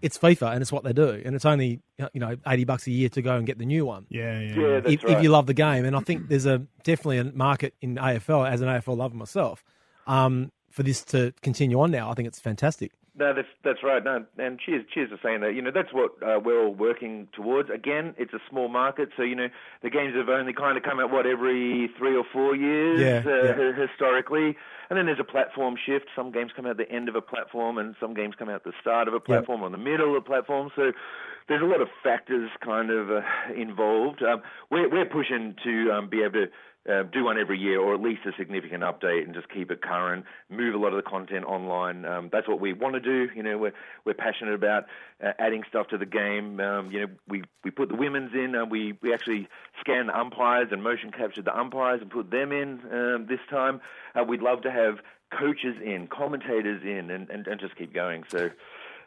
it's 0.00 0.16
FIFA 0.16 0.52
and 0.52 0.62
it's 0.62 0.72
what 0.72 0.82
they 0.82 0.92
do, 0.92 1.20
and 1.24 1.34
it's 1.34 1.44
only 1.44 1.80
you 1.98 2.20
know 2.20 2.36
eighty 2.46 2.64
bucks 2.64 2.86
a 2.86 2.90
year 2.90 3.08
to 3.10 3.22
go 3.22 3.36
and 3.36 3.46
get 3.46 3.58
the 3.58 3.66
new 3.66 3.84
one. 3.84 4.06
yeah, 4.08 4.40
yeah. 4.40 4.54
yeah, 4.54 4.80
that's 4.80 4.94
if, 4.94 5.04
right. 5.04 5.16
if 5.18 5.22
you 5.22 5.28
love 5.28 5.46
the 5.46 5.54
game, 5.54 5.84
and 5.84 5.94
I 5.94 6.00
think 6.00 6.28
there's 6.28 6.46
a 6.46 6.66
definitely 6.84 7.18
a 7.18 7.24
market 7.24 7.74
in 7.80 7.96
AFL 7.96 8.50
as 8.50 8.60
an 8.60 8.68
AFL 8.68 8.96
lover 8.96 9.16
myself 9.16 9.62
um, 10.06 10.52
for 10.70 10.82
this 10.82 11.04
to 11.06 11.34
continue 11.42 11.80
on. 11.80 11.90
Now, 11.90 12.10
I 12.10 12.14
think 12.14 12.28
it's 12.28 12.40
fantastic. 12.40 12.92
No, 13.18 13.34
that's 13.34 13.48
that's 13.64 13.82
right. 13.82 14.02
No, 14.02 14.24
and 14.38 14.58
cheers, 14.58 14.84
cheers 14.92 15.10
for 15.10 15.18
saying 15.22 15.40
that. 15.40 15.54
You 15.54 15.62
know, 15.62 15.72
that's 15.74 15.92
what 15.92 16.12
uh, 16.22 16.38
we're 16.38 16.64
all 16.64 16.74
working 16.74 17.28
towards. 17.32 17.68
Again, 17.68 18.14
it's 18.18 18.32
a 18.32 18.38
small 18.48 18.68
market, 18.68 19.10
so 19.16 19.22
you 19.22 19.34
know 19.34 19.48
the 19.82 19.90
games 19.90 20.14
have 20.14 20.28
only 20.28 20.52
kind 20.52 20.76
of 20.78 20.84
come 20.84 21.00
out 21.00 21.10
what 21.10 21.26
every 21.26 21.90
three 21.98 22.16
or 22.16 22.24
four 22.32 22.54
years 22.54 23.00
Yeah, 23.00 23.30
uh, 23.30 23.60
yeah. 23.60 23.72
historically, 23.74 24.56
and 24.88 24.96
then 24.98 25.06
there's 25.06 25.20
a 25.20 25.24
platform 25.24 25.74
shift. 25.84 26.06
Some 26.14 26.30
games 26.30 26.52
come 26.54 26.66
out 26.66 26.76
the 26.76 26.90
end 26.90 27.08
of 27.08 27.16
a 27.16 27.20
platform, 27.20 27.78
and 27.78 27.96
some 28.00 28.14
games 28.14 28.34
come 28.38 28.48
out 28.48 28.62
the 28.64 28.72
start 28.80 29.08
of 29.08 29.14
a 29.14 29.20
platform 29.20 29.62
or 29.62 29.70
the 29.70 29.78
middle 29.78 30.16
of 30.16 30.22
a 30.22 30.24
platform. 30.24 30.70
So 30.76 30.92
there's 31.48 31.62
a 31.62 31.66
lot 31.66 31.80
of 31.80 31.88
factors 32.02 32.48
kind 32.64 32.90
of 32.90 33.10
uh, 33.10 33.22
involved. 33.56 34.22
Um, 34.22 34.40
we're 34.70 34.88
we're 34.88 35.04
pushing 35.04 35.56
to 35.64 35.90
um, 35.92 36.08
be 36.08 36.22
able 36.22 36.32
to 36.34 36.46
uh, 36.88 37.02
do 37.02 37.24
one 37.24 37.38
every 37.38 37.58
year, 37.58 37.78
or 37.78 37.94
at 37.94 38.00
least 38.00 38.22
a 38.26 38.32
significant 38.38 38.82
update, 38.82 39.24
and 39.24 39.34
just 39.34 39.48
keep 39.50 39.70
it 39.70 39.82
current. 39.82 40.24
Move 40.48 40.74
a 40.74 40.78
lot 40.78 40.94
of 40.94 41.02
the 41.02 41.08
content 41.08 41.44
online. 41.44 42.04
Um, 42.04 42.30
that's 42.32 42.48
what 42.48 42.60
we 42.60 42.72
want 42.72 42.94
to 42.94 43.00
do. 43.00 43.28
You 43.34 43.42
know, 43.42 43.58
we're 43.58 43.74
we're 44.04 44.14
passionate 44.14 44.54
about 44.54 44.84
uh, 45.22 45.32
adding 45.38 45.62
stuff 45.68 45.88
to 45.88 45.98
the 45.98 46.06
game. 46.06 46.58
Um, 46.60 46.90
you 46.90 47.00
know, 47.00 47.06
we 47.28 47.42
we 47.64 47.70
put 47.70 47.88
the 47.88 47.96
women's 47.96 48.32
in. 48.32 48.54
Uh, 48.54 48.64
we 48.64 48.98
we 49.02 49.12
actually 49.12 49.48
scan 49.80 50.06
the 50.06 50.18
umpires 50.18 50.68
and 50.70 50.82
motion 50.82 51.10
captured 51.10 51.44
the 51.44 51.56
umpires 51.56 52.00
and 52.00 52.10
put 52.10 52.30
them 52.30 52.50
in 52.52 52.80
um, 52.90 53.26
this 53.28 53.40
time. 53.50 53.80
Uh, 54.18 54.24
we'd 54.24 54.42
love 54.42 54.62
to 54.62 54.70
have 54.70 55.00
coaches 55.38 55.76
in, 55.84 56.08
commentators 56.08 56.82
in, 56.82 57.10
and, 57.10 57.30
and, 57.30 57.46
and 57.46 57.60
just 57.60 57.76
keep 57.76 57.94
going. 57.94 58.24
So 58.28 58.50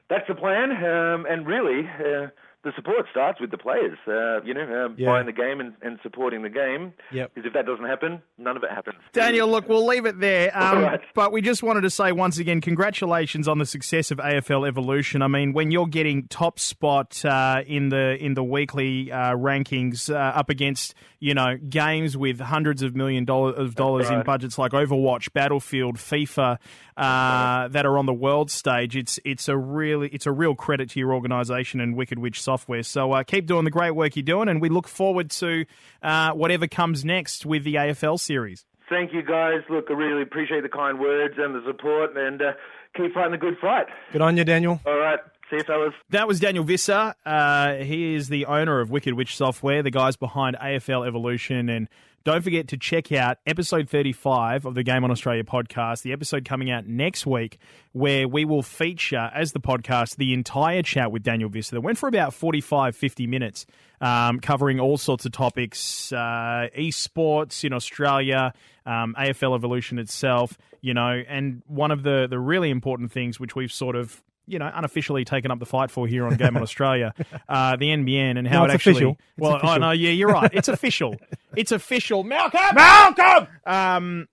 that's 0.10 0.28
the 0.28 0.36
plan. 0.36 0.72
Um, 0.72 1.26
and 1.30 1.46
really, 1.46 1.88
uh, 1.88 2.28
the 2.63 2.71
support 2.76 3.06
starts 3.12 3.41
with 3.41 3.52
the 3.52 3.58
players. 3.58 3.97
Uh, 4.08 4.41
you 4.43 4.54
know, 4.54 4.86
um, 4.86 4.95
Yeah. 4.97 5.08
buying 5.12 5.26
the 5.26 5.34
game 5.34 5.60
and, 5.60 5.73
and 5.82 5.99
supporting 6.02 6.41
the 6.43 6.49
game. 6.49 6.93
Yep. 7.12 7.34
Because 7.34 7.47
if 7.47 7.54
that 7.54 7.65
doesn't 7.65 7.86
happen, 7.86 8.21
none 8.38 8.56
of 8.56 8.63
it 8.63 8.69
happens. 8.69 8.95
Daniel, 9.12 9.47
look, 9.49 9.67
we'll 9.67 9.86
leave 9.86 10.06
it 10.06 10.19
there. 10.19 10.56
Um, 10.58 10.78
All 10.78 10.84
right. 10.84 11.02
But 11.13 11.32
we 11.34 11.41
just 11.41 11.62
wanted 11.63 11.82
to 11.82 11.89
say 11.89 12.12
once 12.12 12.38
again, 12.39 12.62
congratulations 12.62 13.47
on 13.47 13.58
the 13.58 13.65
success 13.65 14.12
of 14.12 14.17
AFL 14.19 14.67
Evolution. 14.67 15.21
I 15.21 15.28
mean, 15.28 15.54
when 15.54 15.71
you're 15.71 15.88
getting 15.88 16.28
top 16.28 16.58
spot 16.60 17.23
uh, 17.26 17.63
in 17.67 17.89
the 17.89 18.15
in 18.23 18.34
the 18.34 18.43
weekly 18.43 19.12
uh, 19.12 19.36
rankings 19.36 20.10
uh, 20.13 20.17
up 20.17 20.49
against 20.49 20.93
you 21.19 21.34
know 21.34 21.58
games 21.69 22.15
with 22.17 22.39
hundreds 22.39 22.82
of 22.82 22.95
million 22.95 23.26
dollars 23.26 23.56
of 23.58 23.76
dollars 23.76 24.10
in 24.10 24.23
budgets 24.23 24.58
like 24.58 24.71
Overwatch, 24.71 25.32
Battlefield, 25.34 25.97
FIFA 25.97 26.58
uh, 26.98 27.68
that 27.70 27.86
are 27.86 27.98
on 27.98 28.06
the 28.06 28.14
world 28.14 28.52
stage, 28.52 28.96
it's 28.96 29.20
it's 29.26 29.48
a 29.48 29.58
really 29.58 30.10
it's 30.10 30.26
a 30.26 30.32
real 30.32 30.56
credit 30.56 30.90
to 30.92 31.00
your 31.00 31.14
organisation 31.14 31.80
and 31.80 31.96
Wicked 31.96 32.20
Witch 32.20 32.42
Software. 32.42 32.84
So 32.84 33.12
uh, 33.12 33.24
keep 33.24 33.46
doing 33.46 33.66
the 33.66 33.72
great 33.72 33.92
work 33.92 34.16
you're 34.16 34.24
doing, 34.24 34.50
and 34.50 34.62
we 34.62 34.70
look 34.70 34.88
forward 34.88 35.30
to 35.32 35.66
uh, 36.02 36.32
whatever 36.32 36.68
comes 36.68 37.04
next 37.04 37.46
with 37.46 37.64
the 37.64 37.76
AFL 37.76 38.20
series. 38.20 38.66
Thank 38.90 39.14
you, 39.14 39.24
guys. 39.24 39.62
Look, 39.70 39.86
I 39.90 39.94
really 39.94 40.22
appreciate 40.22 40.62
the 40.62 40.70
kind 40.70 41.00
words 41.00 41.36
and 41.38 41.56
the 41.56 41.64
support, 41.66 42.16
and 42.16 42.42
uh, 42.42 42.54
keep 42.96 43.14
fighting 43.14 43.32
the 43.32 43.38
good 43.38 43.58
fight. 43.60 43.88
Good 44.12 44.22
on 44.22 44.38
you, 44.38 44.44
Daniel. 44.44 44.80
All 44.86 44.98
right. 44.98 45.20
See 45.50 45.58
you, 45.58 45.64
fellas. 45.64 45.94
That 46.10 46.28
was 46.28 46.40
Daniel 46.40 46.64
Visser. 46.64 47.14
Uh, 47.26 47.76
he 47.76 48.16
is 48.16 48.30
the 48.30 48.46
owner 48.46 48.80
of 48.80 48.92
Wicked 48.92 49.14
Witch 49.14 49.36
Software, 49.36 49.84
the 49.84 49.92
guys 49.92 50.16
behind 50.16 50.56
AFL 50.58 51.08
Evolution. 51.08 51.70
And 51.70 51.88
don't 52.24 52.42
forget 52.42 52.70
to 52.70 52.78
check 52.78 53.12
out 53.12 53.38
episode 53.46 53.90
35 53.90 54.66
of 54.66 54.76
the 54.76 54.84
Game 54.84 55.04
on 55.04 55.12
Australia 55.12 55.44
podcast, 55.44 56.04
the 56.04 56.14
episode 56.14 56.46
coming 56.46 56.72
out 56.72 56.88
next 56.88 57.26
week, 57.26 57.58
where 57.92 58.28
we 58.28 58.46
will 58.46 58.62
feature, 58.62 59.30
as 59.34 59.52
the 59.52 59.60
podcast, 59.60 60.16
the 60.16 60.34
entire 60.34 60.82
chat 60.82 61.12
with 61.12 61.22
Daniel 61.22 61.50
Visser 61.50 61.76
that 61.76 61.82
went 61.82 61.98
for 61.98 62.08
about 62.08 62.34
45, 62.34 62.96
50 62.96 63.28
minutes, 63.28 63.66
um, 64.00 64.40
covering 64.40 64.80
all 64.80 64.98
sorts 64.98 65.26
of 65.26 65.34
topics 65.34 66.14
uh, 66.14 66.68
esports 66.78 67.66
in 67.66 67.74
Australia, 67.74 68.54
um, 68.86 69.16
AFL 69.20 69.56
Evolution 69.56 70.00
itself, 70.00 70.58
you 70.80 70.94
know, 70.94 71.22
and 71.28 71.62
one 71.68 71.92
of 71.92 72.04
the, 72.04 72.28
the 72.30 72.40
really 72.40 72.70
important 72.70 73.12
things 73.12 73.38
which 73.38 73.54
we've 73.54 73.72
sort 73.72 73.98
of 73.98 74.24
you 74.48 74.60
know, 74.60 74.70
unofficially 74.74 75.24
taken 75.26 75.52
up 75.52 75.60
the 75.60 75.66
fight 75.66 75.90
for 75.92 76.08
here 76.08 76.26
on 76.26 76.36
Game 76.36 76.56
on 76.58 76.62
Australia, 76.64 77.14
uh, 77.48 77.76
the 77.78 77.88
NBN 77.88 78.38
and 78.38 78.48
how 78.48 78.60
No, 78.60 78.66
it 78.66 78.72
actually. 78.76 78.92
official. 78.94 79.18
Well, 79.38 79.60
I 79.64 79.78
know, 79.78 79.92
yeah, 79.92 80.12
you're 80.12 80.30
right. 80.30 80.50
It's 80.54 80.68
official. 80.70 81.16
it's 81.56 81.72
official. 81.72 82.24
Malcolm. 82.24 82.60
Malcolm. 82.76 83.48
Um, 83.66 84.28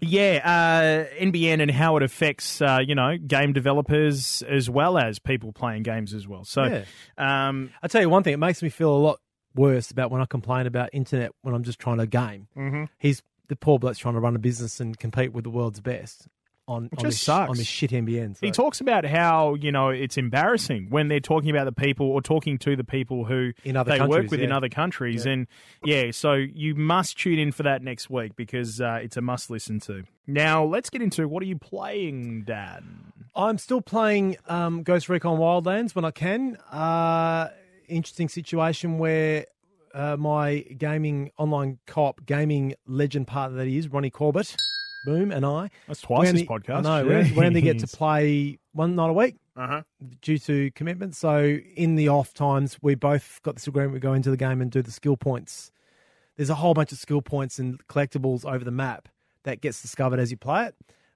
yeah, 0.00 1.06
uh, 1.08 1.14
NBN 1.22 1.62
and 1.62 1.70
how 1.70 1.96
it 1.96 2.02
affects, 2.02 2.60
uh, 2.60 2.80
you 2.86 2.94
know, 2.94 3.16
game 3.16 3.52
developers 3.52 4.42
as 4.48 4.68
well 4.68 4.98
as 4.98 5.18
people 5.18 5.52
playing 5.52 5.82
games 5.84 6.12
as 6.12 6.28
well. 6.28 6.44
So, 6.44 6.64
Yeah. 6.64 7.48
um, 7.48 7.70
I 7.82 7.88
tell 7.88 8.02
you 8.02 8.10
one 8.10 8.22
thing, 8.22 8.34
it 8.34 8.38
makes 8.38 8.62
me 8.62 8.68
feel 8.68 8.94
a 8.94 8.98
lot 8.98 9.20
worse 9.54 9.90
about 9.90 10.10
when 10.10 10.20
I 10.20 10.26
complain 10.26 10.66
about 10.66 10.90
internet 10.92 11.30
when 11.42 11.54
I'm 11.54 11.62
just 11.62 11.78
trying 11.78 11.98
to 11.98 12.06
game. 12.06 12.48
Mm-hmm. 12.56 12.84
He's 12.98 13.22
the 13.48 13.56
poor 13.56 13.78
bloke's 13.78 13.98
trying 13.98 14.14
to 14.14 14.20
run 14.20 14.34
a 14.36 14.38
business 14.38 14.80
and 14.80 14.98
compete 14.98 15.32
with 15.32 15.44
the 15.44 15.50
world's 15.50 15.80
best 15.80 16.26
on, 16.66 16.88
on 16.96 17.04
this, 17.04 17.20
sucks. 17.20 17.50
on 17.50 17.56
this 17.56 17.66
shit 17.66 17.90
NBN. 17.90 18.36
So. 18.36 18.46
He 18.46 18.52
talks 18.52 18.80
about 18.80 19.04
how 19.04 19.54
you 19.54 19.70
know 19.70 19.90
it's 19.90 20.16
embarrassing 20.16 20.86
when 20.90 21.08
they're 21.08 21.20
talking 21.20 21.50
about 21.50 21.64
the 21.64 21.72
people 21.72 22.06
or 22.06 22.22
talking 22.22 22.58
to 22.58 22.76
the 22.76 22.84
people 22.84 23.24
who 23.24 23.52
In 23.64 23.76
other 23.76 23.98
they 23.98 24.04
work 24.04 24.30
with 24.30 24.40
in 24.40 24.52
other 24.52 24.68
countries, 24.68 25.26
and 25.26 25.46
yeah, 25.84 26.10
so 26.10 26.34
you 26.34 26.74
must 26.74 27.18
tune 27.18 27.38
in 27.38 27.52
for 27.52 27.64
that 27.64 27.82
next 27.82 28.08
week 28.10 28.36
because 28.36 28.80
uh, 28.80 29.00
it's 29.02 29.16
a 29.16 29.20
must 29.20 29.50
listen 29.50 29.80
to. 29.80 30.04
Now 30.26 30.64
let's 30.64 30.90
get 30.90 31.02
into 31.02 31.28
what 31.28 31.42
are 31.42 31.46
you 31.46 31.58
playing, 31.58 32.44
Dad? 32.44 32.84
I'm 33.36 33.58
still 33.58 33.80
playing 33.80 34.36
um, 34.46 34.82
Ghost 34.82 35.08
Recon 35.08 35.38
Wildlands 35.38 35.94
when 35.94 36.04
I 36.04 36.12
can. 36.12 36.56
Uh, 36.70 37.48
interesting 37.88 38.28
situation 38.28 38.98
where 38.98 39.46
uh, 39.92 40.16
my 40.16 40.58
gaming 40.58 41.30
online 41.38 41.78
co-op 41.86 42.24
gaming 42.26 42.74
legend 42.86 43.26
partner 43.26 43.58
that 43.58 43.66
he 43.66 43.76
is 43.76 43.88
Ronnie 43.88 44.10
Corbett, 44.10 44.56
boom, 45.04 45.30
and 45.32 45.44
I. 45.46 45.70
That's 45.86 46.00
twice 46.00 46.32
this 46.32 46.42
podcast. 46.42 46.82
No, 46.84 47.02
know. 47.02 47.06
We 47.08 47.14
only, 47.14 47.32
we 47.32 47.46
only 47.46 47.60
get 47.60 47.78
to 47.80 47.86
play 47.96 48.58
one 48.72 48.94
night 48.96 49.10
a 49.10 49.12
week 49.12 49.36
Uh-huh. 49.56 49.82
due 50.20 50.38
to 50.38 50.70
commitment. 50.72 51.14
So 51.16 51.58
in 51.76 51.94
the 51.96 52.08
off 52.08 52.34
times, 52.34 52.78
we 52.82 52.94
both 52.94 53.40
got 53.42 53.54
this 53.56 53.66
agreement. 53.66 53.94
We 53.94 54.00
go 54.00 54.12
into 54.14 54.30
the 54.30 54.36
game 54.36 54.60
and 54.60 54.70
do 54.70 54.82
the 54.82 54.90
skill 54.90 55.16
points. 55.16 55.70
There's 56.36 56.50
a 56.50 56.54
whole 56.56 56.74
bunch 56.74 56.90
of 56.92 56.98
skill 56.98 57.22
points 57.22 57.58
and 57.58 57.78
collectibles 57.86 58.44
over 58.44 58.64
the 58.64 58.70
map 58.72 59.08
that 59.44 59.60
gets 59.60 59.80
discovered 59.82 60.18
as 60.18 60.30
you 60.30 60.36
play 60.36 60.66
it. 60.66 60.74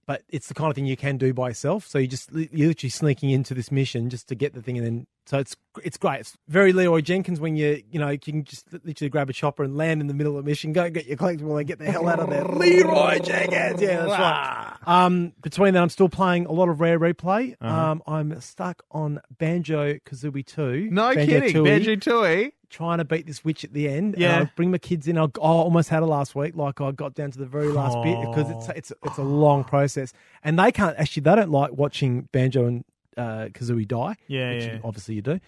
But 0.08 0.22
it's 0.30 0.48
the 0.48 0.54
kind 0.54 0.70
of 0.70 0.74
thing 0.74 0.86
you 0.86 0.96
can 0.96 1.18
do 1.18 1.34
by 1.34 1.48
yourself. 1.48 1.86
So 1.86 1.98
you 1.98 2.06
just 2.06 2.32
you're 2.32 2.68
literally 2.68 2.88
sneaking 2.88 3.28
into 3.28 3.52
this 3.52 3.70
mission 3.70 4.08
just 4.08 4.26
to 4.28 4.34
get 4.34 4.54
the 4.54 4.62
thing, 4.62 4.78
and 4.78 4.86
then 4.86 5.06
so 5.26 5.36
it's 5.36 5.54
it's 5.84 5.98
great. 5.98 6.20
It's 6.20 6.34
very 6.48 6.72
Leeroy 6.72 7.02
Jenkins 7.02 7.40
when 7.40 7.56
you 7.56 7.82
you 7.90 8.00
know 8.00 8.08
you 8.08 8.18
can 8.18 8.44
just 8.44 8.72
literally 8.72 9.10
grab 9.10 9.28
a 9.28 9.34
chopper 9.34 9.64
and 9.64 9.76
land 9.76 10.00
in 10.00 10.06
the 10.06 10.14
middle 10.14 10.38
of 10.38 10.46
a 10.46 10.48
mission, 10.48 10.72
go 10.72 10.88
get 10.88 11.04
your 11.04 11.18
collectible 11.18 11.58
and 11.58 11.68
get 11.68 11.78
the 11.78 11.84
hell 11.84 12.08
out 12.08 12.20
of 12.20 12.30
there. 12.30 12.42
Leeroy 12.48 13.18
Jenkins, 13.18 13.82
yeah, 13.82 14.06
that's 14.06 14.08
right. 14.08 14.76
Um, 14.86 15.34
between 15.42 15.74
that, 15.74 15.82
I'm 15.82 15.90
still 15.90 16.08
playing 16.08 16.46
a 16.46 16.52
lot 16.52 16.70
of 16.70 16.80
Rare 16.80 16.98
Replay. 16.98 17.56
Uh-huh. 17.60 17.90
Um, 17.90 18.02
I'm 18.06 18.40
stuck 18.40 18.84
on 18.90 19.20
Banjo 19.36 19.98
Kazooie 20.06 20.46
2. 20.46 20.88
No 20.90 21.14
Banjo 21.14 21.40
kidding, 21.40 21.64
Banjo 21.64 21.96
Tooie. 21.96 22.52
Trying 22.70 22.98
to 22.98 23.04
beat 23.04 23.26
this 23.26 23.44
witch 23.44 23.64
at 23.64 23.72
the 23.72 23.88
end. 23.88 24.14
And 24.14 24.22
Yeah. 24.22 24.40
I 24.40 24.50
bring 24.56 24.70
my 24.70 24.78
kids 24.78 25.08
in. 25.08 25.16
I, 25.16 25.24
I 25.24 25.28
almost 25.38 25.88
had 25.88 26.02
it 26.02 26.06
last 26.06 26.34
week. 26.34 26.54
Like 26.54 26.80
I 26.80 26.90
got 26.92 27.14
down 27.14 27.30
to 27.30 27.38
the 27.38 27.46
very 27.46 27.68
last 27.68 27.96
bit 28.02 28.20
because 28.20 28.50
it's 28.50 28.68
it's 28.76 28.92
it's 29.04 29.18
a 29.18 29.22
long 29.22 29.64
process, 29.64 30.12
and 30.44 30.58
they 30.58 30.70
can't 30.72 30.96
actually. 30.98 31.22
They 31.22 31.34
don't 31.34 31.50
like 31.50 31.72
watching 31.72 32.28
Banjo 32.32 32.66
and 32.66 32.84
uh, 33.16 33.48
Kazooie 33.52 33.88
die. 33.88 34.16
Yeah, 34.26 34.52
which 34.54 34.64
yeah. 34.64 34.78
obviously 34.84 35.14
you 35.14 35.22
do. 35.22 35.40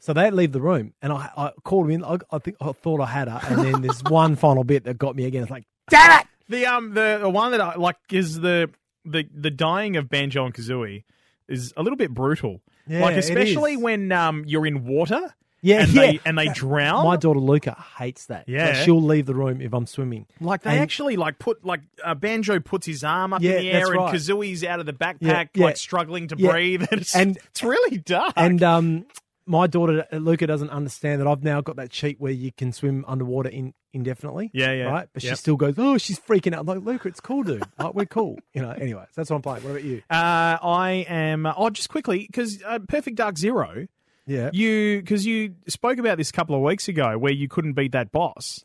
So 0.00 0.12
they 0.12 0.30
leave 0.30 0.52
the 0.52 0.60
room, 0.60 0.92
and 1.00 1.12
I, 1.12 1.30
I 1.36 1.52
called 1.62 1.86
him 1.86 1.92
in. 1.92 2.04
I, 2.04 2.18
I 2.30 2.38
think 2.38 2.56
I 2.60 2.72
thought 2.72 3.00
I 3.00 3.06
had 3.06 3.28
her, 3.28 3.40
and 3.48 3.64
then 3.64 3.80
there's 3.82 4.02
one 4.08 4.36
final 4.36 4.64
bit 4.64 4.84
that 4.84 4.98
got 4.98 5.16
me 5.16 5.24
again. 5.24 5.42
It's 5.42 5.50
like, 5.50 5.64
damn 5.88 6.20
it! 6.20 6.26
The 6.48 6.66
um 6.66 6.92
the, 6.92 7.18
the 7.22 7.30
one 7.30 7.52
that 7.52 7.60
I 7.60 7.76
like 7.76 7.96
is 8.10 8.40
the 8.40 8.70
the 9.04 9.26
the 9.32 9.50
dying 9.50 9.96
of 9.96 10.08
Banjo 10.10 10.44
and 10.44 10.52
Kazooie 10.54 11.04
is 11.48 11.72
a 11.76 11.82
little 11.82 11.96
bit 11.96 12.12
brutal. 12.12 12.60
Yeah, 12.86 13.00
like 13.00 13.16
especially 13.16 13.76
when 13.76 14.12
um 14.12 14.44
you're 14.46 14.66
in 14.66 14.84
water. 14.84 15.34
Yeah, 15.64 15.80
and 15.82 15.92
yeah. 15.92 16.00
they 16.02 16.20
and 16.26 16.38
they 16.38 16.48
drown. 16.48 17.04
My 17.04 17.16
daughter 17.16 17.40
Luca 17.40 17.74
hates 17.98 18.26
that. 18.26 18.48
Yeah. 18.48 18.66
Like, 18.66 18.74
she'll 18.84 19.02
leave 19.02 19.26
the 19.26 19.34
room 19.34 19.60
if 19.60 19.72
I'm 19.72 19.86
swimming. 19.86 20.26
Like 20.40 20.62
they 20.62 20.70
And- 20.70 20.80
actually 20.80 21.16
like 21.16 21.38
put 21.38 21.64
like 21.64 21.80
uh, 22.04 22.14
Banjo 22.14 22.60
puts 22.60 22.86
his 22.86 23.02
arm 23.02 23.32
up 23.32 23.42
Yeah, 23.42 23.52
in 23.52 23.58
the 23.62 23.70
air 23.72 23.78
that's 23.80 23.88
and 23.90 23.98
right. 23.98 24.14
Kazooie's 24.14 24.62
out 24.64 24.78
of 24.80 24.86
the 24.86 24.92
backpack, 24.92 25.20
Yeah, 25.20 25.44
yeah. 25.54 25.64
like 25.64 25.76
struggling 25.78 26.28
to 26.28 26.36
Yeah. 26.38 26.50
breathe. 26.50 26.82
And 26.90 27.00
it's, 27.00 27.16
And- 27.16 27.36
it's 27.36 27.62
really 27.62 27.98
dark. 27.98 28.34
And 28.36 28.62
um, 28.62 29.06
my 29.46 29.66
daughter 29.66 30.06
Luca 30.12 30.46
doesn't 30.46 30.70
understand 30.70 31.20
that 31.20 31.26
I've 31.26 31.42
now 31.42 31.60
got 31.60 31.76
that 31.76 31.90
cheat 31.90 32.20
where 32.20 32.32
you 32.32 32.50
can 32.52 32.72
swim 32.72 33.04
underwater 33.08 33.48
in, 33.50 33.74
indefinitely. 33.92 34.50
Yeah, 34.54 34.72
yeah. 34.72 34.84
Right, 34.84 35.08
but 35.12 35.22
she 35.22 35.34
still 35.34 35.56
goes, 35.56 35.74
"Oh, 35.76 35.98
she's 35.98 36.18
freaking 36.18 36.54
out." 36.54 36.60
I'm 36.60 36.66
like, 36.66 36.80
Luca, 36.82 37.08
it's 37.08 37.20
cool, 37.20 37.42
dude. 37.42 37.62
Like, 37.78 37.94
we're 37.94 38.06
cool. 38.06 38.38
You 38.54 38.62
know. 38.62 38.70
Anyway, 38.70 39.02
so 39.04 39.12
that's 39.16 39.28
what 39.30 39.36
I'm 39.36 39.42
playing. 39.42 39.64
What 39.64 39.70
about 39.72 39.84
you? 39.84 39.98
uh, 40.10 40.56
I 40.62 41.04
am. 41.08 41.44
Oh, 41.46 41.68
just 41.70 41.88
quickly 41.90 42.20
because 42.26 42.62
uh, 42.64 42.78
Perfect 42.88 43.16
Dark 43.16 43.36
Zero. 43.36 43.86
Yeah. 44.26 44.50
You 44.52 45.00
because 45.00 45.26
you 45.26 45.54
spoke 45.68 45.98
about 45.98 46.18
this 46.18 46.30
a 46.30 46.32
couple 46.32 46.54
of 46.54 46.62
weeks 46.62 46.88
ago 46.88 47.18
where 47.18 47.32
you 47.32 47.48
couldn't 47.48 47.74
beat 47.74 47.92
that 47.92 48.12
boss. 48.12 48.64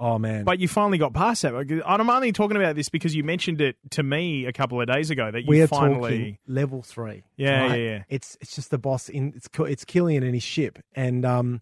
Oh 0.00 0.18
man. 0.18 0.44
But 0.44 0.58
you 0.58 0.68
finally 0.68 0.98
got 0.98 1.14
past 1.14 1.42
that. 1.42 1.54
And 1.54 1.82
I'm 1.84 2.10
only 2.10 2.32
talking 2.32 2.56
about 2.56 2.74
this 2.74 2.88
because 2.88 3.14
you 3.14 3.24
mentioned 3.24 3.60
it 3.60 3.76
to 3.90 4.02
me 4.02 4.44
a 4.46 4.52
couple 4.52 4.80
of 4.80 4.86
days 4.86 5.10
ago 5.10 5.30
that 5.30 5.42
you 5.42 5.48
we 5.48 5.62
are 5.62 5.68
finally. 5.68 6.40
level 6.46 6.82
three. 6.82 7.24
Yeah, 7.36 7.68
yeah, 7.68 7.74
yeah. 7.74 8.02
It's 8.08 8.36
it's 8.40 8.54
just 8.54 8.70
the 8.70 8.78
boss 8.78 9.08
in 9.08 9.32
it's 9.36 9.48
it's 9.60 9.84
Killian 9.84 10.22
and 10.22 10.34
his 10.34 10.42
ship, 10.42 10.78
and 10.94 11.24
um, 11.24 11.60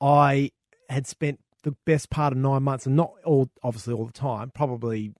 I 0.00 0.50
had 0.88 1.06
spent 1.06 1.40
the 1.62 1.72
best 1.86 2.10
part 2.10 2.32
of 2.32 2.38
nine 2.38 2.62
months, 2.62 2.86
and 2.86 2.96
not 2.96 3.12
all 3.24 3.48
obviously 3.62 3.94
all 3.94 4.06
the 4.06 4.12
time, 4.12 4.50
probably 4.54 5.12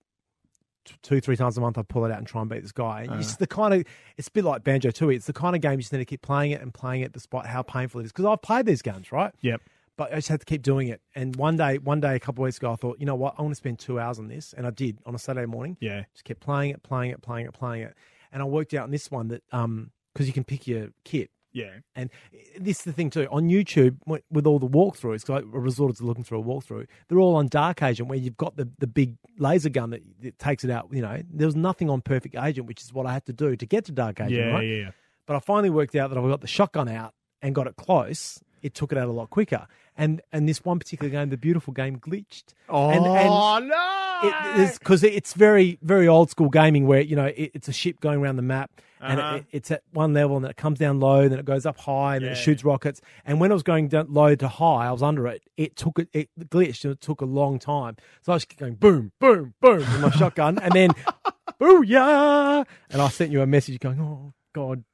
two 1.03 1.21
three 1.21 1.37
times 1.37 1.57
a 1.57 1.61
month. 1.61 1.79
I 1.79 1.83
pull 1.83 2.05
it 2.05 2.11
out 2.13 2.19
and 2.19 2.27
try 2.27 2.41
and 2.41 2.51
beat 2.51 2.63
this 2.63 2.73
guy. 2.73 3.03
And 3.03 3.11
Uh-huh. 3.11 3.21
it's 3.21 3.37
the 3.37 3.47
kind 3.47 3.75
of 3.75 3.85
it's 4.17 4.29
a 4.29 4.31
bit 4.31 4.45
like 4.45 4.65
Banjo 4.65 4.91
Tooie. 4.91 5.15
It's 5.17 5.27
the 5.27 5.33
kind 5.33 5.55
of 5.57 5.63
game 5.63 5.73
you 5.73 5.79
just 5.79 5.93
need 5.93 5.99
to 6.01 6.05
keep 6.05 6.23
playing 6.23 6.53
it 6.53 6.61
and 6.63 6.73
playing 6.73 7.03
it 7.03 7.13
despite 7.13 7.47
how 7.47 7.63
painful 7.63 8.01
it 8.01 8.05
is. 8.05 8.13
Because 8.13 8.25
I've 8.27 8.43
played 8.43 8.67
these 8.67 8.83
games, 8.83 9.11
right? 9.13 9.33
Yep. 9.41 9.61
But 9.97 10.13
I 10.13 10.17
just 10.17 10.29
had 10.29 10.41
to 10.41 10.47
keep 10.47 10.63
doing 10.63 10.89
it. 10.89 11.01
And 11.15 11.37
one 11.37 11.57
day, 11.57 11.79
one 11.79 12.01
day, 12.01 12.17
a 12.17 12.19
couple 12.21 12.43
of 12.43 12.47
weeks 12.47 12.57
ago, 12.57 12.73
I 12.73 12.77
thought, 12.77 12.99
you 12.99 13.07
know 13.07 13.15
what? 13.15 13.35
I 13.39 13.43
want 13.43 13.53
to 13.53 13.57
spend 13.57 13.79
two 13.79 14.01
hours 14.01 14.19
on 14.19 14.27
this, 14.27 14.53
and 14.53 14.67
I 14.67 14.71
did 14.71 14.99
on 15.07 15.15
a 15.15 15.19
Saturday 15.19 15.47
morning. 15.47 15.77
Yeah. 15.81 16.03
Just 16.13 16.25
kept 16.25 16.41
playing 16.41 16.71
it, 16.73 16.83
playing 16.83 17.13
it, 17.13 17.23
playing 17.23 17.47
it, 17.47 17.53
playing 17.53 17.83
it, 17.85 17.95
and 18.33 18.43
I 18.43 18.45
worked 18.45 18.75
out 18.75 18.83
on 18.85 18.91
this 18.91 19.11
one 19.11 19.29
that 19.29 19.43
um 19.53 19.93
because 20.13 20.27
you 20.27 20.33
can 20.33 20.45
pick 20.45 20.67
your 20.67 20.89
kit. 21.05 21.31
Yeah. 21.55 21.71
And 21.95 22.11
eh, 22.35 22.39
this 22.59 22.81
is 22.81 22.85
the 22.85 22.93
thing 22.93 23.09
too. 23.09 23.27
On 23.31 23.49
YouTube, 23.49 23.97
with 24.31 24.47
all 24.47 24.59
the 24.59 24.69
walkthroughs, 24.69 25.25
because 25.25 25.43
I 25.43 25.57
resorted 25.57 25.97
to 25.99 26.05
looking 26.05 26.25
through 26.25 26.41
a 26.41 26.45
walkthrough, 26.45 26.87
they're 27.09 27.21
all 27.21 27.37
on 27.37 27.47
Dark 27.49 27.83
Agent, 27.83 28.09
where 28.09 28.19
you've 28.19 28.37
got 28.37 28.57
the, 28.57 28.69
the 28.79 28.87
big 28.87 29.17
laser 29.39 29.71
gun 29.71 29.91
that, 29.91 30.03
that 30.21 30.39
takes 30.39 30.65
it 30.65 30.71
out. 30.71 30.89
You 30.91 31.01
know, 31.01 31.23
there 31.33 31.47
was 31.47 31.57
nothing 31.57 31.89
on 31.89 32.03
Perfect 32.03 32.35
Agent, 32.35 32.67
which 32.67 32.83
is 32.83 32.93
what 32.93 33.07
I 33.07 33.15
had 33.15 33.25
to 33.27 33.33
do 33.33 33.57
to 33.57 33.67
get 33.67 33.87
to 33.87 33.93
Dark 33.93 34.21
Agent. 34.21 34.33
Yeah, 34.33 34.51
right? 34.51 34.67
yeah, 34.67 34.77
yeah. 34.77 34.91
But 35.27 35.37
I 35.37 35.39
finally 35.39 35.71
worked 35.71 35.95
out 35.95 36.11
that 36.11 36.19
if 36.19 36.25
I 36.25 36.29
got 36.29 36.43
the 36.43 36.47
shotgun 36.47 36.89
out 36.89 37.15
and 37.41 37.55
got 37.55 37.67
it 37.67 37.77
close, 37.77 38.41
it 38.63 38.75
took 38.75 38.93
it 38.93 38.99
out 38.99 39.09
a 39.09 39.13
lot 39.13 39.31
quicker. 39.31 39.67
And 39.97 40.21
and 40.33 40.49
this 40.49 40.65
one 40.65 40.81
particular 40.81 41.09
game, 41.09 41.29
the 41.29 41.37
beautiful 41.37 41.73
game, 41.73 41.99
glitched. 41.99 42.55
Oh 42.69 42.91
and, 42.91 43.07
and 43.07 43.29
oh, 43.31 43.59
no! 43.61 44.73
because 44.73 45.05
it's 45.05 45.35
very 45.35 45.79
very 45.83 46.09
old 46.09 46.31
school 46.31 46.49
gaming 46.49 46.87
where 46.87 47.01
you 47.01 47.15
know 47.15 47.27
it, 47.27 47.53
it's 47.55 47.69
a 47.69 47.73
ship 47.73 48.01
going 48.01 48.19
around 48.19 48.37
the 48.37 48.43
map 48.43 48.81
and 49.05 49.21
Uh-huh. 49.21 49.37
it, 49.37 49.47
it's 49.53 49.71
at 49.71 49.83
one 49.93 50.13
level 50.15 50.37
and 50.37 50.45
then 50.45 50.51
it 50.51 50.57
comes 50.57 50.79
down 50.79 50.99
low 51.01 51.21
and 51.21 51.33
then 51.33 51.39
it 51.39 51.45
goes 51.45 51.67
up 51.67 51.79
high 51.79 52.17
and 52.17 52.25
then 52.25 52.33
it 52.33 52.37
shoots 52.37 52.65
rockets. 52.65 53.01
And 53.25 53.41
when 53.41 53.51
it 53.51 53.55
was 53.55 53.63
going 53.63 53.89
down 53.89 54.07
low 54.13 54.35
to 54.35 54.49
high 54.49 54.87
I 54.87 54.93
was 54.93 55.03
under 55.03 55.27
it. 55.27 55.43
It 55.57 55.77
took 55.77 55.99
it, 55.99 56.09
it 56.13 56.29
glitched 56.49 56.85
and 56.85 56.93
it 56.93 57.01
took 57.01 57.21
a 57.21 57.25
long 57.27 57.59
time. 57.59 57.97
So 58.23 58.33
I 58.33 58.37
was 58.37 58.45
going 58.45 58.75
boom 58.75 59.13
boom 59.21 59.55
boom 59.61 59.79
with 59.79 60.01
my 60.01 60.11
shotgun 60.11 60.59
and 60.59 60.73
then 60.73 60.91
booyah! 61.61 62.67
And 62.91 63.03
I 63.03 63.09
sent 63.09 63.31
you 63.31 63.43
a 63.43 63.47
message 63.47 63.79
going 63.81 64.01
oh 64.01 64.33
god 64.55 64.85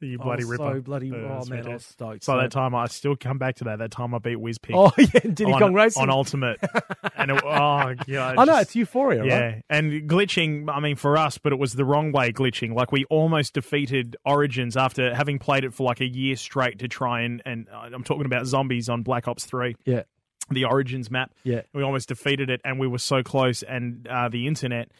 you 0.00 0.18
bloody 0.18 0.44
ripper. 0.44 0.74
so 0.74 0.80
bloody 0.80 1.12
oh 1.12 1.44
man 1.46 1.66
I 1.66 1.74
was 1.74 1.84
stoked 1.84 2.24
So 2.24 2.36
that 2.36 2.50
time 2.50 2.74
I 2.74 2.86
still 2.86 3.16
come 3.16 3.38
back 3.38 3.56
to 3.56 3.64
that. 3.64 3.78
That 3.78 3.90
time 3.90 4.14
I 4.14 4.18
beat 4.18 4.38
Wizpig. 4.38 4.72
oh 4.74 4.92
yeah 4.98 5.20
Diddy 5.20 5.52
on, 5.52 5.58
Kong 5.60 5.74
Racing 5.74 6.02
on 6.02 6.10
Ultimate, 6.10 6.58
and 7.16 7.30
it, 7.30 7.42
oh 7.44 7.94
yeah, 8.06 8.34
I 8.36 8.44
know 8.44 8.56
it's 8.58 8.74
euphoria 8.76 9.24
yeah, 9.24 9.40
right 9.40 9.64
and 9.68 10.08
glitching. 10.08 10.68
I 10.68 10.80
mean, 10.80 10.96
for 10.96 11.16
us, 11.16 11.38
but 11.38 11.52
it 11.52 11.58
was 11.58 11.74
the 11.74 11.84
wrong 11.84 12.12
way 12.12 12.32
glitching. 12.32 12.74
Like 12.74 12.92
we 12.92 13.04
almost 13.06 13.54
defeated 13.54 14.16
Origins 14.24 14.76
after 14.76 15.14
having 15.14 15.38
played 15.38 15.64
it 15.64 15.74
for 15.74 15.84
like 15.84 16.00
a 16.00 16.06
year 16.06 16.36
straight 16.36 16.78
to 16.80 16.88
try 16.88 17.22
and 17.22 17.42
and 17.44 17.68
uh, 17.72 17.90
I'm 17.92 18.04
talking 18.04 18.26
about 18.26 18.46
zombies 18.46 18.88
on 18.88 19.02
Black 19.02 19.28
Ops 19.28 19.44
Three, 19.44 19.76
yeah 19.84 20.02
the 20.50 20.64
Origins 20.64 21.10
map. 21.10 21.32
yeah 21.44 21.62
We 21.74 21.82
almost 21.82 22.08
defeated 22.08 22.50
it, 22.50 22.60
and 22.64 22.78
we 22.78 22.86
were 22.86 22.98
so 22.98 23.22
close, 23.22 23.62
and 23.62 24.06
uh, 24.08 24.28
the 24.28 24.46
internet 24.46 24.90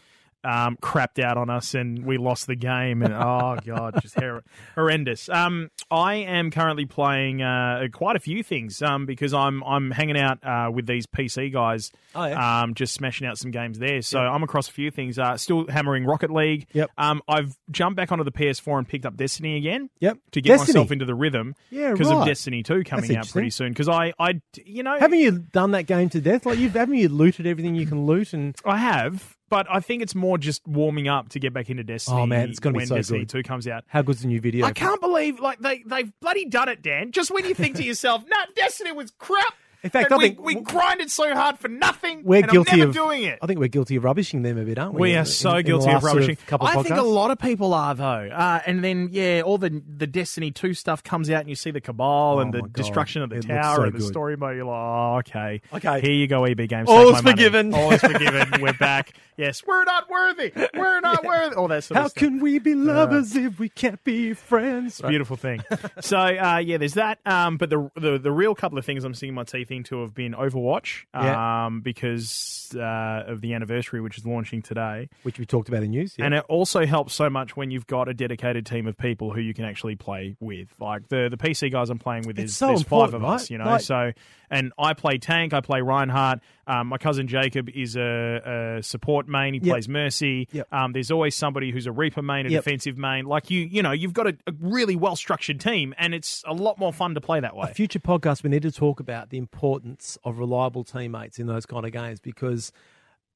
um, 0.44 0.76
crapped 0.82 1.22
out 1.22 1.36
on 1.36 1.50
us, 1.50 1.74
and 1.74 2.04
we 2.04 2.16
lost 2.18 2.46
the 2.46 2.56
game. 2.56 3.02
And 3.02 3.14
oh 3.14 3.56
god, 3.66 4.00
just 4.02 4.14
hor- 4.18 4.44
horrendous. 4.74 5.28
Um, 5.28 5.70
I 5.90 6.14
am 6.16 6.50
currently 6.50 6.86
playing 6.86 7.42
uh, 7.42 7.88
quite 7.92 8.16
a 8.16 8.20
few 8.20 8.42
things 8.42 8.82
um, 8.82 9.06
because 9.06 9.34
I'm 9.34 9.62
I'm 9.64 9.90
hanging 9.90 10.18
out 10.18 10.38
uh, 10.44 10.70
with 10.72 10.86
these 10.86 11.06
PC 11.06 11.52
guys. 11.52 11.90
Oh, 12.14 12.24
yeah. 12.24 12.62
Um, 12.62 12.74
just 12.74 12.94
smashing 12.94 13.26
out 13.26 13.38
some 13.38 13.50
games 13.50 13.78
there. 13.78 14.02
So 14.02 14.18
I'm 14.18 14.42
across 14.42 14.68
a 14.68 14.72
few 14.72 14.90
things. 14.90 15.18
Uh, 15.18 15.36
still 15.36 15.66
hammering 15.68 16.04
Rocket 16.04 16.30
League. 16.30 16.66
Yep. 16.72 16.90
Um, 16.98 17.22
I've 17.28 17.56
jumped 17.70 17.96
back 17.96 18.12
onto 18.12 18.24
the 18.24 18.32
PS4 18.32 18.78
and 18.78 18.88
picked 18.88 19.06
up 19.06 19.16
Destiny 19.16 19.56
again 19.56 19.90
yep 20.00 20.18
to 20.32 20.40
get 20.40 20.58
Destiny. 20.58 20.74
myself 20.78 20.92
into 20.92 21.04
the 21.04 21.14
rhythm. 21.14 21.54
Yeah, 21.70 21.92
because 21.92 22.10
of. 22.10 22.26
Destiny 22.26 22.62
2 22.62 22.84
coming 22.84 23.16
out 23.16 23.28
pretty 23.28 23.50
soon. 23.50 23.70
Because 23.70 23.88
I, 23.88 24.12
I, 24.18 24.40
you 24.64 24.82
know, 24.82 24.98
Haven't 24.98 25.18
you 25.20 25.32
done 25.52 25.70
that 25.72 25.84
game 25.84 26.08
to 26.10 26.20
death? 26.20 26.44
Like 26.46 26.58
you've 26.58 26.74
haven't 26.74 26.96
you 26.96 27.08
looted 27.08 27.46
everything 27.46 27.74
you 27.74 27.86
can 27.86 28.04
loot 28.06 28.32
and 28.32 28.54
I 28.64 28.76
have, 28.78 29.36
but 29.48 29.66
I 29.70 29.80
think 29.80 30.02
it's 30.02 30.14
more 30.14 30.38
just 30.38 30.66
warming 30.66 31.08
up 31.08 31.30
to 31.30 31.38
get 31.40 31.52
back 31.52 31.70
into 31.70 31.84
Destiny. 31.84 32.20
Oh, 32.20 32.26
man, 32.26 32.48
it's 32.50 32.58
gonna 32.58 32.74
be 32.74 32.78
when 32.78 32.86
so 32.86 32.96
Destiny 32.96 33.20
good. 33.20 33.28
Two 33.28 33.42
comes 33.42 33.66
out. 33.66 33.84
How 33.86 34.02
good's 34.02 34.22
the 34.22 34.28
new 34.28 34.40
video? 34.40 34.66
I 34.66 34.72
can't 34.72 35.00
believe 35.00 35.40
like 35.40 35.58
they 35.60 35.82
they've 35.86 36.12
bloody 36.20 36.44
done 36.46 36.68
it, 36.68 36.82
Dan. 36.82 37.12
Just 37.12 37.30
when 37.30 37.44
you 37.44 37.54
think 37.54 37.76
to 37.76 37.84
yourself, 37.84 38.24
"Nah, 38.28 38.36
Destiny 38.56 38.92
was 38.92 39.10
crap." 39.18 39.54
In 39.84 39.90
fact, 39.90 40.06
and 40.06 40.14
I 40.14 40.16
we, 40.16 40.24
think 40.24 40.40
we 40.40 40.54
w- 40.54 40.64
grinded 40.72 41.08
so 41.10 41.32
hard 41.34 41.58
for 41.58 41.68
nothing. 41.68 42.22
We're 42.24 42.42
and 42.42 42.50
guilty 42.50 42.72
I'm 42.72 42.78
never 42.78 42.88
of 42.90 42.94
doing 42.96 43.22
it. 43.22 43.38
I 43.40 43.46
think 43.46 43.60
we're 43.60 43.68
guilty 43.68 43.94
of 43.96 44.02
rubbishing 44.04 44.42
them 44.42 44.58
a 44.58 44.64
bit, 44.64 44.76
aren't 44.78 44.94
we? 44.94 45.00
We 45.10 45.14
are 45.16 45.20
in- 45.20 45.26
so 45.26 45.50
in 45.50 45.56
the 45.58 45.62
guilty 45.62 45.86
of 45.86 45.92
last 45.94 46.02
sort 46.02 46.14
rubbishing. 46.14 46.36
couple 46.46 46.66
of 46.66 46.76
I 46.76 46.82
think 46.82 46.96
a 46.96 47.02
lot 47.02 47.30
of 47.30 47.38
people 47.38 47.72
are 47.74 47.94
though. 47.94 48.04
Uh, 48.32 48.60
and 48.66 48.82
then 48.82 49.08
yeah, 49.12 49.42
all 49.44 49.56
the 49.58 49.80
the 49.96 50.06
Destiny 50.08 50.50
two 50.50 50.74
stuff 50.74 51.04
comes 51.04 51.30
out, 51.30 51.40
and 51.42 51.48
you 51.48 51.54
see 51.54 51.70
the 51.70 51.80
Cabal 51.80 52.38
Oh 52.38 52.40
and 52.40 52.52
the 52.52 52.60
God. 52.62 52.72
destruction 52.72 53.22
of 53.22 53.30
the 53.30 53.36
It 53.36 53.42
tower 53.46 53.76
so 53.76 53.82
and 53.84 53.92
the 53.94 53.98
good. 53.98 54.08
story 54.08 54.36
mode. 54.36 54.56
You're 54.56 54.64
like, 54.64 54.74
oh, 54.74 55.16
okay, 55.18 55.60
Okay. 55.72 56.00
Here 56.00 56.12
you 56.12 56.26
go, 56.26 56.44
EB 56.44 56.66
Games. 56.68 56.88
All 56.88 57.04
Take 57.06 57.16
is 57.18 57.22
money. 57.22 57.30
forgiven. 57.36 57.74
All 57.74 57.92
is 57.92 58.00
forgiven. 58.00 58.60
We're 58.60 58.72
back. 58.72 59.12
Yes, 59.36 59.62
we're 59.64 59.84
not 59.84 60.10
worthy. 60.10 60.50
We're 60.74 60.98
not 61.00 61.24
worthy. 61.24 61.54
All 61.54 61.68
that 61.68 61.84
sort 61.84 61.98
How 61.98 62.06
of 62.06 62.10
stuff. 62.10 62.20
can 62.20 62.40
we 62.40 62.58
be 62.58 62.74
lovers 62.74 63.36
if 63.36 63.60
we 63.60 63.68
can't 63.68 64.02
be 64.02 64.34
friends? 64.34 65.00
Right. 65.00 65.10
Beautiful 65.10 65.36
thing. 65.36 65.62
so 66.00 66.18
uh, 66.18 66.56
yeah, 66.58 66.78
there's 66.78 66.94
that. 66.94 67.20
Um, 67.24 67.56
but 67.56 67.70
the, 67.70 67.88
the 67.94 68.18
the 68.18 68.32
real 68.32 68.56
couple 68.56 68.78
of 68.78 68.84
things 68.84 69.04
I'm 69.04 69.14
seeing 69.14 69.34
my 69.34 69.44
teeth 69.44 69.67
into 69.70 70.00
have 70.02 70.14
been 70.14 70.32
Overwatch. 70.32 71.04
Yeah. 71.14 71.66
Um, 71.66 71.80
because 71.80 72.70
uh, 72.74 73.24
of 73.26 73.40
the 73.40 73.54
anniversary, 73.54 74.00
which 74.00 74.18
is 74.18 74.26
launching 74.26 74.62
today. 74.62 75.08
Which 75.22 75.38
we 75.38 75.46
talked 75.46 75.68
about 75.68 75.82
in 75.82 75.90
news. 75.90 76.14
Yeah. 76.18 76.26
And 76.26 76.34
it 76.34 76.44
also 76.48 76.86
helps 76.86 77.14
so 77.14 77.30
much 77.30 77.56
when 77.56 77.70
you've 77.70 77.86
got 77.86 78.08
a 78.08 78.14
dedicated 78.14 78.66
team 78.66 78.86
of 78.86 78.96
people 78.96 79.32
who 79.32 79.40
you 79.40 79.54
can 79.54 79.64
actually 79.64 79.96
play 79.96 80.36
with. 80.40 80.68
Like 80.80 81.08
the 81.08 81.28
the 81.30 81.36
PC 81.36 81.72
guys 81.72 81.90
I'm 81.90 81.98
playing 81.98 82.24
with 82.26 82.38
It's 82.38 82.52
is 82.52 82.56
so 82.56 82.68
there's 82.68 82.82
five 82.82 83.14
of 83.14 83.22
right? 83.22 83.34
us, 83.34 83.50
you 83.50 83.58
know. 83.58 83.66
Like- 83.66 83.82
so 83.82 84.12
and 84.50 84.72
I 84.78 84.94
play 84.94 85.18
tank, 85.18 85.52
I 85.52 85.60
play 85.60 85.82
Reinhardt. 85.82 86.40
Um, 86.68 86.88
my 86.88 86.98
cousin 86.98 87.26
Jacob 87.28 87.68
is 87.70 87.96
a, 87.96 88.76
a 88.78 88.82
support 88.82 89.26
main. 89.26 89.54
He 89.54 89.60
Yep. 89.60 89.72
plays 89.72 89.88
Mercy. 89.88 90.46
Yep. 90.52 90.72
Um, 90.72 90.92
there's 90.92 91.10
always 91.10 91.34
somebody 91.34 91.70
who's 91.72 91.86
a 91.86 91.92
Reaper 91.92 92.22
main, 92.22 92.46
a 92.46 92.50
Yep. 92.50 92.64
defensive 92.64 92.98
main. 92.98 93.24
Like 93.24 93.50
you, 93.50 93.60
you 93.62 93.82
know, 93.82 93.92
you've 93.92 94.12
got 94.12 94.26
a, 94.26 94.36
a 94.46 94.52
really 94.60 94.94
well 94.94 95.16
structured 95.16 95.60
team, 95.60 95.94
and 95.98 96.14
it's 96.14 96.44
a 96.46 96.52
lot 96.52 96.78
more 96.78 96.92
fun 96.92 97.14
to 97.14 97.20
play 97.20 97.40
that 97.40 97.52
a 97.52 97.56
way. 97.56 97.72
future 97.72 97.98
podcast, 97.98 98.42
we 98.42 98.50
need 98.50 98.62
to 98.62 98.70
talk 98.70 99.00
about 99.00 99.30
the 99.30 99.38
importance 99.38 100.18
of 100.24 100.38
reliable 100.38 100.84
teammates 100.84 101.38
in 101.38 101.46
those 101.46 101.64
kind 101.66 101.86
of 101.86 101.92
games 101.92 102.20
because 102.20 102.70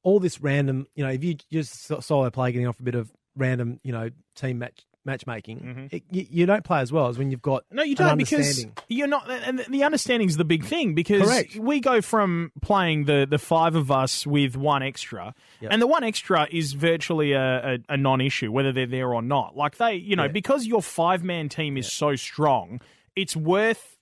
all 0.02 0.20
this 0.20 0.40
random, 0.40 0.86
you 0.94 1.02
know, 1.04 1.10
if 1.10 1.24
you 1.24 1.36
just 1.50 1.86
solo 2.02 2.28
play, 2.30 2.52
getting 2.52 2.66
off 2.68 2.78
a 2.80 2.82
bit 2.82 2.94
of 2.94 3.10
random, 3.36 3.80
you 3.82 3.92
know, 3.92 4.10
team 4.34 4.58
match 4.58 4.82
matchmaking, 5.04 5.88
it, 5.90 6.02
you, 6.10 6.26
you 6.30 6.46
don't 6.46 6.64
play 6.64 6.80
as 6.80 6.92
well 6.92 7.08
as 7.08 7.18
when 7.18 7.30
you've 7.30 7.42
got 7.42 7.64
Mm-hmm. 7.64 7.76
No, 7.76 7.82
you 7.82 7.94
don't 7.94 8.16
because 8.18 8.64
you're 8.88 9.06
not. 9.08 9.30
And 9.30 9.64
the 9.68 9.84
understanding 9.84 10.28
is 10.28 10.36
the 10.36 10.44
big 10.44 10.64
thing 10.64 10.94
because 10.94 11.22
Correct. 11.22 11.56
we 11.56 11.80
go 11.80 12.00
from 12.00 12.52
playing 12.62 13.04
the 13.04 13.26
the 13.28 13.38
five 13.38 13.74
of 13.74 13.90
us 13.90 14.26
with 14.26 14.56
one 14.56 14.82
extra, 14.82 15.34
Yep. 15.60 15.72
and 15.72 15.82
the 15.82 15.86
one 15.86 16.04
extra 16.04 16.46
is 16.50 16.72
virtually 16.74 17.32
a, 17.32 17.74
a, 17.74 17.78
a 17.90 17.96
non-issue 17.96 18.50
whether 18.52 18.72
they're 18.72 18.86
there 18.86 19.12
or 19.12 19.22
not. 19.22 19.56
Like 19.56 19.76
they, 19.76 19.94
you 19.94 20.16
know, 20.16 20.24
Yeah. 20.24 20.28
because 20.32 20.66
your 20.66 20.82
five 20.82 21.22
man 21.24 21.48
team 21.48 21.76
is 21.76 21.92
so 21.92 22.14
strong, 22.16 22.80
it's 23.16 23.34
worth 23.36 23.98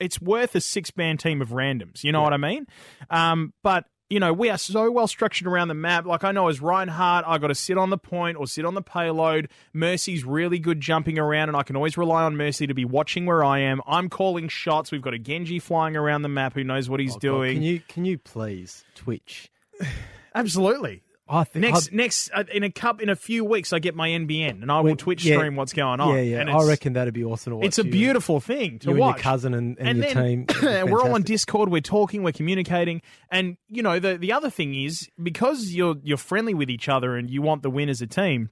it's 0.00 0.20
worth 0.20 0.54
a 0.56 0.60
six 0.60 0.96
man 0.96 1.16
team 1.16 1.40
of 1.40 1.50
randoms. 1.50 2.02
You 2.02 2.10
know 2.12 2.22
what 2.22 2.32
I 2.32 2.36
mean? 2.36 2.66
Um, 3.10 3.52
but 3.62 3.84
you 4.12 4.20
know, 4.20 4.30
we 4.32 4.50
are 4.50 4.58
so 4.58 4.90
well 4.90 5.06
structured 5.06 5.46
around 5.46 5.68
the 5.68 5.74
map. 5.74 6.04
Like 6.04 6.22
I 6.22 6.32
know 6.32 6.48
as 6.48 6.60
Reinhardt, 6.60 7.24
I 7.26 7.38
got 7.38 7.46
to 7.46 7.54
sit 7.54 7.78
on 7.78 7.88
the 7.88 7.96
point 7.96 8.36
or 8.36 8.46
sit 8.46 8.66
on 8.66 8.74
the 8.74 8.82
payload. 8.82 9.48
Mercy's 9.72 10.22
really 10.22 10.58
good 10.58 10.80
jumping 10.82 11.18
around, 11.18 11.48
and 11.48 11.56
I 11.56 11.62
can 11.62 11.76
always 11.76 11.96
rely 11.96 12.22
on 12.22 12.36
Mercy 12.36 12.66
to 12.66 12.74
be 12.74 12.84
watching 12.84 13.24
where 13.24 13.42
I 13.42 13.60
am. 13.60 13.80
I'm 13.86 14.10
calling 14.10 14.48
shots. 14.48 14.92
We've 14.92 15.00
got 15.00 15.14
a 15.14 15.18
Genji 15.18 15.58
flying 15.58 15.96
around 15.96 16.22
the 16.22 16.28
map 16.28 16.52
who 16.52 16.62
knows 16.62 16.90
what 16.90 17.00
he's 17.00 17.12
Oh, 17.12 17.14
God, 17.14 17.20
doing. 17.20 17.54
Can 17.54 17.62
you 17.62 17.80
can 17.88 18.04
you 18.04 18.18
please 18.18 18.84
Twitch? 18.94 19.50
Absolutely. 20.34 21.02
I 21.34 21.44
think 21.44 21.62
Next, 21.64 21.88
I- 21.92 21.96
next 21.96 22.30
uh, 22.34 22.44
in 22.52 22.62
a 22.62 22.70
cup 22.70 23.00
in 23.00 23.08
a 23.08 23.16
few 23.16 23.42
weeks, 23.44 23.72
I 23.72 23.78
get 23.78 23.94
my 23.94 24.10
NBN, 24.10 24.60
and 24.62 24.70
I 24.70 24.76
will 24.80 24.84
Well, 24.90 24.96
Twitch 24.96 25.24
yeah. 25.24 25.36
stream 25.36 25.56
what's 25.56 25.72
going 25.72 25.98
on. 25.98 26.14
Yeah, 26.14 26.20
yeah. 26.20 26.40
And 26.40 26.50
I 26.50 26.62
reckon 26.64 26.92
that'd 26.92 27.14
be 27.14 27.24
awesome 27.24 27.52
to 27.52 27.56
watch. 27.56 27.66
it's 27.66 27.78
a 27.78 27.84
you- 27.86 27.90
beautiful 27.90 28.38
thing 28.38 28.78
to 28.80 28.86
you 28.88 28.90
and 28.92 29.00
watch. 29.00 29.16
your 29.16 29.22
cousin 29.22 29.54
and, 29.54 29.78
and, 29.80 29.98
your 29.98 30.12
then, 30.12 30.46
team. 30.46 30.46
And 30.68 30.90
we're 30.92 31.00
all 31.02 31.14
on. 31.14 31.22
Discord. 31.22 31.70
We're 31.70 31.80
talking. 31.80 32.22
We're 32.22 32.32
communicating. 32.32 33.00
And 33.30 33.56
you 33.70 33.82
know, 33.82 33.98
the 33.98 34.18
the 34.18 34.32
other 34.32 34.50
thing 34.50 34.74
is 34.74 35.08
because 35.22 35.72
you're 35.72 35.96
you're 36.02 36.18
friendly 36.18 36.52
with 36.52 36.68
each 36.68 36.88
other 36.88 37.16
and 37.16 37.30
you 37.30 37.40
want 37.40 37.62
the 37.62 37.70
win 37.70 37.88
as 37.88 38.02
a 38.02 38.06
team, 38.06 38.50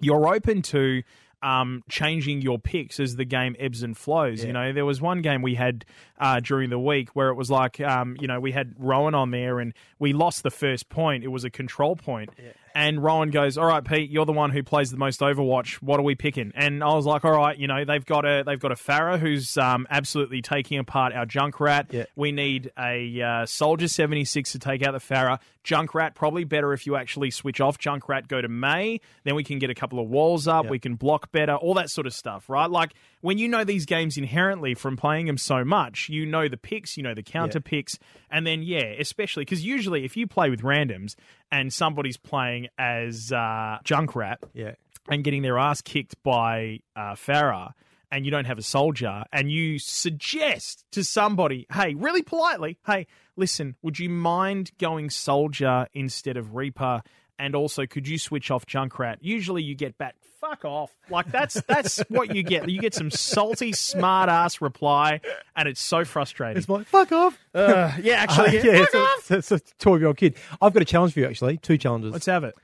you're 0.00 0.26
open 0.34 0.62
to 0.62 1.02
um, 1.46 1.84
changing 1.88 2.42
your 2.42 2.58
picks 2.58 2.98
as 2.98 3.14
the 3.14 3.24
game 3.24 3.54
ebbs 3.60 3.84
and 3.84 3.96
flows. 3.96 4.42
You 4.44 4.52
know, 4.52 4.72
there 4.72 4.84
was 4.84 5.00
one 5.00 5.22
game 5.22 5.42
we 5.42 5.54
had 5.54 5.84
uh, 6.18 6.40
during 6.40 6.70
the 6.70 6.78
week 6.78 7.10
where 7.10 7.28
it 7.28 7.34
was 7.34 7.48
like, 7.52 7.80
um, 7.80 8.16
you 8.20 8.26
know, 8.26 8.40
we 8.40 8.50
had 8.50 8.74
Rowan 8.78 9.14
on 9.14 9.30
there 9.30 9.60
and 9.60 9.72
we 10.00 10.12
lost 10.12 10.42
the 10.42 10.50
first 10.50 10.88
point. 10.88 11.22
It 11.22 11.28
was 11.28 11.44
a 11.44 11.50
control 11.50 11.94
point. 11.94 12.30
And 12.76 13.02
Rowan 13.02 13.30
goes, 13.30 13.56
"All 13.56 13.64
right, 13.64 13.82
Pete, 13.82 14.10
you're 14.10 14.26
the 14.26 14.34
one 14.34 14.50
who 14.50 14.62
plays 14.62 14.90
the 14.90 14.98
most 14.98 15.20
Overwatch. 15.20 15.76
What 15.76 15.98
are 15.98 16.02
we 16.02 16.14
picking?" 16.14 16.52
And 16.54 16.84
I 16.84 16.94
was 16.94 17.06
like, 17.06 17.24
"All 17.24 17.32
right, 17.32 17.56
you 17.56 17.66
know, 17.66 17.86
they've 17.86 18.04
got 18.04 18.26
a 18.26 18.42
they've 18.44 18.60
got 18.60 18.70
a 18.70 18.74
Pharah 18.74 19.18
who's 19.18 19.56
um, 19.56 19.86
absolutely 19.88 20.42
taking 20.42 20.78
apart 20.78 21.14
our 21.14 21.24
Junkrat. 21.24 21.90
Yeah. 21.90 22.04
We 22.16 22.32
need 22.32 22.70
a 22.78 23.22
uh, 23.22 23.46
Soldier 23.46 23.88
76 23.88 24.52
to 24.52 24.58
take 24.58 24.82
out 24.82 24.92
the 24.92 24.98
Pharah. 24.98 25.38
Junkrat 25.64 26.14
probably 26.14 26.44
better 26.44 26.72
if 26.74 26.86
you 26.86 26.96
actually 26.96 27.30
switch 27.30 27.60
off 27.60 27.78
Junkrat, 27.78 28.28
go 28.28 28.40
to 28.40 28.48
Mei. 28.48 29.00
Then 29.24 29.34
we 29.34 29.42
can 29.42 29.58
get 29.58 29.68
a 29.68 29.74
couple 29.74 29.98
of 29.98 30.08
walls 30.08 30.46
up. 30.46 30.64
Yeah. 30.64 30.70
We 30.70 30.78
can 30.78 30.94
block 30.94 31.32
better. 31.32 31.56
All 31.56 31.74
that 31.74 31.90
sort 31.90 32.06
of 32.06 32.14
stuff, 32.14 32.48
right? 32.48 32.70
Like 32.70 32.92
when 33.20 33.38
you 33.38 33.48
know 33.48 33.64
these 33.64 33.86
games 33.86 34.16
inherently 34.16 34.74
from 34.74 34.96
playing 34.96 35.26
them 35.26 35.38
so 35.38 35.64
much, 35.64 36.08
you 36.08 36.24
know 36.26 36.46
the 36.46 36.56
picks, 36.56 36.96
you 36.96 37.02
know 37.02 37.14
the 37.14 37.22
counter 37.22 37.60
picks, 37.60 37.98
and 38.30 38.46
then 38.46 38.62
yeah, 38.62 38.84
especially 38.98 39.44
because 39.44 39.64
usually 39.64 40.04
if 40.04 40.16
you 40.16 40.28
play 40.28 40.50
with 40.50 40.60
randoms 40.60 41.16
and 41.50 41.72
somebody's 41.72 42.16
playing 42.16 42.68
as 42.78 43.32
uh, 43.32 43.78
Junkrat, 43.84 44.36
Yeah. 44.54 44.72
and 45.08 45.22
getting 45.24 45.42
their 45.42 45.58
ass 45.58 45.80
kicked 45.80 46.22
by 46.22 46.80
uh, 46.96 47.14
Pharah, 47.14 47.72
and 48.10 48.24
you 48.24 48.30
don't 48.30 48.44
have 48.46 48.58
a 48.58 48.62
soldier, 48.62 49.24
and 49.32 49.50
you 49.50 49.78
suggest 49.78 50.84
to 50.92 51.02
somebody, 51.04 51.66
hey, 51.72 51.94
really 51.94 52.22
politely, 52.22 52.78
hey, 52.86 53.06
listen, 53.36 53.76
would 53.82 53.98
you 53.98 54.08
mind 54.08 54.70
going 54.78 55.10
soldier 55.10 55.86
instead 55.92 56.36
of 56.36 56.54
Reaper? 56.54 57.02
And 57.38 57.54
also, 57.54 57.86
could 57.86 58.08
you 58.08 58.18
switch 58.18 58.50
off 58.50 58.64
Junkrat? 58.66 59.16
Usually, 59.20 59.62
you 59.62 59.74
get 59.74 59.98
back. 59.98 60.14
Fuck 60.40 60.64
off! 60.64 60.90
Like 61.10 61.30
that's 61.32 61.54
that's 61.62 61.98
what 62.08 62.34
you 62.34 62.42
get. 62.42 62.68
You 62.68 62.80
get 62.80 62.94
some 62.94 63.10
salty, 63.10 63.72
smart 63.72 64.28
ass 64.28 64.60
reply, 64.60 65.20
and 65.56 65.66
it's 65.68 65.80
so 65.82 66.04
frustrating. 66.04 66.58
It's 66.58 66.68
like 66.68 66.86
fuck 66.86 67.10
off. 67.10 67.38
Uh, 67.54 67.92
yeah, 68.00 68.14
actually, 68.16 68.58
Uh, 68.60 68.62
yeah, 68.64 68.72
it's 68.82 68.92
fuck 68.92 68.94
a, 68.94 69.04
off. 69.04 69.18
it's 69.18 69.30
a- 69.50 69.54
it's 69.56 69.70
a 69.72 69.74
twelve-year-old 69.78 70.16
kid. 70.18 70.36
I've 70.62 70.72
got 70.72 70.82
a 70.82 70.86
challenge 70.86 71.14
for 71.14 71.20
you, 71.20 71.26
actually. 71.26 71.56
Two 71.58 71.76
challenges. 71.78 72.12
Let's 72.12 72.26
have 72.26 72.44
it. 72.44 72.54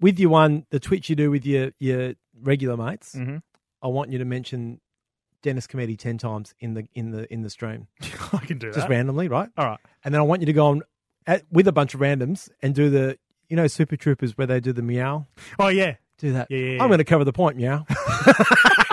with 0.00 0.18
your 0.20 0.30
one, 0.30 0.66
the 0.70 0.78
Twitch 0.78 1.08
you 1.10 1.16
do 1.16 1.30
with 1.30 1.44
your 1.46 1.72
your 1.78 2.14
regular 2.42 2.76
mates. 2.76 3.14
Mhm. 3.14 3.42
I 3.82 3.88
want 3.88 4.12
you 4.12 4.18
to 4.18 4.24
mention 4.24 4.80
Dennis 5.42 5.66
Cometti 5.66 5.98
ten 5.98 6.18
times 6.18 6.54
in 6.60 6.74
the 6.74 6.86
in 6.94 7.10
the 7.10 7.32
in 7.32 7.42
the 7.42 7.50
stream, 7.50 7.88
I 8.32 8.38
can 8.38 8.58
do 8.58 8.68
that. 8.68 8.74
just 8.74 8.88
that. 8.88 8.90
randomly, 8.90 9.28
right? 9.28 9.48
All 9.56 9.64
right. 9.66 9.80
And 10.04 10.14
then 10.14 10.20
I 10.20 10.24
want 10.24 10.42
you 10.42 10.46
to 10.46 10.52
go 10.52 10.66
on 10.66 10.82
at, 11.26 11.42
with 11.50 11.66
a 11.66 11.72
bunch 11.72 11.94
of 11.94 12.00
randoms 12.00 12.50
and 12.62 12.74
do 12.74 12.88
the 12.90 13.18
you 13.48 13.56
know 13.56 13.66
Super 13.66 13.96
Troopers 13.96 14.36
where 14.36 14.46
they 14.46 14.60
do 14.60 14.72
the 14.72 14.82
meow. 14.82 15.26
Oh 15.58 15.68
yeah. 15.68 15.96
Do 16.18 16.32
that. 16.32 16.46
Yeah, 16.50 16.58
yeah, 16.58 16.70
yeah. 16.76 16.82
I'm 16.82 16.88
going 16.88 16.98
to 16.98 17.04
cover 17.04 17.24
the 17.24 17.32
point. 17.32 17.56
Meow. 17.56 17.84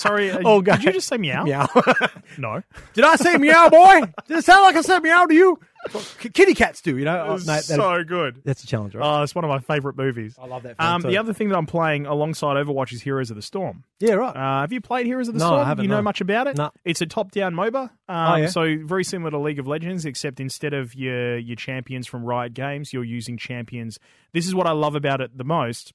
Sorry. 0.00 0.30
uh, 0.30 0.40
Oh, 0.44 0.60
did 0.60 0.66
God. 0.66 0.84
you 0.84 0.92
just 0.92 1.08
say 1.08 1.16
meow? 1.18 1.44
meow. 1.44 1.68
No. 2.38 2.62
Did 2.94 3.04
I 3.04 3.16
say 3.16 3.36
meow, 3.36 3.68
boy? 3.68 4.02
Did 4.28 4.38
it 4.38 4.44
sound 4.44 4.62
like 4.62 4.76
I 4.76 4.82
said 4.82 5.00
meow 5.02 5.26
to 5.26 5.34
you? 5.34 5.58
Kitty 6.34 6.54
cats 6.54 6.80
do, 6.82 6.96
you 6.98 7.04
know. 7.04 7.34
It's 7.34 7.66
so 7.66 8.04
good. 8.04 8.42
that's 8.44 8.62
a 8.62 8.66
challenge, 8.66 8.94
right? 8.94 9.20
Oh, 9.20 9.22
it's 9.22 9.34
one 9.34 9.44
of 9.44 9.48
my 9.48 9.58
favorite 9.60 9.96
movies. 9.96 10.36
I 10.40 10.46
love 10.46 10.62
that. 10.64 10.76
Film 10.76 10.88
Um, 10.88 11.02
too. 11.02 11.08
the 11.08 11.16
other 11.18 11.32
thing 11.32 11.48
that 11.48 11.56
I'm 11.56 11.66
playing 11.66 12.06
alongside 12.06 12.56
Overwatch 12.56 12.92
is 12.92 13.00
Heroes 13.02 13.30
of 13.30 13.36
the 13.36 13.42
Storm. 13.42 13.84
yeah, 13.98 14.12
right. 14.14 14.36
Uh, 14.36 14.60
have 14.60 14.72
you 14.72 14.80
played 14.80 15.06
Heroes 15.06 15.28
of 15.28 15.34
the 15.34 15.38
No, 15.40 15.46
I 15.46 15.48
Storm? 15.48 15.66
haven't, 15.66 15.84
you 15.84 15.88
know 15.88 15.96
no. 15.96 16.02
much 16.02 16.20
about 16.20 16.46
it? 16.46 16.56
No. 16.56 16.70
It's 16.84 17.00
a 17.00 17.06
top-down 17.06 17.54
MOBA. 17.54 17.82
Um, 17.82 17.90
Oh, 18.08 18.36
yeah? 18.36 18.46
So 18.48 18.76
very 18.84 19.04
similar 19.04 19.30
to 19.32 19.38
League 19.38 19.58
of 19.58 19.66
Legends, 19.66 20.04
except 20.04 20.38
instead 20.38 20.74
of 20.74 20.94
your 20.94 21.38
your 21.38 21.56
champions 21.56 22.06
from 22.06 22.24
Riot 22.24 22.52
Games, 22.54 22.92
you're 22.92 23.04
using 23.04 23.36
champions. 23.38 23.98
This 24.32 24.46
is 24.46 24.54
what 24.54 24.66
I 24.66 24.72
love 24.72 24.94
about 24.94 25.20
it 25.20 25.36
the 25.36 25.44
most. 25.44 25.92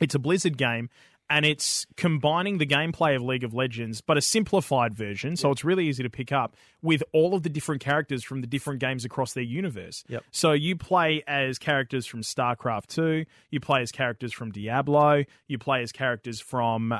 It's 0.00 0.14
a 0.16 0.18
Blizzard 0.18 0.58
game. 0.58 0.90
And 1.30 1.46
it's 1.46 1.86
combining 1.96 2.58
the 2.58 2.66
gameplay 2.66 3.16
of 3.16 3.22
League 3.22 3.44
of 3.44 3.54
Legends, 3.54 4.02
but 4.02 4.18
a 4.18 4.20
simplified 4.20 4.94
version, 4.94 5.36
so 5.36 5.50
it's 5.50 5.64
really 5.64 5.88
easy 5.88 6.02
to 6.02 6.10
pick 6.10 6.32
up 6.32 6.54
with 6.82 7.02
all 7.14 7.34
of 7.34 7.42
the 7.42 7.48
different 7.48 7.80
characters 7.80 8.22
from 8.22 8.42
the 8.42 8.46
different 8.46 8.78
games 8.78 9.06
across 9.06 9.32
their 9.32 9.42
universe. 9.42 10.04
Yep. 10.08 10.22
So 10.32 10.52
you 10.52 10.76
play 10.76 11.24
as 11.26 11.58
characters 11.58 12.04
from 12.04 12.20
StarCraft 12.20 12.88
2, 12.88 13.24
you 13.50 13.58
play 13.58 13.80
as 13.80 13.90
characters 13.90 14.34
from 14.34 14.50
Diablo, 14.52 15.24
you 15.48 15.58
play 15.58 15.82
as 15.82 15.92
characters 15.92 16.40
from 16.40 16.92
uh, 16.92 16.98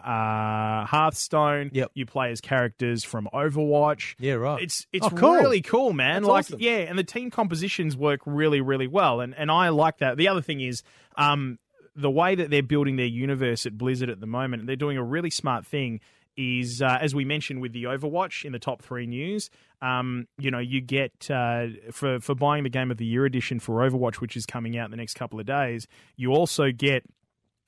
Hearthstone, 0.86 1.70
Yep. 1.74 1.90
you 1.94 2.06
play 2.06 2.30
as 2.30 2.40
characters 2.40 3.04
from 3.04 3.28
Overwatch. 3.34 4.14
Yeah, 4.18 4.34
right. 4.34 4.62
It's 4.62 4.86
it's 4.92 5.06
Oh, 5.06 5.10
cool. 5.10 5.34
really 5.34 5.60
cool, 5.60 5.92
man. 5.92 6.22
That's 6.22 6.28
like 6.28 6.44
awesome. 6.46 6.60
yeah, 6.60 6.78
and 6.78 6.98
the 6.98 7.04
team 7.04 7.30
compositions 7.30 7.96
work 7.96 8.20
really 8.24 8.60
really 8.62 8.86
well 8.86 9.20
and 9.20 9.34
and 9.34 9.50
I 9.50 9.68
like 9.68 9.98
that. 9.98 10.16
The 10.16 10.28
other 10.28 10.40
thing 10.42 10.60
is 10.60 10.82
um 11.16 11.58
the 11.96 12.10
way 12.10 12.34
that 12.34 12.50
they're 12.50 12.62
building 12.62 12.96
their 12.96 13.06
universe 13.06 13.66
at 13.66 13.78
Blizzard 13.78 14.10
at 14.10 14.20
the 14.20 14.26
moment, 14.26 14.66
they're 14.66 14.76
doing 14.76 14.96
a 14.96 15.02
really 15.02 15.30
smart 15.30 15.66
thing 15.66 16.00
is, 16.36 16.82
uh, 16.82 16.98
as 17.00 17.14
we 17.14 17.24
mentioned 17.24 17.60
with 17.60 17.72
the 17.72 17.84
Overwatch 17.84 18.44
in 18.44 18.52
the 18.52 18.58
top 18.58 18.82
three 18.82 19.06
news, 19.06 19.50
um, 19.80 20.26
you 20.38 20.50
know, 20.50 20.58
you 20.58 20.80
get 20.80 21.30
uh, 21.30 21.66
for 21.92 22.18
for 22.20 22.34
buying 22.34 22.64
the 22.64 22.70
Game 22.70 22.90
of 22.90 22.96
the 22.96 23.06
Year 23.06 23.24
edition 23.24 23.60
for 23.60 23.88
Overwatch, 23.88 24.16
which 24.16 24.36
is 24.36 24.46
coming 24.46 24.76
out 24.76 24.86
in 24.86 24.90
the 24.90 24.96
next 24.96 25.14
couple 25.14 25.38
of 25.38 25.46
days. 25.46 25.86
You 26.16 26.32
also 26.32 26.72
get 26.72 27.04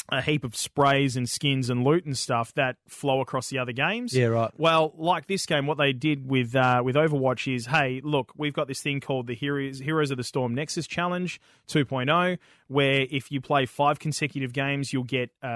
a 0.08 0.22
heap 0.22 0.44
of 0.44 0.56
sprays 0.56 1.16
and 1.16 1.28
skins 1.28 1.68
and 1.70 1.84
loot 1.84 2.04
and 2.04 2.16
stuff 2.16 2.52
that 2.54 2.76
flow 2.86 3.20
across 3.20 3.48
the 3.48 3.58
other 3.58 3.72
games. 3.72 4.14
Yeah, 4.14 4.26
right. 4.26 4.50
Well, 4.56 4.92
like 4.96 5.26
this 5.26 5.46
game, 5.46 5.66
what 5.66 5.78
they 5.78 5.92
did 5.92 6.28
with 6.28 6.54
uh, 6.54 6.82
with 6.84 6.96
Overwatch 6.96 7.52
is, 7.54 7.66
hey, 7.66 8.00
look, 8.04 8.32
we've 8.36 8.52
got 8.54 8.68
this 8.68 8.80
thing 8.80 9.00
called 9.00 9.26
the 9.26 9.34
Heroes 9.34 9.78
Heroes 9.80 10.10
of 10.10 10.16
the 10.16 10.24
Storm 10.24 10.54
Nexus 10.54 10.86
Challenge 10.86 11.40
2.0, 11.68 12.38
where 12.68 13.06
if 13.10 13.30
you 13.30 13.40
play 13.40 13.66
five 13.66 13.98
consecutive 13.98 14.52
games, 14.52 14.92
you'll 14.92 15.04
get 15.04 15.30
uh, 15.42 15.46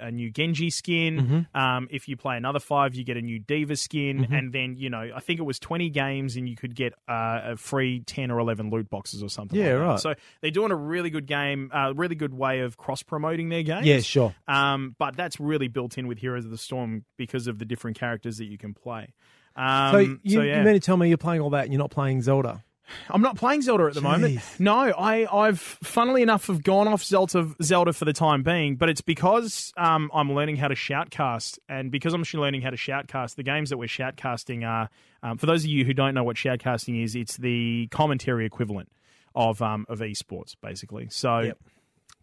a 0.00 0.10
new 0.10 0.30
Genji 0.30 0.70
skin. 0.70 1.46
Um, 1.54 1.88
if 1.90 2.08
you 2.08 2.16
play 2.16 2.36
another 2.36 2.60
five, 2.60 2.94
you 2.94 3.04
get 3.04 3.16
a 3.16 3.22
new 3.22 3.38
D.Va 3.38 3.76
skin, 3.76 4.28
and 4.32 4.52
then 4.52 4.76
you 4.76 4.90
know, 4.90 5.10
I 5.14 5.20
think 5.20 5.38
it 5.40 5.44
was 5.44 5.58
20 5.58 5.90
games, 5.90 6.36
and 6.36 6.48
you 6.48 6.56
could 6.56 6.74
get 6.74 6.94
uh, 7.08 7.40
a 7.44 7.56
free 7.56 8.00
10 8.00 8.30
or 8.30 8.38
11 8.38 8.70
loot 8.70 8.90
boxes 8.90 9.22
or 9.22 9.28
something. 9.28 9.58
Yeah, 9.58 9.74
like 9.74 9.78
that. 9.78 9.84
right. 9.86 10.00
So 10.00 10.14
they're 10.40 10.50
doing 10.50 10.70
a 10.72 10.76
really 10.76 11.10
good 11.10 11.26
game, 11.26 11.70
uh, 11.72 11.92
really 11.94 12.14
good 12.14 12.34
way 12.34 12.60
of 12.60 12.76
cross 12.76 13.02
promoting 13.02 13.48
their 13.48 13.62
game. 13.62 13.84
Yeah, 13.84 13.99
sure. 14.04 14.34
Um, 14.48 14.94
but 14.98 15.16
that's 15.16 15.38
really 15.40 15.68
built 15.68 15.98
in 15.98 16.06
with 16.06 16.18
Heroes 16.18 16.44
of 16.44 16.50
the 16.50 16.58
Storm 16.58 17.04
because 17.16 17.46
of 17.46 17.58
the 17.58 17.64
different 17.64 17.98
characters 17.98 18.38
that 18.38 18.46
you 18.46 18.58
can 18.58 18.74
play. 18.74 19.12
Um, 19.56 19.92
So 19.92 19.98
you, 19.98 20.18
yeah. 20.42 20.58
you 20.58 20.64
mean 20.64 20.74
to 20.74 20.80
tell 20.80 20.96
me 20.96 21.08
you're 21.08 21.18
playing 21.18 21.40
all 21.40 21.50
that 21.50 21.64
and 21.64 21.72
you're 21.72 21.78
not 21.80 21.90
playing 21.90 22.22
Zelda? 22.22 22.64
I'm 23.08 23.22
not 23.22 23.36
playing 23.36 23.62
Zelda 23.62 23.84
at 23.84 23.94
the 23.94 24.00
moment. 24.00 24.40
No, 24.58 24.76
I, 24.76 25.26
I've 25.32 25.60
funnily 25.60 26.22
enough 26.22 26.48
have 26.48 26.62
gone 26.62 26.88
off 26.88 27.04
Zelda, 27.04 27.48
Zelda 27.62 27.92
for 27.92 28.04
the 28.04 28.12
time 28.12 28.42
being, 28.42 28.76
but 28.76 28.88
it's 28.88 29.00
because 29.00 29.72
um, 29.76 30.10
I'm 30.12 30.32
learning 30.32 30.56
how 30.56 30.68
to 30.68 30.74
shoutcast, 30.74 31.58
and 31.68 31.90
because 31.90 32.14
I'm 32.14 32.24
learning 32.34 32.62
how 32.62 32.70
to 32.70 32.76
shoutcast, 32.76 33.36
the 33.36 33.42
games 33.42 33.70
that 33.70 33.78
we're 33.78 33.86
shoutcasting 33.86 34.66
are. 34.66 34.88
Um, 35.22 35.38
for 35.38 35.46
those 35.46 35.64
of 35.64 35.70
you 35.70 35.84
who 35.84 35.92
don't 35.94 36.14
know 36.14 36.24
what 36.24 36.36
shoutcasting 36.36 37.02
is, 37.02 37.14
it's 37.14 37.36
the 37.36 37.88
commentary 37.90 38.46
equivalent 38.46 38.90
of 39.34 39.62
um, 39.62 39.86
of 39.88 40.00
esports, 40.00 40.56
basically. 40.60 41.08
So 41.10 41.40
Yep. 41.40 41.58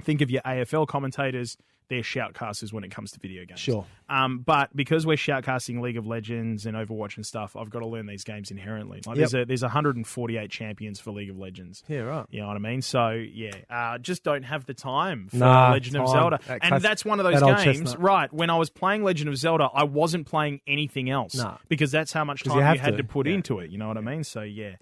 Think 0.01 0.21
of 0.21 0.29
your 0.31 0.41
AFL 0.41 0.87
commentators. 0.87 1.57
They're 1.89 2.01
shoutcasters 2.01 2.73
when 2.73 2.83
it 2.83 2.91
comes 2.91 3.11
to 3.11 3.19
video 3.21 3.45
games. 3.45 3.61
Sure. 3.61 3.85
Um, 4.09 4.39
but 4.39 4.75
because 4.75 5.05
we're 5.05 5.15
shoutcasting 5.15 5.79
League 5.79 5.95
of 5.95 6.05
Legends 6.05 6.65
and 6.65 6.75
Overwatch 6.75 7.15
and 7.15 7.25
stuff, 7.25 7.55
I've 7.55 7.69
got 7.69 7.79
to 7.79 7.87
learn 7.87 8.07
these 8.07 8.25
games 8.25 8.51
inherently. 8.51 8.97
Like 9.05 9.15
Yep. 9.15 9.15
there's 9.15 9.33
a, 9.33 9.45
there's 9.45 9.61
148 9.61 10.51
champions 10.51 10.99
for 10.99 11.11
League 11.11 11.29
of 11.29 11.37
Legends. 11.37 11.85
Yeah, 11.87 11.99
right. 11.99 12.25
You 12.29 12.41
know 12.41 12.47
what 12.47 12.57
I 12.57 12.59
mean? 12.59 12.81
So 12.81 13.11
yeah, 13.11 13.51
uh, 13.69 13.99
just 13.99 14.23
don't 14.23 14.43
have 14.43 14.65
the 14.65 14.73
time 14.73 15.29
for 15.29 15.37
Nah, 15.37 15.71
Legend 15.71 15.95
of 15.95 16.05
time. 16.07 16.13
Zelda, 16.13 16.39
That 16.47 16.59
and 16.61 16.81
that's 16.81 17.05
one 17.05 17.21
of 17.21 17.23
those 17.25 17.63
games. 17.63 17.95
Right 17.95 18.33
when 18.33 18.49
I 18.49 18.57
was 18.57 18.69
playing 18.69 19.03
Legend 19.05 19.29
of 19.29 19.37
Zelda, 19.37 19.69
I 19.73 19.83
wasn't 19.85 20.27
playing 20.27 20.59
anything 20.67 21.09
else 21.09 21.35
Nah. 21.35 21.55
because 21.69 21.89
that's 21.89 22.11
how 22.11 22.25
much 22.25 22.43
time 22.43 22.55
you 22.55 22.59
you, 22.59 22.65
had 22.79 22.91
to. 22.91 22.97
to, 22.97 23.03
put 23.05 23.27
Yeah. 23.27 23.35
into 23.35 23.59
it. 23.59 23.71
You 23.71 23.77
know 23.77 23.87
what 23.87 23.97
I 23.97 24.01
mean? 24.01 24.25
So 24.25 24.41
yeah, 24.41 24.75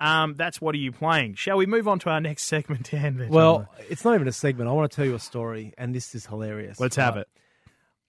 um, 0.00 0.34
that's 0.36 0.60
what 0.60 0.74
are 0.74 0.78
you 0.78 0.92
playing? 0.92 1.34
Shall 1.34 1.56
we 1.56 1.66
move 1.66 1.86
on 1.86 1.98
to 2.00 2.10
our 2.10 2.20
next 2.20 2.44
segment, 2.54 2.90
Dan? 2.90 3.26
Well, 3.28 3.68
it's 3.88 4.04
not 4.04 4.14
even 4.14 4.26
a 4.28 4.32
segment. 4.32 4.68
I 4.68 4.72
want 4.72 4.90
to 4.90 4.96
tell 4.96 5.04
you 5.04 5.14
a 5.14 5.18
story, 5.20 5.72
and 5.78 5.94
this 5.94 6.14
is 6.14 6.26
hilarious. 6.26 6.80
let's 6.80 6.96
have 6.96 7.16
Right. 7.16 7.22
it. 7.22 7.28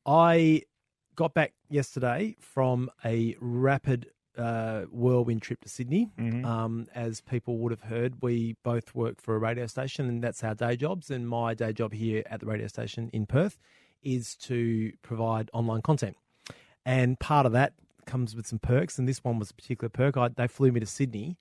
I 0.06 0.64
got 1.16 1.34
back 1.34 1.54
yesterday 1.70 2.36
from 2.40 2.90
a 3.06 3.36
rapid 3.40 4.08
uh, 4.38 4.84
whirlwind 4.84 5.42
trip 5.42 5.62
to 5.62 5.70
Sydney. 5.70 6.10
Mhm. 6.18 6.46
Um, 6.46 6.88
as 6.96 7.20
people 7.22 7.58
would 7.60 7.72
have 7.72 7.82
heard, 7.82 8.22
we 8.22 8.56
both 8.64 8.96
work 8.96 9.20
for 9.22 9.36
a 9.36 9.40
radio 9.40 9.68
station, 9.68 10.08
and 10.08 10.24
that's 10.24 10.42
our 10.44 10.56
day 10.56 10.78
jobs. 10.78 11.12
And 11.12 11.28
my 11.28 11.54
day 11.54 11.74
job 11.74 11.92
here 11.94 12.24
at 12.28 12.40
the 12.40 12.46
radio 12.46 12.68
station 12.68 13.10
in 13.12 13.26
Perth 13.26 13.60
is 14.02 14.36
to 14.38 14.94
provide 15.02 15.50
online 15.54 15.82
content. 15.82 16.16
And 16.86 17.20
part 17.20 17.46
of 17.46 17.52
that 17.52 17.74
comes 18.06 18.34
with 18.36 18.48
some 18.48 18.58
perks, 18.58 18.98
and 18.98 19.08
this 19.08 19.22
one 19.24 19.38
was 19.38 19.52
a 19.52 19.54
particular 19.54 19.90
perk. 19.90 20.16
I, 20.18 20.30
they 20.30 20.48
flew 20.48 20.72
me 20.72 20.80
to 20.80 20.86
Sydney. 20.88 21.38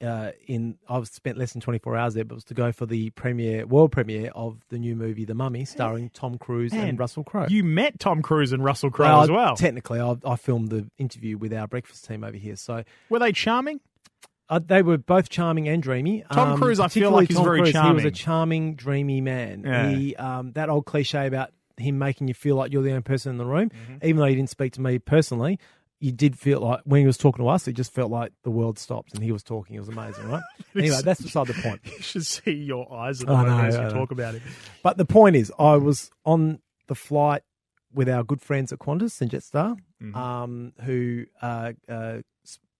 Uh, 0.00 0.30
in 0.46 0.78
I've 0.88 1.08
spent 1.08 1.38
less 1.38 1.52
than 1.52 1.60
24 1.60 1.96
hours 1.96 2.14
there, 2.14 2.24
but 2.24 2.34
it 2.34 2.36
was 2.36 2.44
to 2.44 2.54
go 2.54 2.70
for 2.70 2.86
the 2.86 3.10
premiere, 3.10 3.66
world 3.66 3.90
premiere 3.90 4.30
of 4.32 4.58
the 4.68 4.78
new 4.78 4.94
movie 4.94 5.24
The 5.24 5.34
Mummy, 5.34 5.64
starring 5.64 6.10
Tom 6.10 6.38
Cruise 6.38 6.72
Man, 6.72 6.90
and 6.90 6.98
Russell 7.00 7.24
Crowe. 7.24 7.46
You 7.48 7.64
met 7.64 7.98
Tom 7.98 8.22
Cruise 8.22 8.52
and 8.52 8.62
Russell 8.62 8.90
Crowe 8.92 9.06
Well, 9.08 9.22
as 9.22 9.30
well. 9.30 9.56
Technically, 9.56 9.98
I, 9.98 10.14
I 10.24 10.36
filmed 10.36 10.68
the 10.68 10.88
interview 10.98 11.36
with 11.36 11.52
our 11.52 11.66
breakfast 11.66 12.06
team 12.06 12.22
over 12.22 12.36
here, 12.36 12.54
so 12.54 12.84
Were 13.10 13.18
they 13.18 13.32
charming? 13.32 13.80
uh, 14.48 14.60
they 14.64 14.82
were 14.82 14.98
both 14.98 15.28
charming 15.30 15.68
and 15.68 15.82
dreamy. 15.82 16.24
Tom 16.32 16.52
Um, 16.52 16.58
Cruise, 16.60 16.78
I 16.78 16.86
feel 16.86 17.10
like 17.10 17.26
he's 17.26 17.36
Tom 17.36 17.44
very 17.44 17.58
Cruise, 17.62 17.74
He 17.76 17.92
was 17.92 18.04
a 18.04 18.10
charming, 18.12 18.76
dreamy 18.76 19.20
man. 19.20 19.64
Yeah. 19.66 19.90
He 19.90 20.14
um, 20.14 20.52
that 20.52 20.68
old 20.70 20.86
cliche 20.86 21.26
about 21.26 21.50
him 21.76 21.98
making 21.98 22.28
you 22.28 22.34
feel 22.34 22.56
like 22.56 22.72
you're 22.72 22.82
the 22.82 22.90
only 22.90 23.02
person 23.02 23.30
in 23.32 23.38
the 23.38 23.44
room, 23.46 23.70
Mm-hmm. 23.70 24.06
even 24.06 24.16
though 24.16 24.26
he 24.26 24.34
didn't 24.36 24.50
speak 24.50 24.72
to 24.74 24.80
me 24.80 24.98
personally. 25.00 25.58
You 26.00 26.12
did 26.12 26.38
feel 26.38 26.60
like 26.60 26.80
when 26.84 27.00
he 27.00 27.06
was 27.06 27.16
talking 27.18 27.44
to 27.44 27.48
us, 27.48 27.66
it 27.66 27.72
just 27.72 27.92
felt 27.92 28.10
like 28.10 28.32
the 28.44 28.50
world 28.50 28.78
stopped 28.78 29.14
and 29.14 29.22
he 29.22 29.32
was 29.32 29.42
talking. 29.42 29.74
It 29.76 29.80
was 29.80 29.88
amazing, 29.88 30.28
right? 30.28 30.42
anyway, 30.76 31.00
that's 31.02 31.20
beside 31.20 31.48
the 31.48 31.54
point. 31.54 31.80
You 31.84 32.00
should 32.02 32.24
see 32.26 32.52
your 32.52 32.92
eyes 32.94 33.20
at 33.20 33.26
the 33.26 33.32
moment 33.36 33.56
know, 33.58 33.64
as 33.64 33.74
you 33.74 33.80
know. 33.82 33.90
talk 33.90 34.10
about 34.12 34.34
it. 34.36 34.42
But 34.82 34.96
the 34.96 35.04
point 35.04 35.34
is, 35.34 35.52
I 35.58 35.76
was 35.76 36.10
on 36.24 36.60
the 36.86 36.94
flight 36.94 37.42
with 37.92 38.08
our 38.08 38.22
good 38.22 38.40
friends 38.40 38.72
at 38.72 38.78
Qantas 38.78 39.20
and 39.20 39.30
Jetstar, 39.30 39.76
Mm-hmm. 40.00 40.14
um, 40.14 40.72
who 40.84 41.24
uh, 41.42 41.72
uh, 41.88 42.18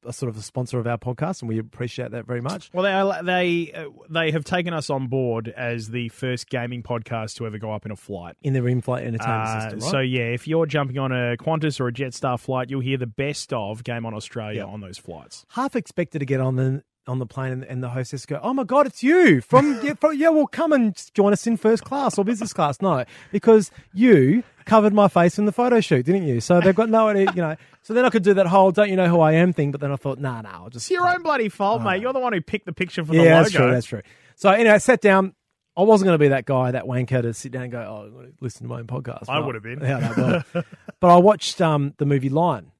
are 0.06 0.12
sort 0.12 0.30
of 0.30 0.36
a 0.36 0.42
sponsor 0.42 0.78
of 0.78 0.86
our 0.86 0.98
podcast, 0.98 1.42
and 1.42 1.48
we 1.48 1.58
appreciate 1.58 2.10
that 2.12 2.26
very 2.26 2.40
much. 2.40 2.70
Well, 2.72 2.84
they 2.84 2.92
are, 2.92 3.22
they 3.22 3.72
uh, 3.72 3.86
they 4.10 4.30
have 4.30 4.44
taken 4.44 4.72
us 4.74 4.90
on 4.90 5.08
board 5.08 5.48
as 5.56 5.88
the 5.88 6.08
first 6.10 6.48
gaming 6.48 6.82
podcast 6.82 7.36
to 7.36 7.46
ever 7.46 7.58
go 7.58 7.72
up 7.72 7.84
in 7.84 7.92
a 7.92 7.96
flight. 7.96 8.36
In 8.42 8.52
their 8.52 8.68
in-flight 8.68 9.04
entertainment 9.04 9.48
Uh, 9.48 9.60
system, 9.60 9.80
right? 9.80 9.90
So 9.90 9.98
yeah, 10.00 10.24
if 10.32 10.46
you're 10.46 10.66
jumping 10.66 10.98
on 10.98 11.12
a 11.12 11.36
Qantas 11.36 11.80
or 11.80 11.88
a 11.88 11.92
Jetstar 11.92 12.38
flight, 12.38 12.70
you'll 12.70 12.80
hear 12.80 12.98
the 12.98 13.06
best 13.06 13.52
of 13.52 13.84
Game 13.84 14.06
on 14.06 14.14
Australia 14.14 14.64
Yeah. 14.66 14.72
on 14.72 14.80
those 14.80 14.98
flights. 14.98 15.44
half 15.50 15.74
expected 15.76 16.20
to 16.20 16.26
get 16.26 16.40
on 16.40 16.56
the 16.56 16.82
on 17.08 17.18
the 17.18 17.26
plane 17.26 17.52
and, 17.52 17.64
and 17.64 17.82
the 17.82 17.88
hostess 17.88 18.26
go, 18.26 18.38
"Oh 18.42 18.52
my 18.52 18.64
god, 18.64 18.86
it's 18.86 19.02
you 19.02 19.40
from 19.40 19.80
yeah, 19.82 19.94
from, 19.94 20.14
yeah, 20.14 20.28
well 20.28 20.46
come 20.46 20.72
and 20.72 20.94
join 21.14 21.32
us 21.32 21.46
in 21.46 21.56
first 21.56 21.84
class 21.84 22.18
or 22.18 22.24
business 22.24 22.52
class." 22.52 22.80
No, 22.80 23.04
because 23.32 23.70
you 23.94 24.42
covered 24.64 24.92
my 24.92 25.08
face 25.08 25.38
in 25.38 25.46
the 25.46 25.52
photo 25.52 25.80
shoot, 25.80 26.04
didn't 26.04 26.26
you? 26.26 26.40
So 26.40 26.60
they've 26.60 26.74
got 26.74 26.90
no 26.90 27.08
idea, 27.08 27.32
you 27.34 27.42
know. 27.42 27.56
So 27.82 27.94
then 27.94 28.04
I 28.04 28.10
could 28.10 28.22
do 28.22 28.34
that 28.34 28.46
whole 28.46 28.70
"Don't 28.70 28.90
you 28.90 28.96
know 28.96 29.08
who 29.08 29.20
I 29.20 29.32
am" 29.32 29.52
thing, 29.52 29.72
but 29.72 29.80
then 29.80 29.90
I 29.90 29.96
thought, 29.96 30.18
"Nah, 30.18 30.42
nah, 30.42 30.64
I'll 30.64 30.70
just." 30.70 30.84
It's 30.86 30.90
your 30.90 31.08
own 31.08 31.22
bloody 31.22 31.48
fault, 31.48 31.82
mate. 31.82 32.00
You're 32.00 32.12
the 32.12 32.20
one 32.20 32.32
who 32.32 32.40
picked 32.40 32.66
the 32.66 32.72
picture 32.72 33.04
for 33.04 33.14
yeah, 33.14 33.22
the 33.22 33.28
logo. 33.30 33.42
that's 33.42 33.52
true. 33.52 33.70
That's 33.70 33.86
true. 33.86 34.02
So 34.36 34.50
anyway, 34.50 34.74
I 34.74 34.78
sat 34.78 35.00
down. 35.00 35.34
I 35.76 35.82
wasn't 35.82 36.06
going 36.06 36.18
to 36.18 36.22
be 36.22 36.28
that 36.28 36.44
guy, 36.44 36.72
that 36.72 36.86
wanker, 36.86 37.22
to 37.22 37.32
sit 37.32 37.52
down 37.52 37.62
and 37.62 37.72
go, 37.72 37.80
"Oh, 37.80 38.26
listen 38.40 38.62
to 38.64 38.68
my 38.68 38.80
own 38.80 38.86
podcast." 38.86 39.28
I 39.28 39.38
would 39.38 39.54
have 39.54 39.64
been. 39.64 39.80
Yeah, 39.80 39.98
no, 40.16 40.42
well. 40.54 40.64
but 41.00 41.08
I 41.08 41.16
watched 41.16 41.60
um, 41.60 41.94
the 41.98 42.06
movie 42.06 42.28
Lion, 42.28 42.72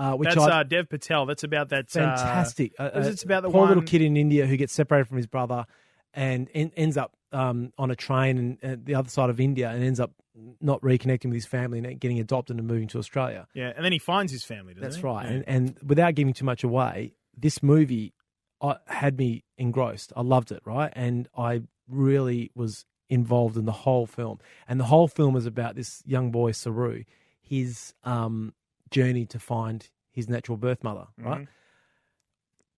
uh, 0.00 0.14
which. 0.14 0.28
That's 0.28 0.40
I 0.40 0.60
uh, 0.60 0.62
Dev 0.62 0.88
Patel. 0.88 1.26
That's 1.26 1.44
about 1.44 1.68
that. 1.68 1.86
uh, 1.96 2.16
fantastic. 2.16 2.72
Uh, 2.78 2.84
uh, 2.94 3.02
it's 3.04 3.22
about 3.22 3.42
the 3.42 3.50
poor 3.50 3.66
little 3.68 3.82
kid 3.82 4.02
in 4.02 4.16
India 4.16 4.46
who 4.46 4.56
gets 4.56 4.72
separated 4.72 5.06
from 5.08 5.18
his 5.18 5.26
brother 5.26 5.66
and 6.14 6.48
en- 6.54 6.72
ends 6.76 6.96
up 6.96 7.14
um, 7.32 7.72
on 7.78 7.90
a 7.90 7.96
train 7.96 8.38
and 8.38 8.64
at 8.64 8.84
the 8.86 8.94
other 8.94 9.10
side 9.10 9.30
of 9.30 9.38
India 9.40 9.68
and 9.70 9.84
ends 9.84 10.00
up 10.00 10.12
not 10.60 10.80
reconnecting 10.80 11.26
with 11.26 11.34
his 11.34 11.46
family 11.46 11.78
and 11.78 12.00
getting 12.00 12.18
adopted 12.18 12.56
and 12.56 12.66
moving 12.66 12.88
to 12.88 12.98
Australia. 12.98 13.46
yeah, 13.54 13.72
and 13.76 13.84
then 13.84 13.92
he 13.92 13.98
finds 13.98 14.32
his 14.32 14.42
family. 14.42 14.72
Doesn't 14.72 14.82
That's 14.82 14.96
he? 14.96 15.02
right. 15.02 15.26
Yeah. 15.26 15.32
And, 15.32 15.44
and 15.46 15.76
without 15.86 16.14
giving 16.14 16.32
too 16.32 16.46
much 16.46 16.64
away, 16.64 17.12
this 17.36 17.62
movie 17.62 18.14
uh, 18.60 18.76
had 18.86 19.18
me 19.18 19.44
engrossed. 19.58 20.12
I 20.16 20.22
loved 20.22 20.50
it, 20.50 20.62
right? 20.64 20.92
And 20.96 21.28
I 21.36 21.62
really 21.88 22.50
was 22.54 22.86
involved 23.10 23.56
in 23.56 23.66
the 23.66 23.72
whole 23.72 24.06
film. 24.06 24.38
And 24.66 24.80
the 24.80 24.84
whole 24.84 25.08
film 25.08 25.36
is 25.36 25.44
about 25.44 25.74
this 25.74 26.02
young 26.06 26.30
boy, 26.30 26.52
Saroo, 26.52 27.04
his 27.42 27.92
um, 28.04 28.54
journey 28.90 29.26
to 29.26 29.38
find 29.38 29.88
his 30.12 30.28
natural 30.28 30.56
birth 30.56 30.82
mother, 30.82 31.06
right? 31.18 31.48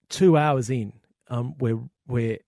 Two 0.09 0.37
hours 0.37 0.69
in, 0.71 0.93
um, 1.29 1.55
we're, 1.59 1.81
we're 2.07 2.39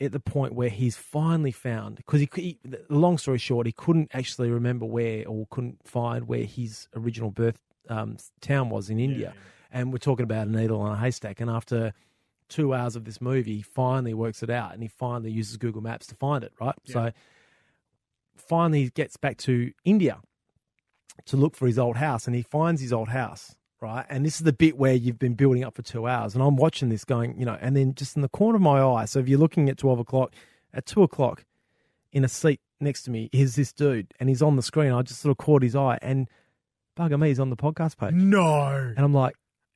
at 0.00 0.12
the 0.12 0.20
point 0.20 0.54
where 0.54 0.70
he's 0.70 0.96
finally 0.96 1.52
found, 1.52 1.96
because 1.96 2.20
he, 2.20 2.28
he, 2.34 2.58
the 2.64 2.80
long 2.88 3.18
story 3.18 3.38
short, 3.38 3.66
he 3.66 3.72
couldn't 3.72 4.10
actually 4.14 4.50
remember 4.50 4.86
where 4.86 5.26
or 5.28 5.46
couldn't 5.50 5.86
find 5.86 6.26
where 6.26 6.44
his 6.44 6.88
original 6.96 7.30
birth 7.30 7.58
um, 7.88 8.16
town 8.40 8.70
was 8.70 8.88
in 8.90 8.98
India. 8.98 9.34
And 9.70 9.92
we're 9.92 9.98
talking 9.98 10.24
about 10.24 10.46
a 10.46 10.50
needle 10.50 10.84
in 10.86 10.92
a 10.92 10.96
haystack. 10.96 11.40
And 11.40 11.50
after 11.50 11.92
two 12.48 12.72
hours 12.74 12.96
of 12.96 13.04
this 13.04 13.20
movie, 13.20 13.56
he 13.56 13.62
finally 13.62 14.14
works 14.14 14.42
it 14.42 14.50
out 14.50 14.72
and 14.72 14.82
he 14.82 14.88
finally 14.88 15.30
uses 15.30 15.56
Google 15.56 15.82
Maps 15.82 16.06
to 16.08 16.14
find 16.14 16.42
it, 16.44 16.52
right? 16.60 16.74
So 16.84 17.12
finally 18.36 18.84
he 18.84 18.90
gets 18.90 19.16
back 19.16 19.36
to 19.38 19.72
India 19.84 20.20
to 21.26 21.36
look 21.36 21.56
for 21.56 21.66
his 21.66 21.78
old 21.78 21.96
house 21.96 22.26
and 22.26 22.34
he 22.34 22.42
finds 22.42 22.80
his 22.80 22.92
old 22.92 23.08
house, 23.08 23.56
right? 23.80 24.04
And 24.08 24.24
this 24.24 24.36
is 24.36 24.42
the 24.44 24.52
bit 24.52 24.76
where 24.76 24.94
you've 24.94 25.18
been 25.18 25.34
building 25.34 25.64
up 25.64 25.74
for 25.74 25.82
two 25.82 26.06
hours. 26.06 26.34
And 26.34 26.42
I'm 26.42 26.56
watching 26.56 26.88
this 26.88 27.04
going, 27.04 27.38
you 27.38 27.44
know, 27.44 27.58
and 27.60 27.76
then 27.76 27.94
just 27.94 28.16
in 28.16 28.22
the 28.22 28.28
corner 28.28 28.56
of 28.56 28.62
my 28.62 28.82
eye, 28.82 29.04
so 29.04 29.18
if 29.18 29.28
you're 29.28 29.38
looking 29.38 29.68
at 29.68 29.78
12 29.78 30.00
o'clock, 30.00 30.32
at 30.72 30.86
two 30.86 31.02
o'clock 31.02 31.44
in 32.12 32.24
a 32.24 32.28
seat 32.28 32.60
next 32.80 33.04
to 33.04 33.10
me 33.10 33.30
is 33.32 33.56
this 33.56 33.72
dude 33.72 34.12
and 34.20 34.28
he's 34.28 34.42
on 34.42 34.56
the 34.56 34.62
screen. 34.62 34.92
I 34.92 35.02
just 35.02 35.20
sort 35.20 35.30
of 35.30 35.38
caught 35.38 35.62
his 35.62 35.76
eye 35.76 35.98
and 36.02 36.28
bugger 36.96 37.18
me, 37.18 37.28
he's 37.28 37.40
on 37.40 37.50
the 37.50 37.56
podcast 37.56 37.96
page. 37.96 38.12
No. 38.14 38.92
And 38.96 38.98
I'm 38.98 39.14
like, 39.14 39.34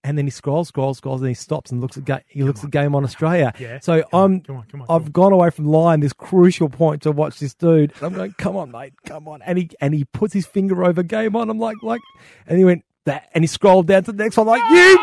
and 0.09 0.17
then 0.17 0.25
he 0.27 0.31
scrolls, 0.31 0.69
scrolls, 0.69 0.97
scrolls, 0.99 1.21
and 1.21 1.29
he 1.29 1.35
stops 1.35 1.71
and 1.71 1.81
looks 1.81 1.97
at 1.99 2.05
ga- 2.05 2.21
he 2.29 2.43
looks 2.43 2.65
at 2.65 2.71
Game 2.71 2.95
on 2.95 3.05
Australia. 3.05 3.53
Yeah, 3.59 3.79
So 3.81 4.03
come 4.11 4.21
I'm 4.23 4.41
come 4.41 4.57
on, 4.57 4.65
come 4.71 4.81
on, 4.83 4.87
I've 4.89 5.03
come 5.03 5.07
on. 5.07 5.13
gone 5.13 5.33
away 5.35 5.51
from 5.51 5.67
line 5.67 6.01
this 6.01 6.13
crucial 6.15 6.69
point 6.71 7.03
to 7.03 7.13
watch 7.13 7.39
this 7.39 7.53
dude, 7.55 7.93
and 7.97 8.03
I'm 8.03 8.15
going, 8.15 8.35
come 8.39 8.57
on, 8.57 8.71
mate, 8.71 8.95
come 9.05 9.29
on, 9.29 9.43
and 9.43 9.59
he 9.59 9.71
and 9.81 9.93
he 9.95 10.05
puts 10.07 10.33
his 10.33 10.47
finger 10.47 10.83
over 10.85 11.03
Game 11.03 11.37
on. 11.37 11.51
I'm 11.51 11.59
like, 11.59 11.77
like, 11.83 12.01
and 12.47 12.59
he 12.59 12.65
went 12.65 12.85
that, 13.05 13.29
and 13.35 13.45
he 13.45 13.47
scrolled 13.49 13.87
down 13.87 14.05
to 14.05 14.13
the 14.13 14.23
next 14.25 14.37
one, 14.39 14.47
like 14.47 14.63
you 14.71 14.99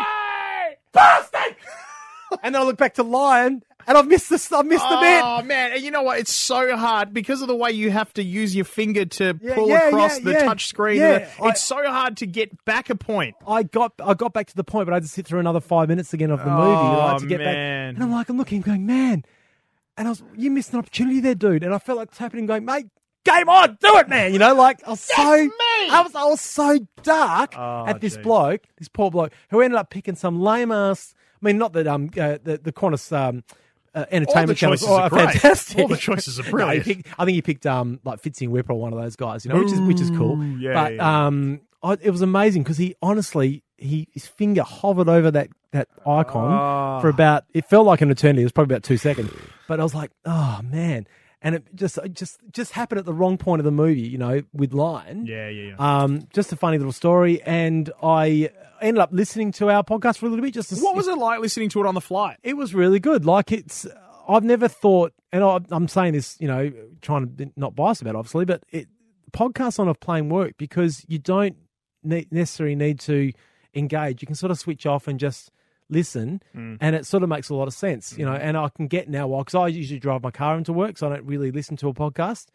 bastard. 0.92 1.35
And 2.42 2.54
then 2.54 2.62
I 2.62 2.64
look 2.64 2.76
back 2.76 2.94
to 2.94 3.02
Lion, 3.02 3.62
and 3.86 3.96
I've 3.98 4.06
missed 4.06 4.28
the 4.28 4.56
I've 4.56 4.66
missed 4.66 4.88
the 4.88 4.96
bit. 5.00 5.22
Oh 5.24 5.42
man, 5.42 5.72
and 5.72 5.82
you 5.82 5.90
know 5.90 6.02
what? 6.02 6.18
It's 6.18 6.32
so 6.32 6.76
hard 6.76 7.12
because 7.14 7.42
of 7.42 7.48
the 7.48 7.56
way 7.56 7.70
you 7.72 7.90
have 7.90 8.12
to 8.14 8.22
use 8.22 8.54
your 8.56 8.64
finger 8.64 9.04
to 9.04 9.38
Yeah, 9.40 9.54
pull 9.54 9.68
yeah, 9.68 9.88
across 9.88 10.18
yeah, 10.20 10.24
the 10.40 10.44
touch 10.46 10.66
screen. 10.66 10.98
Yeah, 10.98 11.28
I- 11.42 11.48
it's 11.50 11.62
so 11.62 11.76
hard 11.86 12.16
to 12.18 12.26
get 12.26 12.64
back 12.64 12.90
a 12.90 12.94
point. 12.94 13.36
I 13.46 13.62
got 13.62 13.92
I 14.04 14.14
got 14.14 14.32
back 14.32 14.46
to 14.48 14.56
the 14.56 14.64
point, 14.64 14.86
but 14.86 14.92
I 14.92 14.96
had 14.96 15.02
to 15.04 15.08
sit 15.08 15.26
through 15.26 15.40
another 15.40 15.60
five 15.60 15.88
minutes 15.88 16.12
again 16.14 16.30
of 16.30 16.40
the 16.40 16.50
movie 16.50 16.76
Oh, 16.76 16.98
like, 17.12 17.18
to 17.22 17.26
get 17.26 17.38
man. 17.38 17.94
back. 17.94 17.94
And 17.96 18.02
I'm 18.04 18.10
like, 18.10 18.28
I'm 18.28 18.36
looking, 18.38 18.60
going, 18.60 18.86
man. 18.86 19.24
And 19.98 20.08
I 20.08 20.10
was, 20.10 20.22
you 20.36 20.50
missed 20.50 20.72
an 20.72 20.78
opportunity 20.78 21.20
there, 21.20 21.34
dude. 21.34 21.62
And 21.64 21.72
I 21.74 21.78
felt 21.78 21.96
like 21.96 22.10
tapping 22.14 22.40
him, 22.40 22.46
going, 22.46 22.64
mate, 22.66 22.86
game 23.24 23.48
on, 23.48 23.78
do 23.80 23.96
it, 23.96 24.08
man. 24.10 24.32
You 24.34 24.38
know, 24.38 24.54
like 24.54 24.86
I 24.86 24.90
was 24.90 25.00
so, 25.00 25.14
I 25.22 26.02
was, 26.04 26.14
I 26.14 26.24
was 26.24 26.40
so 26.40 26.78
dark 27.02 27.54
Oh, 27.56 27.86
at 27.86 28.00
this 28.02 28.14
geez. 28.14 28.22
bloke, 28.22 28.62
this 28.78 28.88
poor 28.88 29.10
bloke, 29.10 29.32
who 29.50 29.60
ended 29.62 29.78
up 29.78 29.88
picking 29.90 30.14
some 30.16 30.38
lame 30.40 30.70
ass. 30.70 31.14
I 31.46 31.50
mean, 31.52 31.58
not 31.58 31.72
that 31.74 31.86
um 31.86 32.10
uh, 32.18 32.38
the 32.42 32.58
the 32.62 32.72
Qantas 32.72 33.12
um. 33.16 33.44
Uh, 33.94 34.04
entertainment 34.10 34.58
channels 34.58 34.84
are 34.84 35.00
are 35.04 35.08
great. 35.08 35.30
fantastic. 35.30 35.78
All 35.78 35.88
the 35.88 35.96
choices 35.96 36.38
are 36.38 36.42
No, 36.44 36.50
brilliant. 36.50 36.84
picked- 36.84 37.06
I 37.18 37.24
think 37.24 37.34
he 37.36 37.40
picked 37.40 37.64
um 37.64 37.98
like 38.04 38.20
Fitzy 38.20 38.46
Wippa 38.46 38.68
or 38.68 38.74
one 38.78 38.92
of 38.92 39.00
those 39.00 39.16
guys, 39.16 39.42
you 39.46 39.50
know, 39.50 39.58
which 39.58 39.72
is 39.72 39.80
which 39.80 40.02
is 40.02 40.10
cool. 40.10 40.38
Ooh, 40.38 40.56
yeah, 40.58 40.74
but 40.74 40.94
yeah. 40.96 41.26
um, 41.26 41.62
I, 41.82 41.96
it 42.02 42.10
was 42.10 42.20
amazing 42.20 42.62
because 42.62 42.76
he 42.76 42.94
honestly 43.00 43.62
he 43.78 44.06
his 44.12 44.26
finger 44.26 44.64
hovered 44.64 45.08
over 45.08 45.30
that 45.30 45.48
that 45.70 45.88
icon 46.06 46.52
Ah. 46.52 47.00
for 47.00 47.08
about 47.08 47.44
it 47.54 47.64
felt 47.64 47.86
like 47.86 48.02
an 48.02 48.10
eternity. 48.10 48.42
It 48.42 48.44
was 48.44 48.52
probably 48.52 48.74
about 48.74 48.82
two 48.82 48.98
seconds, 48.98 49.30
but 49.66 49.80
I 49.80 49.82
was 49.82 49.94
like, 49.94 50.10
oh 50.26 50.60
man, 50.62 51.06
and 51.40 51.54
it 51.54 51.64
just 51.74 51.96
it 51.96 52.12
just 52.12 52.38
just 52.52 52.72
happened 52.72 52.98
at 52.98 53.06
the 53.06 53.14
wrong 53.14 53.38
point 53.38 53.60
of 53.60 53.64
the 53.64 53.70
movie, 53.72 54.02
you 54.02 54.18
know, 54.18 54.42
with 54.52 54.74
Lion. 54.74 55.24
Yeah, 55.24 55.48
yeah, 55.48 55.68
yeah. 55.78 56.02
Um, 56.02 56.28
just 56.34 56.52
a 56.52 56.56
funny 56.56 56.76
little 56.76 56.92
story, 56.92 57.40
and 57.44 57.90
I 58.02 58.50
ended 58.80 59.00
up 59.00 59.10
listening 59.12 59.52
to 59.52 59.70
our 59.70 59.82
podcast 59.82 60.18
for 60.18 60.26
a 60.26 60.28
little 60.28 60.44
bit. 60.44 60.54
Just 60.54 60.70
to, 60.70 60.76
what 60.76 60.94
was 60.94 61.08
it 61.08 61.18
like 61.18 61.40
listening 61.40 61.68
to 61.70 61.80
it 61.80 61.86
on 61.86 61.94
the 61.94 62.00
flight? 62.00 62.38
it 62.42 62.56
was 62.56 62.74
really 62.74 63.00
good. 63.00 63.24
Like 63.24 63.52
it's, 63.52 63.86
I've 64.28 64.44
never 64.44 64.68
thought, 64.68 65.12
and 65.32 65.44
I, 65.44 65.60
I'm 65.70 65.88
saying 65.88 66.12
this, 66.14 66.36
you 66.40 66.48
know, 66.48 66.72
trying 67.00 67.22
to 67.22 67.26
be 67.26 67.50
not 67.56 67.74
biased 67.74 68.02
about, 68.02 68.14
it, 68.14 68.18
obviously, 68.18 68.44
but 68.44 68.62
it 68.70 68.88
podcasts 69.32 69.78
on 69.78 69.88
a 69.88 69.94
plane 69.94 70.28
work 70.28 70.54
because 70.58 71.04
you 71.08 71.18
don't 71.18 71.56
ne- 72.02 72.26
necessarily 72.30 72.76
need 72.76 73.00
to 73.00 73.32
engage. 73.74 74.22
You 74.22 74.26
can 74.26 74.34
sort 74.34 74.50
of 74.50 74.58
switch 74.58 74.86
off 74.86 75.06
and 75.08 75.20
just 75.20 75.50
listen, 75.88 76.42
mm. 76.54 76.78
and 76.80 76.96
it 76.96 77.06
sort 77.06 77.22
of 77.22 77.28
makes 77.28 77.48
a 77.48 77.54
lot 77.54 77.68
of 77.68 77.74
sense, 77.74 78.16
you 78.18 78.24
know. 78.24 78.32
Mm-hmm. 78.32 78.48
And 78.48 78.56
I 78.56 78.68
can 78.70 78.88
get 78.88 79.08
now, 79.08 79.28
because 79.38 79.54
I 79.54 79.68
usually 79.68 80.00
drive 80.00 80.22
my 80.22 80.30
car 80.30 80.56
into 80.56 80.72
work, 80.72 80.98
so 80.98 81.06
I 81.06 81.16
don't 81.16 81.26
really 81.26 81.50
listen 81.50 81.76
to 81.78 81.88
a 81.88 81.94
podcast 81.94 82.46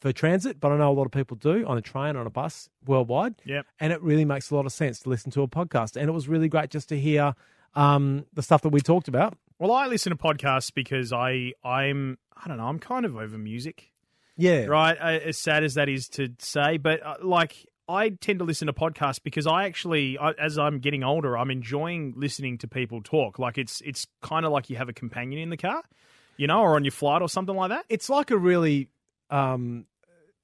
for 0.00 0.12
transit, 0.12 0.58
but 0.60 0.72
I 0.72 0.78
know 0.78 0.90
a 0.90 0.94
lot 0.94 1.04
of 1.06 1.12
people 1.12 1.36
do 1.36 1.66
on 1.66 1.76
a 1.78 1.82
train, 1.82 2.16
on 2.16 2.26
a 2.26 2.30
bus, 2.30 2.68
worldwide. 2.86 3.34
Yep. 3.44 3.66
And 3.78 3.92
it 3.92 4.02
really 4.02 4.24
makes 4.24 4.50
a 4.50 4.54
lot 4.56 4.66
of 4.66 4.72
sense 4.72 5.00
to 5.00 5.08
listen 5.10 5.30
to 5.32 5.42
a 5.42 5.48
podcast. 5.48 5.96
And 5.96 6.08
it 6.08 6.12
was 6.12 6.26
really 6.28 6.48
great 6.48 6.70
just 6.70 6.88
to 6.88 6.98
hear 6.98 7.34
um, 7.74 8.24
the 8.32 8.42
stuff 8.42 8.62
that 8.62 8.70
we 8.70 8.80
talked 8.80 9.08
about. 9.08 9.36
Well, 9.58 9.72
I 9.72 9.86
listen 9.86 10.10
to 10.10 10.16
podcasts 10.16 10.72
because 10.74 11.12
I 11.12 11.52
I'm 11.62 12.16
I 12.34 12.48
don't 12.48 12.56
know 12.56 12.64
I'm 12.64 12.78
kind 12.78 13.04
of 13.04 13.14
over 13.16 13.36
music, 13.36 13.90
Yeah. 14.36 14.64
right? 14.64 14.96
As 14.96 15.36
sad 15.38 15.64
as 15.64 15.74
that 15.74 15.88
is 15.90 16.08
to 16.10 16.30
say, 16.38 16.78
but 16.78 17.04
uh, 17.04 17.16
like 17.22 17.66
I 17.86 18.08
tend 18.08 18.38
to 18.38 18.44
listen 18.46 18.66
to 18.68 18.72
podcasts 18.72 19.22
because 19.22 19.46
I 19.46 19.64
actually, 19.66 20.16
as 20.38 20.56
I'm 20.58 20.78
getting 20.78 21.02
older, 21.04 21.36
I'm 21.36 21.50
enjoying 21.50 22.14
listening 22.16 22.56
to 22.58 22.68
people 22.68 23.02
talk. 23.02 23.38
Like 23.38 23.58
it's 23.58 23.82
it's 23.82 24.06
kind 24.22 24.46
of 24.46 24.52
like 24.52 24.70
you 24.70 24.76
have 24.76 24.88
a 24.88 24.92
companion 24.94 25.42
in 25.42 25.50
the 25.50 25.56
car, 25.58 25.82
you 26.38 26.46
know, 26.46 26.60
or 26.62 26.76
on 26.76 26.84
your 26.84 26.92
flight 26.92 27.20
or 27.20 27.28
something 27.28 27.54
like 27.54 27.68
that. 27.68 27.84
It's 27.90 28.08
like 28.08 28.30
a 28.30 28.38
really 28.38 28.88
um, 29.30 29.86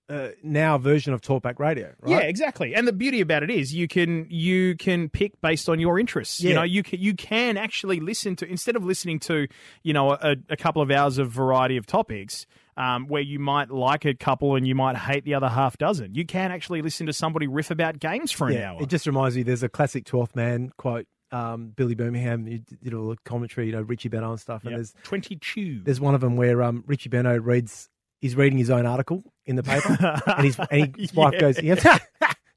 uh, 0.09 0.28
now 0.43 0.78
version 0.78 1.12
of 1.12 1.20
Talkback 1.20 1.59
Radio, 1.59 1.93
right? 2.01 2.11
Yeah, 2.12 2.18
exactly. 2.20 2.74
And 2.76 2.87
the 2.87 2.93
beauty 2.93 3.20
about 3.20 3.43
it 3.43 3.51
is 3.51 3.74
you 3.74 3.89
can 3.89 4.26
you 4.30 4.76
can 4.76 5.09
pick 5.09 5.41
based 5.41 5.68
on 5.68 5.80
your 5.80 5.99
interests. 5.99 6.41
You 6.41 6.55
know, 6.55 6.62
you 6.62 6.82
can 6.84 7.01
you 7.01 7.14
can 7.14 7.57
actually 7.57 7.99
listen 7.99 8.37
to 8.37 8.47
instead 8.49 8.76
of 8.76 8.84
listening 8.84 9.18
to 9.20 9.49
you 9.82 9.93
know 9.93 10.12
a, 10.12 10.37
a 10.49 10.57
couple 10.57 10.80
of 10.80 10.91
hours 10.93 11.18
of 11.18 11.30
variety 11.30 11.76
of 11.76 11.87
topics. 11.87 12.47
Um, 12.78 13.07
where 13.09 13.22
you 13.22 13.39
might 13.39 13.70
like 13.70 14.05
a 14.05 14.12
couple 14.12 14.55
and 14.55 14.66
you 14.68 14.74
might 14.74 14.99
hate 14.99 15.24
the 15.24 15.32
other 15.32 15.49
half 15.49 15.78
dozen. 15.78 16.14
You 16.14 16.26
can 16.26 16.53
actually 16.53 16.82
listen 16.82 17.07
to 17.07 17.12
somebody 17.14 17.47
riff 17.47 17.70
about 17.70 17.99
games 17.99 18.30
for 18.30 18.49
an 18.49 18.53
Yeah, 18.53 18.72
hour. 18.72 18.82
It 18.82 18.91
just 18.91 19.07
reminds 19.07 19.34
me. 19.34 19.43
There's 19.45 19.62
a 19.62 19.68
classic 19.70 20.05
Twelfth 20.05 20.37
Man 20.37 20.70
quote. 20.76 21.07
Um, 21.32 21.72
Billy 21.74 21.95
Birmingham 21.95 22.45
he 22.45 22.59
did 22.59 22.93
all 22.93 23.09
the 23.09 23.16
commentary, 23.24 23.68
you 23.68 23.72
know, 23.72 23.80
Richie 23.80 24.11
Benaud 24.11 24.32
and 24.32 24.41
stuff. 24.41 24.62
And 24.64 24.72
Yep. 24.72 24.76
there's 24.78 24.95
twenty-two. 25.05 25.80
there's 25.84 26.01
one 26.03 26.14
of 26.14 26.20
them 26.20 26.37
where 26.37 26.62
um, 26.62 26.84
Richie 26.87 27.09
Benaud 27.09 27.39
reads. 27.47 27.89
He's 28.21 28.35
reading 28.37 28.59
his 28.59 28.71
own 28.71 28.87
article 28.87 29.23
in 29.45 29.57
the 29.57 29.62
paper, 29.62 29.97
and 30.27 30.45
his, 30.45 30.59
and 30.71 30.97
his 30.99 31.14
wife 31.14 31.35
Yeah. 31.35 31.41
goes, 31.41 31.57
he 31.59 31.69
goes 31.69 31.85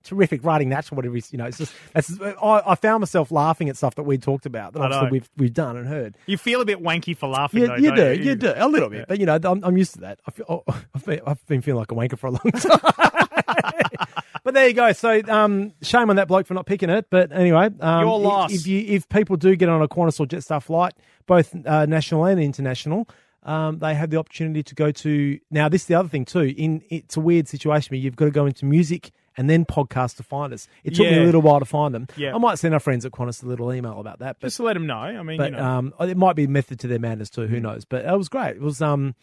"Terrific 0.04 0.44
writing, 0.44 0.70
that's 0.70 0.92
whatever." 0.92 1.14
He's, 1.16 1.32
you 1.32 1.38
know, 1.38 1.46
it's 1.46 1.58
just. 1.58 1.74
That's, 1.94 2.20
I, 2.22 2.62
I 2.66 2.76
found 2.76 3.02
myself 3.02 3.30
laughing 3.32 3.68
at 3.70 3.76
stuff 3.78 3.96
that 3.96 4.04
we 4.04 4.18
talked 4.18 4.46
about 4.46 4.74
that 4.74 4.82
obviously 4.82 5.10
we've 5.12 5.30
we've 5.38 5.54
done 5.54 5.76
and 5.78 5.86
heard. 5.88 6.16
You 6.26 6.38
feel 6.38 6.62
a 6.62 6.66
bit 6.66 6.82
wanky 6.82 7.16
for 7.16 7.28
laughing, 7.28 7.62
You, 7.62 7.68
though. 7.68 7.76
you 7.76 7.96
do, 7.96 8.14
you 8.24 8.36
do 8.36 8.54
a 8.56 8.68
little 8.68 8.90
bit, 8.90 9.06
but 9.08 9.20
you 9.20 9.26
know, 9.26 9.38
I'm, 9.44 9.64
I'm 9.64 9.78
used 9.78 9.94
to 9.96 10.02
that. 10.02 10.20
I 10.26 10.32
feel, 10.32 10.46
oh, 10.50 10.64
I've, 10.96 11.06
been, 11.06 11.20
I've 11.28 11.46
been 11.48 11.62
feeling 11.62 11.80
like 11.80 11.92
a 11.92 11.96
wanker 11.96 12.18
for 12.18 12.28
a 12.28 12.32
long 12.32 12.52
time. 12.52 12.80
but 14.44 14.54
there 14.54 14.68
you 14.68 14.74
go. 14.74 14.92
So, 14.94 15.22
um, 15.28 15.74
shame 15.82 16.10
on 16.10 16.16
that 16.16 16.28
bloke 16.28 16.48
for 16.48 16.54
not 16.54 16.66
picking 16.66 16.90
it. 16.90 17.08
But 17.10 17.32
anyway, 17.32 17.70
um, 17.82 18.06
Your 18.08 18.46
if- 18.50 18.54
If, 18.62 18.68
you 18.68 18.80
if 18.88 19.10
people 19.10 19.36
do 19.36 19.56
get 19.56 19.70
on 19.70 19.82
a 19.82 19.88
Qantas 19.88 20.20
or 20.20 20.26
Jetstar 20.26 20.64
flight, 20.64 20.94
both 21.28 21.54
uh, 21.66 21.86
national 21.86 22.26
and 22.26 22.40
international. 22.40 23.08
Um, 23.44 23.80
they 23.80 23.96
have 23.96 24.10
the 24.10 24.18
opportunity 24.18 24.64
to 24.64 24.76
go 24.76 24.92
to 24.92 25.40
now. 25.50 25.70
This 25.70 25.82
is 25.84 25.88
the 25.88 25.96
other 25.96 26.10
thing 26.10 26.26
too. 26.26 26.54
In 26.58 26.82
it's 26.90 27.16
a 27.18 27.20
weird 27.22 27.48
situation 27.48 27.92
where 27.92 28.00
you've 28.00 28.16
got 28.16 28.26
to 28.26 28.32
go 28.32 28.46
into 28.46 28.66
music 28.66 29.12
and 29.38 29.50
then 29.50 29.64
podcast 29.64 30.18
to 30.18 30.24
find 30.24 30.52
us. 30.54 30.68
It 30.84 30.96
took 30.96 31.06
me 31.06 31.18
a 31.18 31.24
little 31.24 31.42
while 31.42 31.60
to 31.60 31.66
find 31.66 31.96
them. 31.96 32.08
Yeah. 32.18 32.36
I 32.36 32.38
might 32.40 32.60
send 32.60 32.74
our 32.74 32.80
friends 32.82 33.06
at 33.06 33.14
Qantas 33.14 33.42
a 33.42 33.46
little 33.48 33.74
email 33.74 34.00
about 34.00 34.20
that. 34.20 34.38
But 34.42 34.48
Just 34.48 34.58
to 34.58 34.64
let 34.64 34.74
them 34.74 34.86
know. 34.86 34.96
I 34.96 35.24
mean, 35.24 35.38
but 35.38 35.52
you 35.52 35.58
know. 35.58 35.64
um, 35.64 35.94
it 36.02 36.18
might 36.18 36.36
be 36.36 36.44
a 36.44 36.50
method 36.50 36.80
to 36.82 36.88
their 36.88 37.00
madness 37.00 37.30
too. 37.30 37.48
Who 37.48 37.60
knows? 37.62 37.86
But 37.86 38.04
it 38.04 38.18
was 38.18 38.28
great. 38.28 38.58
It 38.58 38.62
was 38.62 38.82
um, 38.82 39.16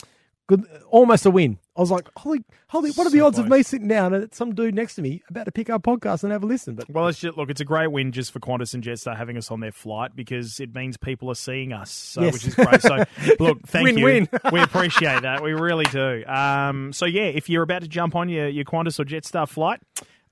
good, 0.47 0.65
almost 0.89 1.27
a 1.27 1.31
win. 1.31 1.59
I 1.77 1.81
was 1.81 1.91
like, 1.91 2.09
holy, 2.17 2.41
holy, 2.69 2.91
what 2.93 3.07
are 3.07 3.11
the 3.11 3.19
So 3.19 3.27
odds 3.27 3.39
of 3.39 3.49
me 3.49 3.63
sitting 3.63 3.87
down 3.89 4.15
and 4.15 4.33
some 4.33 4.55
dude 4.55 4.75
next 4.75 4.95
to 4.95 5.03
me 5.03 5.23
about 5.29 5.45
to 5.45 5.53
pick 5.53 5.69
up 5.69 5.83
podcast 5.83 6.23
and 6.23 6.33
have 6.33 6.43
a 6.43 6.47
listen? 6.47 6.75
But 6.75 6.89
Well, 6.89 7.07
it's 7.09 7.19
just, 7.19 7.37
look, 7.37 7.51
it's 7.51 7.61
a 7.61 7.65
great 7.67 7.93
win 7.93 8.13
just 8.13 8.33
for 8.33 8.41
Qantas 8.41 8.73
and 8.73 8.83
Jetstar 8.83 9.17
having 9.17 9.37
us 9.37 9.51
on 9.51 9.61
their 9.61 9.73
flight 9.73 10.17
because 10.17 10.59
it 10.59 10.75
means 10.75 10.97
people 10.97 11.31
are 11.31 11.35
seeing 11.35 11.73
us, 11.75 11.91
so, 11.91 12.23
Yes. 12.23 12.33
which 12.33 12.47
is 12.47 12.55
great. 12.55 12.81
So, 12.81 13.05
look, 13.41 13.61
thank 13.67 13.85
Win-win. 13.85 14.29
you. 14.33 14.39
we 14.53 14.61
appreciate 14.63 15.23
that. 15.23 15.43
We 15.43 15.53
really 15.53 15.85
do. 15.87 16.25
Um, 16.27 16.93
so, 16.95 17.05
yeah, 17.05 17.25
if 17.25 17.51
you're 17.51 17.63
about 17.63 17.83
to 17.83 17.89
jump 17.89 18.15
on 18.17 18.29
your, 18.29 18.49
your 18.49 18.65
Qantas 18.65 18.99
or 18.99 19.05
Jetstar 19.05 19.47
flight, 19.49 19.81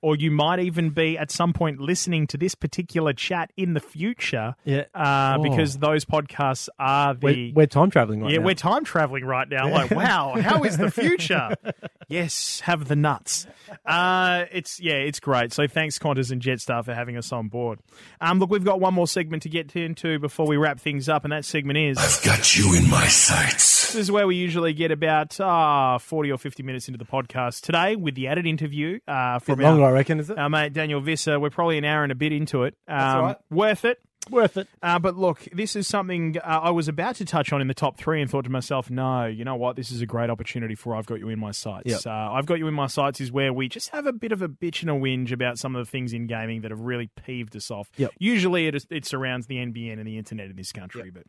or 0.04 0.14
you 0.16 0.30
might 0.30 0.58
even 0.60 0.90
be 0.90 1.16
at 1.16 1.30
some 1.30 1.54
point 1.54 1.80
listening 1.80 2.26
to 2.26 2.36
this 2.36 2.54
particular 2.54 3.14
chat 3.14 3.50
in 3.56 3.72
the 3.72 3.80
future, 3.80 4.54
Yeah. 4.64 4.84
uh, 4.94 5.36
Oh. 5.38 5.42
because 5.42 5.78
those 5.78 6.04
podcasts 6.04 6.68
are 6.78 7.14
the. 7.14 7.52
we're, 7.52 7.52
we're 7.62 7.66
time 7.66 7.90
traveling 7.90 8.20
right 8.20 8.30
yeah, 8.32 8.38
now. 8.38 8.44
we're 8.44 8.54
time 8.54 8.84
traveling 8.84 9.24
right 9.24 9.48
now. 9.48 9.70
Like, 9.70 9.90
wow, 9.90 10.34
how 10.40 10.62
is 10.64 10.76
the 10.76 10.90
future? 10.90 11.54
yes, 12.08 12.60
have 12.60 12.86
the 12.88 12.96
nuts. 12.96 13.46
Uh, 13.86 14.44
it's 14.52 14.78
yeah, 14.78 14.94
it's 14.94 15.20
great. 15.20 15.52
So 15.52 15.66
thanks, 15.66 15.98
Qantas 15.98 16.30
and 16.30 16.42
Jetstar, 16.42 16.84
for 16.84 16.92
having 16.94 17.16
us 17.16 17.32
on 17.32 17.48
board. 17.48 17.78
Um, 18.20 18.38
look, 18.38 18.50
we've 18.50 18.64
got 18.64 18.80
one 18.80 18.92
more 18.94 19.08
segment 19.08 19.42
to 19.44 19.48
get 19.48 19.74
into 19.74 20.18
before 20.18 20.46
we 20.46 20.56
wrap 20.58 20.78
things 20.80 21.08
up, 21.08 21.24
and 21.24 21.32
that 21.32 21.44
segment 21.46 21.78
is 21.78 21.96
I've 21.98 22.22
got 22.24 22.56
you 22.58 22.76
in 22.76 22.90
my 22.90 23.06
sights. 23.06 23.73
This 23.94 24.02
is 24.02 24.10
where 24.10 24.26
we 24.26 24.36
usually 24.36 24.72
get 24.72 24.90
about 24.90 25.38
uh, 25.40 25.98
forty 25.98 26.30
or 26.30 26.38
fifty 26.38 26.62
minutes 26.62 26.88
into 26.88 26.98
the 26.98 27.04
podcast. 27.04 27.62
Today, 27.62 27.96
with 27.96 28.14
the 28.14 28.26
added 28.26 28.46
interview 28.46 28.98
uh, 29.06 29.38
from 29.38 29.60
longer, 29.60 29.82
I 29.82 29.86
our, 29.86 29.92
reckon, 29.92 30.20
is 30.20 30.30
it? 30.30 30.38
our 30.38 30.50
mate 30.50 30.72
Daniel 30.72 31.00
Visser, 31.00 31.38
we're 31.38 31.50
probably 31.50 31.78
an 31.78 31.84
hour 31.84 32.02
and 32.02 32.12
a 32.12 32.16
bit 32.16 32.32
into 32.32 32.64
it. 32.64 32.76
Um, 32.88 32.98
all 32.98 33.22
right. 33.22 33.36
Worth 33.50 33.84
it. 33.84 34.00
Worth 34.30 34.56
it. 34.56 34.68
Uh, 34.82 34.98
but 34.98 35.16
look, 35.16 35.46
this 35.52 35.76
is 35.76 35.86
something 35.86 36.38
uh, 36.38 36.60
I 36.62 36.70
was 36.70 36.88
about 36.88 37.16
to 37.16 37.24
touch 37.24 37.52
on 37.52 37.60
in 37.60 37.68
the 37.68 37.74
top 37.74 37.98
three 37.98 38.22
and 38.22 38.30
thought 38.30 38.44
to 38.44 38.50
myself, 38.50 38.90
no, 38.90 39.26
you 39.26 39.44
know 39.44 39.54
what? 39.54 39.76
This 39.76 39.90
is 39.90 40.00
a 40.00 40.06
great 40.06 40.30
opportunity 40.30 40.74
for 40.74 40.96
I've 40.96 41.04
Got 41.04 41.18
You 41.18 41.28
in 41.28 41.38
My 41.38 41.50
Sights. 41.50 41.90
Yep. 41.90 42.06
Uh, 42.06 42.32
I've 42.32 42.46
Got 42.46 42.58
You 42.58 42.66
in 42.66 42.74
My 42.74 42.86
Sights 42.86 43.20
is 43.20 43.30
where 43.30 43.52
we 43.52 43.68
just 43.68 43.90
have 43.90 44.06
a 44.06 44.14
bit 44.14 44.32
of 44.32 44.40
a 44.40 44.48
bitch 44.48 44.80
and 44.80 44.90
a 44.90 44.94
whinge 44.94 45.30
about 45.30 45.58
some 45.58 45.76
of 45.76 45.84
the 45.84 45.90
things 45.90 46.14
in 46.14 46.26
gaming 46.26 46.62
that 46.62 46.70
have 46.70 46.80
really 46.80 47.10
peeved 47.22 47.54
us 47.54 47.70
off. 47.70 47.90
Yep. 47.98 48.12
Usually 48.18 48.66
it, 48.66 48.74
is, 48.74 48.86
it 48.90 49.04
surrounds 49.04 49.46
the 49.46 49.56
NBN 49.56 49.98
and 49.98 50.06
the 50.06 50.16
internet 50.16 50.48
in 50.48 50.56
this 50.56 50.72
country, 50.72 51.10
but 51.10 51.24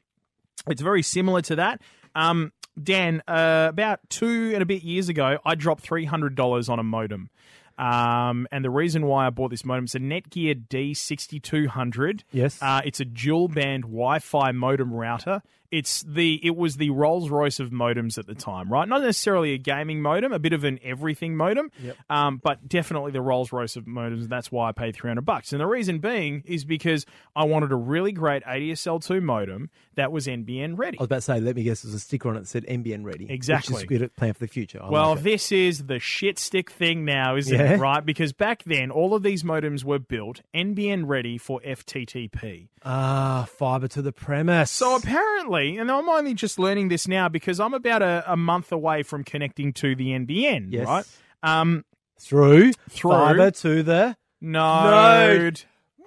it's 0.67 0.81
very 0.81 1.01
similar 1.01 1.41
to 1.43 1.55
that. 1.57 1.81
Um, 2.15 2.51
Dan, 2.81 3.21
uh, 3.27 3.67
about 3.69 4.01
two 4.09 4.51
and 4.53 4.61
a 4.61 4.65
bit 4.65 4.83
years 4.83 5.09
ago, 5.09 5.37
I 5.45 5.55
dropped 5.55 5.87
$300 5.87 6.69
on 6.69 6.79
a 6.79 6.83
modem. 6.83 7.29
Um, 7.77 8.47
and 8.51 8.63
the 8.63 8.69
reason 8.69 9.05
why 9.05 9.27
I 9.27 9.29
bought 9.29 9.51
this 9.51 9.65
modem 9.65 9.85
is 9.85 9.95
a 9.95 9.99
Netgear 9.99 10.67
D6200. 10.67 12.23
Yes. 12.31 12.61
Uh, 12.61 12.81
it's 12.85 12.99
a 12.99 13.05
dual 13.05 13.47
band 13.47 13.83
Wi 13.83 14.19
Fi 14.19 14.51
modem 14.51 14.93
router. 14.93 15.41
It's 15.71 16.03
the 16.03 16.39
it 16.43 16.55
was 16.55 16.77
the 16.77 16.89
Rolls 16.91 17.29
Royce 17.29 17.59
of 17.59 17.69
modems 17.71 18.17
at 18.17 18.27
the 18.27 18.35
time, 18.35 18.71
right? 18.71 18.87
Not 18.87 19.01
necessarily 19.01 19.53
a 19.53 19.57
gaming 19.57 20.01
modem, 20.01 20.31
a 20.31 20.39
bit 20.39 20.53
of 20.53 20.63
an 20.63 20.79
everything 20.83 21.35
modem, 21.35 21.71
um, 22.09 22.39
but 22.43 22.67
definitely 22.67 23.11
the 23.11 23.21
Rolls 23.21 23.51
Royce 23.51 23.75
of 23.75 23.85
modems. 23.85 24.21
And 24.21 24.29
that's 24.29 24.51
why 24.51 24.69
I 24.69 24.71
paid 24.71 24.95
three 24.95 25.09
hundred 25.09 25.25
bucks. 25.25 25.51
And 25.51 25.59
the 25.61 25.65
reason 25.67 25.99
being 25.99 26.43
is 26.45 26.65
because 26.65 27.05
I 27.35 27.45
wanted 27.45 27.71
a 27.71 27.75
really 27.75 28.11
great 28.11 28.43
ADSL 28.43 29.03
two 29.05 29.21
modem 29.21 29.69
that 29.95 30.11
was 30.11 30.27
NBN 30.27 30.77
ready. 30.77 30.97
I 30.99 31.01
was 31.03 31.07
about 31.07 31.15
to 31.15 31.21
say, 31.21 31.39
let 31.39 31.55
me 31.55 31.63
guess, 31.63 31.81
there's 31.83 31.95
a 31.95 31.99
sticker 31.99 32.27
on 32.29 32.35
it 32.35 32.41
that 32.41 32.47
said 32.47 32.65
NBN 32.65 33.05
ready. 33.05 33.27
Exactly. 33.31 33.75
Which 33.75 33.83
is 33.83 33.87
good 33.99 34.15
plan 34.17 34.33
for 34.33 34.39
the 34.39 34.47
future. 34.47 34.81
I 34.83 34.89
Well, 34.89 35.11
like 35.15 35.23
this 35.23 35.51
is 35.53 35.85
the 35.85 35.99
shit 35.99 36.37
stick 36.37 36.69
thing 36.69 37.05
now, 37.05 37.37
isn't 37.37 37.57
Yeah. 37.57 37.75
it? 37.75 37.79
Right? 37.79 38.05
Because 38.05 38.33
back 38.33 38.63
then, 38.65 38.91
all 38.91 39.13
of 39.13 39.23
these 39.23 39.43
modems 39.43 39.83
were 39.85 39.99
built 39.99 40.41
NBN 40.53 41.05
ready 41.07 41.37
for 41.37 41.61
FTTP. 41.61 42.67
Ah, 42.85 43.45
fiber 43.57 43.87
to 43.89 44.01
the 44.01 44.11
premise. 44.11 44.71
So 44.71 44.95
apparently, 44.95 45.77
and 45.77 45.91
I'm 45.91 46.07
only 46.07 46.33
just 46.33 46.59
learning 46.59 46.87
this 46.89 47.07
now 47.07 47.27
because 47.27 47.59
I'm 47.59 47.73
about 47.73 48.01
a, 48.01 48.23
a 48.27 48.37
month 48.37 48.71
away 48.71 49.03
from 49.03 49.23
connecting 49.23 49.73
to 49.73 49.95
the 49.95 50.09
NBN, 50.09 50.67
yes, 50.71 50.85
right? 50.85 51.05
Um, 51.43 51.83
through 52.19 52.71
Through. 52.89 53.11
fiber 53.11 53.51
to 53.51 53.83
the 53.83 54.15
node. 54.41 55.63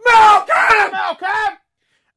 Malcolm! 0.06 0.92
Malcolm! 0.92 1.58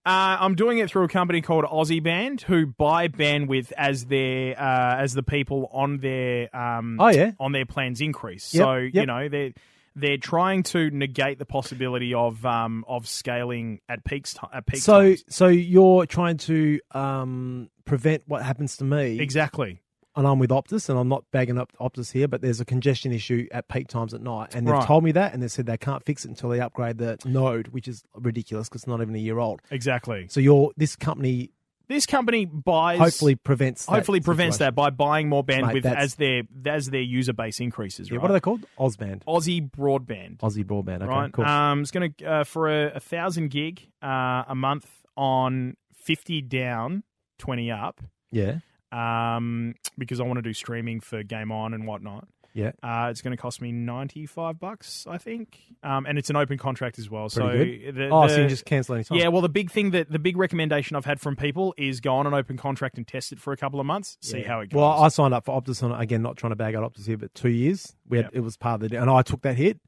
Uh, 0.03 0.37
I'm 0.39 0.55
doing 0.55 0.79
it 0.79 0.89
through 0.89 1.03
a 1.03 1.07
company 1.07 1.41
called 1.41 1.63
Aussie 1.65 2.01
Band, 2.01 2.41
who 2.41 2.65
buy 2.65 3.07
bandwidth 3.07 3.71
as 3.73 4.05
their 4.05 4.59
uh, 4.59 4.95
as 4.97 5.13
the 5.13 5.21
people 5.21 5.69
on 5.71 5.97
their 5.99 6.55
um, 6.55 6.97
Oh, 6.99 7.09
yeah. 7.09 7.33
on 7.39 7.51
their 7.51 7.67
plans 7.67 8.01
increase. 8.01 8.51
Yep, 8.53 8.63
so 8.63 8.75
you 8.77 8.91
yep. 8.93 9.07
know 9.07 9.29
they're 9.29 9.51
they're 9.95 10.17
trying 10.17 10.63
to 10.63 10.89
negate 10.91 11.37
the 11.39 11.45
possibility 11.45 12.13
of 12.13 12.45
um, 12.45 12.85
of 12.87 13.07
scaling 13.07 13.79
at 13.89 14.03
peaks 14.05 14.35
at 14.53 14.65
peak 14.65 14.81
so 14.81 15.01
times. 15.09 15.23
so 15.29 15.47
you're 15.47 16.05
trying 16.05 16.37
to 16.37 16.79
um, 16.91 17.69
prevent 17.85 18.23
what 18.27 18.41
happens 18.43 18.77
to 18.77 18.83
me. 18.83 19.19
Exactly. 19.19 19.81
and 20.15 20.27
I'm 20.27 20.39
with 20.39 20.49
Optus, 20.49 20.89
and 20.89 20.99
I'm 20.99 21.07
not 21.07 21.23
bagging 21.31 21.57
up 21.57 21.71
Optus 21.79 22.11
here, 22.11 22.27
but 22.27 22.41
there's 22.41 22.59
a 22.59 22.65
congestion 22.65 23.11
issue 23.13 23.47
at 23.51 23.67
peak 23.69 23.87
times 23.87 24.13
at 24.13 24.21
night, 24.21 24.55
and 24.55 24.67
they've 24.67 24.73
Right. 24.73 24.85
told 24.85 25.03
me 25.05 25.11
that, 25.13 25.33
and 25.33 25.41
they 25.41 25.47
said 25.47 25.65
they 25.65 25.77
can't 25.77 26.03
fix 26.03 26.25
it 26.25 26.29
until 26.29 26.49
they 26.49 26.59
upgrade 26.59 26.97
the 26.97 27.17
node, 27.25 27.69
which 27.69 27.87
is 27.87 28.03
ridiculous 28.15 28.67
because 28.69 28.81
it's 28.83 28.87
not 28.87 29.01
even 29.01 29.15
a 29.15 29.19
year 29.19 29.39
old. 29.39 29.61
Exactly. 29.71 30.27
So 30.29 30.39
you're 30.41 30.71
this 30.77 30.95
company 30.97 31.51
This 31.91 32.05
company 32.05 32.45
buys 32.45 32.99
hopefully 32.99 33.35
prevents 33.35 33.85
that 33.85 33.91
hopefully 33.91 34.21
prevents 34.21 34.55
situation. 34.57 34.75
that 34.75 34.81
by 34.81 34.89
buying 34.91 35.27
more 35.27 35.43
bandwidth 35.43 35.83
that's- 35.83 36.03
as 36.03 36.15
their 36.15 36.43
as 36.65 36.87
their 36.89 37.01
user 37.01 37.33
base 37.33 37.59
increases. 37.59 38.09
Yeah, 38.09 38.15
right? 38.15 38.21
what 38.21 38.31
are 38.31 38.33
they 38.33 38.39
called? 38.39 38.65
Ozband, 38.79 39.23
Aussie 39.25 39.69
broadband. 39.69 40.37
Aussie 40.37 40.63
broadband. 40.63 40.97
Okay, 41.01 41.05
right. 41.07 41.31
cool. 41.33 41.43
Um, 41.45 41.81
it's 41.81 41.91
going 41.91 42.13
to 42.13 42.25
uh, 42.25 42.43
for 42.45 42.69
a, 42.69 42.93
a 42.95 42.99
thousand 43.01 43.49
gig 43.49 43.89
uh, 44.01 44.43
a 44.47 44.55
month 44.55 44.87
on 45.17 45.75
fifty 45.93 46.41
down, 46.41 47.03
twenty 47.37 47.69
up. 47.69 47.99
yeah, 48.31 48.59
Um, 48.91 49.75
because 49.97 50.19
I 50.19 50.23
want 50.23 50.37
to 50.37 50.41
do 50.41 50.53
streaming 50.53 50.99
for 51.01 51.23
Game 51.23 51.51
On 51.51 51.73
and 51.73 51.85
whatnot. 51.85 52.27
Yeah. 52.53 52.71
Uh, 52.83 53.07
it's 53.09 53.21
going 53.21 53.35
to 53.35 53.41
cost 53.41 53.61
me 53.61 53.71
ninety 53.71 54.25
five 54.25 54.59
bucks, 54.59 55.05
I 55.09 55.17
think. 55.17 55.57
Um, 55.83 56.05
and 56.05 56.17
it's 56.17 56.29
an 56.29 56.35
open 56.35 56.57
contract 56.57 56.99
as 56.99 57.09
well. 57.09 57.29
Pretty 57.29 57.85
so 57.85 57.91
the, 57.91 58.09
oh, 58.09 58.27
so 58.27 58.41
you 58.41 58.47
just 58.47 58.65
cancel 58.65 58.95
any 58.95 59.03
time. 59.03 59.17
yeah, 59.17 59.27
well, 59.29 59.41
the 59.41 59.49
big 59.49 59.71
thing 59.71 59.91
that 59.91 60.11
the 60.11 60.19
big 60.19 60.37
recommendation 60.37 60.95
I've 60.95 61.05
had 61.05 61.19
from 61.21 61.35
people 61.35 61.73
is 61.77 61.99
go 61.99 62.15
on 62.15 62.27
an 62.27 62.33
open 62.33 62.57
contract 62.57 62.97
and 62.97 63.07
test 63.07 63.31
it 63.31 63.39
for 63.39 63.53
a 63.53 63.57
couple 63.57 63.79
of 63.79 63.85
months, 63.85 64.17
see 64.21 64.41
how 64.41 64.59
it 64.59 64.69
goes. 64.69 64.77
Well, 64.77 64.89
I 65.03 65.07
signed 65.07 65.33
up 65.33 65.45
for 65.45 65.59
Optus 65.61 65.81
on 65.83 65.91
again, 65.99 66.21
not 66.21 66.37
trying 66.37 66.51
to 66.51 66.55
bag 66.55 66.75
out 66.75 66.83
Optus 66.83 67.05
here, 67.05 67.17
but 67.17 67.33
two 67.33 67.49
years. 67.49 67.95
We 68.07 68.17
had, 68.17 68.25
Yep. 68.25 68.35
it 68.35 68.39
was 68.41 68.57
part 68.57 68.75
of 68.75 68.81
the, 68.81 68.89
deal, 68.89 69.01
and 69.01 69.09
I 69.09 69.21
took 69.21 69.41
that 69.43 69.55
hit, 69.55 69.79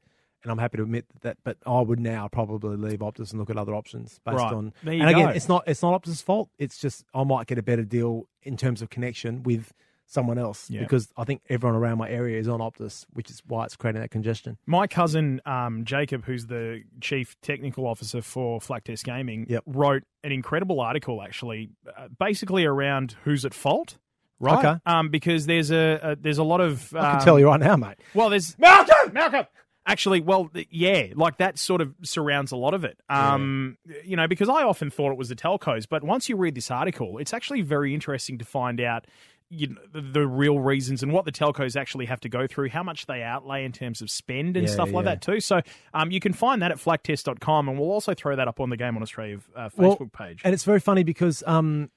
and 0.42 0.50
I'm 0.50 0.58
happy 0.58 0.78
to 0.78 0.82
admit 0.82 1.04
that. 1.22 1.36
But 1.44 1.58
I 1.66 1.80
would 1.80 2.00
now 2.00 2.28
probably 2.28 2.76
leave 2.76 3.00
Optus 3.00 3.30
and 3.30 3.38
look 3.40 3.50
at 3.50 3.56
other 3.56 3.74
options 3.74 4.20
based 4.24 4.38
Right. 4.38 4.52
on. 4.52 4.72
And 4.84 5.08
again, 5.08 5.26
go. 5.26 5.28
it's 5.28 5.48
not 5.48 5.64
it's 5.66 5.82
not 5.82 6.02
Optus' 6.02 6.22
fault. 6.22 6.48
It's 6.58 6.78
just 6.78 7.04
I 7.14 7.24
might 7.24 7.46
get 7.46 7.58
a 7.58 7.62
better 7.62 7.84
deal 7.84 8.28
in 8.42 8.56
terms 8.56 8.80
of 8.82 8.90
connection 8.90 9.42
with 9.42 9.72
someone 10.06 10.38
else 10.38 10.68
Yeah. 10.70 10.80
because 10.80 11.08
I 11.16 11.24
think 11.24 11.40
everyone 11.48 11.76
around 11.78 11.98
my 11.98 12.08
area 12.08 12.38
is 12.38 12.46
on 12.48 12.60
Optus, 12.60 13.06
which 13.12 13.30
is 13.30 13.42
why 13.46 13.64
it's 13.64 13.74
creating 13.76 14.02
that 14.02 14.10
congestion. 14.10 14.58
My 14.66 14.86
cousin 14.86 15.40
um, 15.46 15.84
Jacob, 15.84 16.24
who's 16.24 16.46
the 16.46 16.82
chief 17.00 17.36
technical 17.40 17.86
officer 17.86 18.20
for 18.22 18.60
Flak 18.60 18.84
Test 18.84 19.04
Gaming, 19.04 19.46
Yep. 19.48 19.62
wrote 19.66 20.02
an 20.22 20.30
incredible 20.32 20.80
article 20.80 21.22
actually, 21.22 21.70
uh, 21.96 22.08
basically 22.18 22.64
around 22.64 23.16
who's 23.24 23.44
at 23.44 23.54
fault. 23.54 23.96
Right, 24.40 24.58
Okay. 24.64 24.78
um, 24.84 25.08
because 25.10 25.46
there's 25.46 25.70
a, 25.70 25.98
a 26.02 26.16
there's 26.16 26.38
a 26.38 26.44
lot 26.44 26.60
of 26.60 26.92
I 26.94 26.98
um, 26.98 27.16
can 27.16 27.24
tell 27.24 27.38
you 27.38 27.46
right 27.46 27.60
now, 27.60 27.76
mate. 27.76 27.96
Well, 28.14 28.28
there's 28.30 28.58
Malcolm, 28.58 29.12
Malcolm. 29.14 29.46
Actually, 29.86 30.20
well, 30.22 30.50
yeah, 30.70 31.08
like 31.14 31.36
that 31.38 31.58
sort 31.58 31.80
of 31.82 31.94
surrounds 32.02 32.52
a 32.52 32.56
lot 32.56 32.72
of 32.74 32.84
it. 32.84 32.98
Um, 33.10 33.76
you 34.02 34.16
know, 34.16 34.26
because 34.26 34.48
I 34.48 34.62
often 34.62 34.90
thought 34.90 35.12
it 35.12 35.18
was 35.18 35.28
the 35.28 35.34
telcos, 35.36 35.86
but 35.88 36.02
once 36.02 36.28
you 36.28 36.36
read 36.36 36.54
this 36.54 36.70
article, 36.70 37.18
it's 37.18 37.32
actually 37.34 37.60
very 37.60 37.94
interesting 37.94 38.38
to 38.38 38.44
find 38.44 38.80
out. 38.80 39.06
You 39.50 39.68
know, 39.68 39.80
the, 39.92 40.00
the 40.00 40.26
real 40.26 40.58
reasons 40.58 41.02
and 41.02 41.12
what 41.12 41.24
the 41.26 41.30
telcos 41.32 41.76
actually 41.76 42.06
have 42.06 42.18
to 42.20 42.28
go 42.28 42.46
through, 42.46 42.70
how 42.70 42.82
much 42.82 43.06
they 43.06 43.22
outlay 43.22 43.64
in 43.64 43.72
terms 43.72 44.00
of 44.02 44.10
spend 44.10 44.56
and 44.56 44.66
Yeah, 44.66 44.72
stuff 44.72 44.92
like 44.92 45.04
yeah. 45.04 45.12
that 45.12 45.20
too. 45.22 45.38
So 45.40 45.60
um, 45.92 46.10
you 46.10 46.18
can 46.18 46.32
find 46.32 46.60
that 46.62 46.72
at 46.72 46.78
flaktest.com 46.78 47.68
and 47.68 47.78
we'll 47.78 47.90
also 47.90 48.14
throw 48.14 48.34
that 48.34 48.48
up 48.48 48.58
on 48.58 48.70
the 48.70 48.76
Game 48.76 48.96
on 48.96 49.02
Australia 49.02 49.38
uh, 49.54 49.68
Well, 49.76 49.96
Facebook 49.96 50.12
page. 50.12 50.40
And 50.44 50.54
it's 50.54 50.64
very 50.64 50.80
funny 50.80 51.04
because 51.04 51.44
um, 51.46 51.90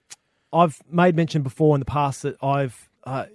I've 0.54 0.80
made 0.92 1.16
mention 1.16 1.42
before 1.42 1.76
in 1.76 1.80
the 1.80 1.86
past 1.86 2.22
that 2.24 2.36
I've, 2.44 2.90
uh, 3.06 3.26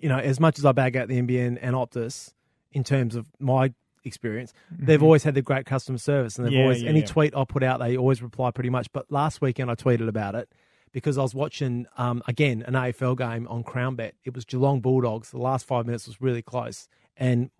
you 0.00 0.08
know, 0.08 0.18
as 0.18 0.38
much 0.38 0.58
as 0.58 0.64
I 0.64 0.72
bag 0.72 0.96
out 0.96 1.08
the 1.08 1.20
NBN 1.20 1.58
and 1.60 1.74
Optus 1.74 2.32
in 2.72 2.84
terms 2.84 3.16
of 3.16 3.26
my 3.40 3.72
experience, 4.04 4.52
they've 4.70 5.02
always 5.02 5.24
had 5.24 5.34
the 5.34 5.40
great 5.42 5.64
customer 5.64 5.96
service, 5.98 6.36
and 6.36 6.46
they've 6.46 6.52
Mm-hmm. 6.52 6.58
Yeah, 6.58 6.64
always 6.64 6.84
any 6.84 7.02
tweet 7.02 7.34
I 7.34 7.44
put 7.44 7.62
out, 7.62 7.80
they 7.80 7.96
always 7.96 8.20
reply 8.22 8.50
pretty 8.50 8.68
much. 8.70 8.92
But 8.92 9.10
last 9.10 9.40
weekend 9.40 9.70
I 9.70 9.74
tweeted 9.74 10.06
about 10.08 10.34
it 10.34 10.48
because 10.94 11.18
I 11.18 11.22
was 11.22 11.34
watching 11.34 11.84
um, 11.98 12.22
again 12.26 12.64
an 12.66 12.72
AFL 12.72 13.18
game 13.18 13.46
on 13.48 13.62
Crown 13.64 13.96
Bet. 13.96 14.14
It 14.24 14.34
was 14.34 14.46
Geelong 14.46 14.80
Bulldogs. 14.80 15.30
The 15.30 15.36
last 15.38 15.66
five 15.66 15.84
minutes 15.84 16.06
was 16.06 16.22
really 16.22 16.40
close, 16.40 16.88
and 17.18 17.50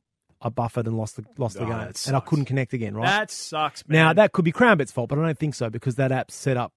I 0.41 0.49
buffered 0.49 0.87
and 0.87 0.97
lost 0.97 1.17
the 1.17 1.25
lost 1.37 1.57
the 1.57 1.65
Oh, 1.65 1.69
game, 1.69 1.93
and 2.07 2.17
I 2.17 2.21
couldn't 2.21 2.47
connect 2.47 2.73
again. 2.73 2.95
Right 2.97 3.05
That 3.05 3.31
sucks, 3.31 3.87
man. 3.87 3.97
now 4.07 4.13
that 4.15 4.33
could 4.33 4.47
be 4.47 4.53
Crownbet's 4.53 4.93
fault, 4.93 5.11
but 5.11 5.19
I 5.19 5.23
don't 5.27 5.39
think 5.39 5.55
so 5.55 5.69
because 5.69 5.97
that 5.97 6.11
app 6.13 6.31
set 6.31 6.57
up 6.57 6.73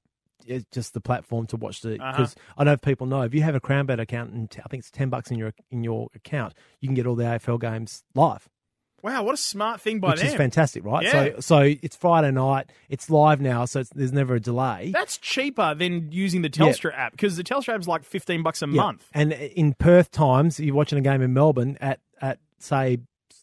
it's 0.46 0.66
just 0.72 0.94
the 0.94 1.02
platform 1.02 1.46
to 1.48 1.58
watch 1.58 1.82
the. 1.82 1.96
Uh-huh. 2.02 2.12
Because 2.12 2.36
I 2.58 2.64
know 2.64 2.72
if 2.74 2.82
people 2.82 3.06
know 3.08 3.22
if 3.22 3.34
you 3.34 3.42
have 3.44 3.56
a 3.56 3.60
Crownbet 3.60 4.00
account 4.00 4.32
and 4.32 4.50
t- 4.50 4.62
I 4.64 4.68
think 4.70 4.82
it's 4.82 4.92
ten 4.92 5.10
bucks 5.10 5.30
in 5.32 5.38
your 5.38 5.54
in 5.72 5.84
your 5.84 6.08
account, 6.16 6.54
you 6.82 6.88
can 6.88 6.96
get 6.96 7.06
all 7.06 7.16
the 7.16 7.24
AFL 7.26 7.60
games 7.60 8.04
live, 8.16 8.48
wow, 9.04 9.24
what 9.24 9.34
a 9.34 9.38
smart 9.38 9.80
thing 9.82 10.00
by 10.00 10.10
which 10.12 10.20
them. 10.20 10.28
is 10.28 10.34
fantastic, 10.36 10.84
right? 10.86 11.04
Yeah. 11.04 11.12
So 11.12 11.40
so 11.40 11.60
it's 11.60 11.96
Friday 11.96 12.32
night, 12.32 12.72
it's 12.90 13.10
live 13.10 13.40
now, 13.42 13.66
so 13.66 13.80
it's, 13.82 13.90
there's 13.92 14.12
never 14.14 14.36
a 14.36 14.40
delay. 14.40 14.92
That's 14.94 15.18
cheaper 15.18 15.74
than 15.76 16.12
using 16.12 16.42
the 16.42 16.50
Telstra 16.50 16.94
app 16.98 17.12
because 17.12 17.38
the 17.38 17.44
Telstra 17.44 17.76
app's 17.76 17.88
like 17.88 18.04
fifteen 18.04 18.44
bucks 18.44 18.62
a 18.62 18.66
Yeah. 18.68 18.72
month. 18.82 19.06
And 19.14 19.34
in 19.34 19.74
Perth 19.74 20.12
times, 20.12 20.60
you're 20.60 20.76
watching 20.76 20.98
a 20.98 21.02
game 21.02 21.22
in 21.22 21.34
Melbourne 21.34 21.78
at 21.82 22.00
at 22.22 22.40
say 22.60 23.00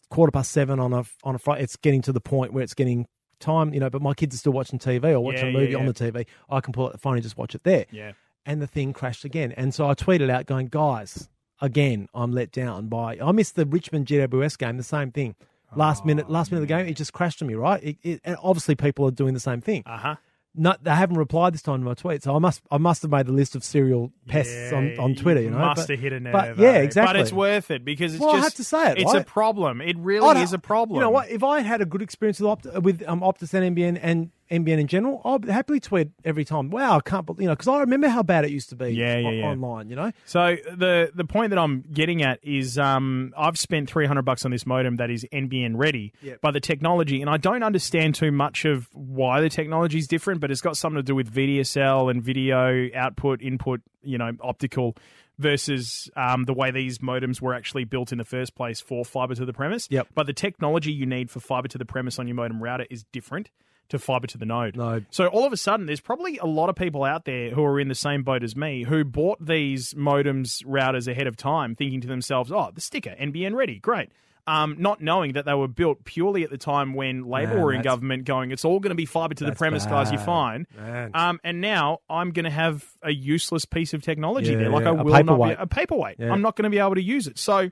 quarter 0.09 0.31
past 0.31 0.51
seven 0.51 0.79
on 0.79 0.93
a 0.93 1.03
on 1.23 1.35
a 1.35 1.39
Friday. 1.39 1.63
It's 1.63 1.75
getting 1.77 2.01
to 2.03 2.11
the 2.11 2.21
point 2.21 2.53
where 2.53 2.63
it's 2.63 2.73
getting 2.73 3.07
time, 3.39 3.73
you 3.73 3.79
know. 3.79 3.89
But 3.89 4.01
my 4.01 4.13
kids 4.13 4.35
are 4.35 4.37
still 4.39 4.53
watching 4.53 4.79
TV 4.79 5.11
or 5.11 5.19
watching 5.19 5.39
Yeah, 5.41 5.45
a 5.47 5.51
yeah, 5.53 5.57
movie 5.59 5.71
yeah. 5.73 5.77
on 5.79 5.85
the 5.85 5.93
TV. 5.93 6.25
I 6.49 6.59
can 6.61 6.73
pull 6.73 6.85
out 6.85 6.91
the 6.91 6.97
phone 6.99 7.13
and 7.15 7.23
just 7.23 7.37
watch 7.37 7.55
it 7.55 7.63
there. 7.63 7.85
Yeah. 7.91 8.11
and 8.47 8.61
the 8.61 8.67
thing 8.67 8.93
crashed 8.93 9.25
again. 9.25 9.51
And 9.53 9.73
so 9.73 9.89
I 9.89 9.95
tweeted 9.95 10.29
out 10.29 10.45
going, 10.45 10.67
guys, 10.67 11.27
again, 11.61 12.07
I'm 12.13 12.31
let 12.31 12.51
down 12.51 12.87
by. 12.87 13.17
I 13.21 13.31
missed 13.31 13.55
the 13.55 13.65
Richmond 13.65 14.07
GWS 14.07 14.57
game, 14.57 14.77
the 14.77 14.83
same 14.83 15.11
thing. 15.11 15.35
Last 15.75 16.05
minute, 16.05 16.29
last 16.29 16.51
minute 16.51 16.61
of 16.61 16.67
the 16.67 16.73
game, 16.73 16.87
it 16.87 16.95
just 16.95 17.11
crashed 17.11 17.41
on 17.41 17.47
me, 17.49 17.55
right? 17.55 17.83
It, 17.83 17.97
it, 18.01 18.21
and 18.23 18.37
obviously, 18.41 18.75
people 18.75 19.05
are 19.07 19.11
doing 19.11 19.33
the 19.33 19.39
same 19.39 19.59
thing. 19.59 19.83
Uh 19.85 19.97
huh. 19.97 20.15
No, 20.57 20.73
they 20.81 20.91
haven't 20.91 21.17
replied 21.17 21.53
this 21.53 21.61
time 21.61 21.81
to 21.81 21.85
my 21.85 21.95
tweet, 21.95 22.23
so 22.23 22.33
I 22.33 22.39
must, 22.39 22.61
I 22.71 22.77
must 22.77 23.01
have 23.01 23.11
made 23.11 23.25
the 23.25 23.33
list 23.33 23.55
of 23.57 23.63
serial 23.65 24.13
pests 24.25 24.71
on, 24.71 24.97
on 24.97 25.13
Twitter. 25.15 25.41
You 25.41 25.49
know, 25.49 25.57
must 25.57 25.81
but, 25.81 25.89
have 25.89 25.99
hit 25.99 26.13
a 26.13 26.19
nerve. 26.21 26.31
But 26.31 26.57
yeah, 26.57 26.69
eh? 26.69 26.77
exactly. 26.79 27.13
But 27.13 27.19
it's 27.21 27.33
worth 27.33 27.71
it 27.71 27.83
because 27.83 28.13
it's 28.13 28.21
Well, 28.21 28.29
I 28.29 28.37
just. 28.37 28.43
have 28.45 28.53
to 28.55 28.63
say 28.63 28.91
it, 28.91 28.99
It's 28.99 29.13
a 29.13 29.23
problem. 29.25 29.81
It 29.81 29.97
really 29.97 30.25
I'd- 30.29 30.39
is 30.41 30.53
a 30.53 30.59
problem. 30.59 30.95
You 30.95 31.01
know 31.01 31.09
what? 31.09 31.29
If 31.29 31.43
I 31.43 31.59
had 31.59 31.81
a 31.81 31.85
good 31.85 32.01
experience 32.01 32.39
with 32.39 32.49
Opt- 32.49 32.81
with 32.83 33.03
um, 33.05 33.19
Optus 33.19 33.53
and 33.53 33.75
NBN 33.75 33.99
and 34.01 34.31
NBN 34.51 34.79
in 34.79 34.87
general, 34.87 35.21
I'll 35.25 35.39
happily 35.41 35.79
tweet 35.79 36.09
every 36.23 36.45
time. 36.45 36.69
Wow, 36.69 36.97
I 36.97 36.99
can't 37.01 37.25
believe 37.25 37.41
you 37.41 37.47
know 37.47 37.53
because 37.53 37.67
I 37.67 37.79
remember 37.79 38.07
how 38.07 38.21
bad 38.23 38.45
it 38.45 38.51
used 38.51 38.69
to 38.69 38.75
be. 38.75 38.89
Yeah, 38.89 39.17
yeah, 39.17 39.27
o- 39.27 39.31
yeah. 39.31 39.45
online. 39.45 39.89
You 39.89 39.95
know, 39.95 40.11
So 40.25 40.55
the 40.75 41.11
the 41.15 41.25
point 41.25 41.49
that 41.49 41.57
I'm 41.59 41.81
getting 41.91 42.21
at 42.21 42.39
is 42.43 42.77
um, 42.77 43.33
I've 43.37 43.57
spent 43.57 43.89
300 43.89 44.21
bucks 44.23 44.45
on 44.45 44.51
this 44.51 44.65
modem 44.65 44.97
that 44.97 45.09
is 45.09 45.25
NBN 45.33 45.73
ready 45.75 46.13
Yep. 46.21 46.41
by 46.41 46.51
the 46.51 46.59
technology, 46.59 47.21
and 47.21 47.29
I 47.29 47.37
don't 47.37 47.63
understand 47.63 48.15
too 48.15 48.31
much 48.31 48.65
of 48.65 48.87
why 48.93 49.41
the 49.41 49.49
technology 49.49 49.97
is 49.97 50.07
different, 50.07 50.41
but 50.41 50.51
it's 50.51 50.61
got 50.61 50.77
something 50.77 50.97
to 50.97 51.03
do 51.03 51.15
with 51.15 51.33
VDSL 51.33 52.11
and 52.11 52.21
video 52.23 52.89
output, 52.95 53.41
input, 53.41 53.81
you 54.03 54.17
know, 54.17 54.31
optical 54.41 54.95
versus 55.37 56.09
um, 56.15 56.43
the 56.45 56.53
way 56.53 56.71
these 56.71 56.99
modems 56.99 57.41
were 57.41 57.53
actually 57.53 57.83
built 57.83 58.11
in 58.11 58.17
the 58.17 58.23
first 58.23 58.55
place 58.55 58.79
for 58.79 59.03
fiber 59.03 59.35
to 59.35 59.45
the 59.45 59.53
premise. 59.53 59.87
Yep. 59.91 60.07
But 60.15 60.27
the 60.27 60.33
technology 60.33 60.91
you 60.93 61.05
need 61.05 61.29
for 61.29 61.39
fiber 61.39 61.67
to 61.67 61.77
the 61.77 61.85
premise 61.85 62.19
on 62.19 62.27
your 62.27 62.35
modem 62.35 62.63
router 62.63 62.85
is 62.89 63.03
different 63.11 63.49
to 63.89 63.99
fiber 63.99 64.27
to 64.27 64.37
the 64.37 64.45
node. 64.45 64.75
No. 64.75 65.01
So 65.11 65.27
all 65.27 65.45
of 65.45 65.53
a 65.53 65.57
sudden, 65.57 65.85
there's 65.85 66.01
probably 66.01 66.37
a 66.37 66.45
lot 66.45 66.69
of 66.69 66.75
people 66.75 67.03
out 67.03 67.25
there 67.25 67.49
who 67.51 67.63
are 67.63 67.79
in 67.79 67.87
the 67.87 67.95
same 67.95 68.23
boat 68.23 68.43
as 68.43 68.55
me 68.55 68.83
who 68.83 69.03
bought 69.03 69.43
these 69.45 69.93
modems 69.93 70.65
routers 70.65 71.07
ahead 71.07 71.27
of 71.27 71.37
time, 71.37 71.75
thinking 71.75 72.01
to 72.01 72.07
themselves, 72.07 72.51
"Oh, 72.51 72.71
the 72.73 72.81
sticker 72.81 73.15
NBN 73.19 73.55
ready, 73.55 73.79
great." 73.79 74.09
Um, 74.47 74.75
not 74.77 75.01
knowing 75.01 75.33
that 75.33 75.45
they 75.45 75.55
were 75.55 75.67
built 75.67 76.05
purely 76.05 76.43
at 76.43 76.51
the 76.51 76.57
time 76.59 76.93
when 76.93 77.23
Labor 77.23 77.55
Man, 77.55 77.63
were 77.63 77.73
in 77.73 77.81
government, 77.81 78.25
going, 78.25 78.51
"It's 78.51 78.63
all 78.63 78.79
going 78.79 78.91
to 78.91 78.95
be 78.95 79.05
fiber 79.05 79.33
to 79.33 79.43
the 79.43 79.53
premise, 79.53 79.85
guys. 79.87 80.11
You're 80.11 80.21
fine." 80.21 80.67
Um, 81.15 81.39
and 81.43 81.61
now 81.61 81.99
I'm 82.09 82.29
going 82.31 82.43
to 82.45 82.51
have 82.51 82.85
a 83.01 83.11
useless 83.11 83.65
piece 83.65 83.95
of 83.95 84.03
technology 84.03 84.51
Yeah, 84.51 84.57
there. 84.59 84.69
Like 84.69 84.83
yeah. 84.83 84.91
I 84.91 84.93
A 84.93 85.03
will 85.03 85.23
not 85.23 85.47
be 85.47 85.55
a 85.57 85.65
paperweight. 85.65 86.17
Yeah. 86.19 86.31
I'm 86.31 86.43
not 86.43 86.55
going 86.55 86.65
to 86.65 86.69
be 86.69 86.77
able 86.77 86.93
to 86.93 87.01
use 87.01 87.25
it. 87.25 87.39
So 87.39 87.71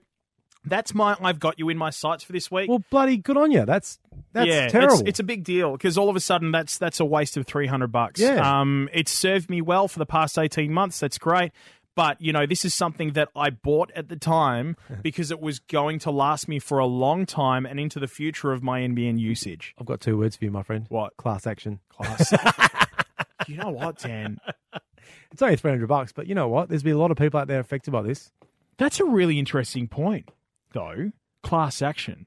that's 0.66 0.96
my. 0.96 1.16
I've 1.22 1.40
got 1.40 1.60
you 1.60 1.70
in 1.70 1.78
my 1.78 1.92
sights 1.92 2.24
for 2.24 2.32
this 2.32 2.50
week. 2.50 2.70
Well, 2.70 2.84
bloody 2.90 3.18
good 3.18 3.38
on 3.38 3.52
you. 3.52 3.66
That's 3.66 4.00
that's 4.34 4.48
yeah, 4.48 4.68
terrible. 4.68 5.00
It's, 5.00 5.10
it's 5.10 5.20
a 5.20 5.24
big 5.24 5.44
deal 5.44 5.74
because 5.74 5.98
all 5.98 6.10
of 6.10 6.16
a 6.16 6.20
sudden 6.20 6.52
that's 6.52 6.78
that's 6.78 7.00
a 7.00 7.06
waste 7.06 7.38
of 7.38 7.46
three 7.46 7.68
hundred 7.68 7.92
bucks. 7.92 8.20
Yeah. 8.20 8.60
Um, 8.60 8.90
it's 8.92 9.12
served 9.12 9.50
me 9.50 9.62
well 9.62 9.88
for 9.88 10.00
the 10.00 10.06
past 10.06 10.38
eighteen 10.38 10.74
months. 10.74 11.00
That's 11.00 11.18
great. 11.18 11.52
But 11.96 12.20
you 12.20 12.34
know, 12.34 12.46
this 12.46 12.66
is 12.66 12.74
something 12.74 13.14
that 13.14 13.30
I 13.36 13.52
bought 13.52 13.92
at 13.96 14.10
the 14.10 14.16
time 14.16 14.76
because 15.04 15.32
it 15.32 15.40
was 15.40 15.60
going 15.60 16.00
to 16.00 16.12
last 16.12 16.48
me 16.48 16.60
for 16.60 16.80
a 16.80 16.86
long 16.86 17.26
time 17.26 17.66
and 17.66 17.80
into 17.80 18.00
the 18.00 18.08
future 18.08 18.52
of 18.52 18.64
my 18.64 18.82
NBN 18.82 19.20
usage. 19.20 19.76
I've 19.80 19.86
got 19.86 20.02
two 20.02 20.18
words 20.18 20.36
for 20.36 20.46
you, 20.46 20.52
my 20.52 20.64
friend. 20.64 20.88
What? 20.90 21.16
Class 21.18 21.46
action. 21.46 21.80
Class. 21.90 22.34
you 23.48 23.58
know 23.58 23.70
what, 23.70 24.00
Dan? 24.00 24.40
It's 25.32 25.42
only 25.42 25.56
three 25.56 25.72
hundred 25.72 25.88
bucks, 25.88 26.12
but 26.12 26.28
you 26.28 26.36
know 26.36 26.48
what? 26.48 26.70
There's 26.70 26.84
been 26.84 26.96
a 26.96 27.00
lot 27.00 27.12
of 27.12 27.18
people 27.18 27.40
out 27.40 27.48
there 27.48 27.60
affected 27.60 27.92
by 27.92 28.02
this. 28.02 28.32
That's 28.78 29.00
a 29.00 29.06
really 29.06 29.38
interesting 29.38 29.88
point, 29.88 30.30
though. 30.74 31.12
Class 31.44 31.82
action. 31.82 32.26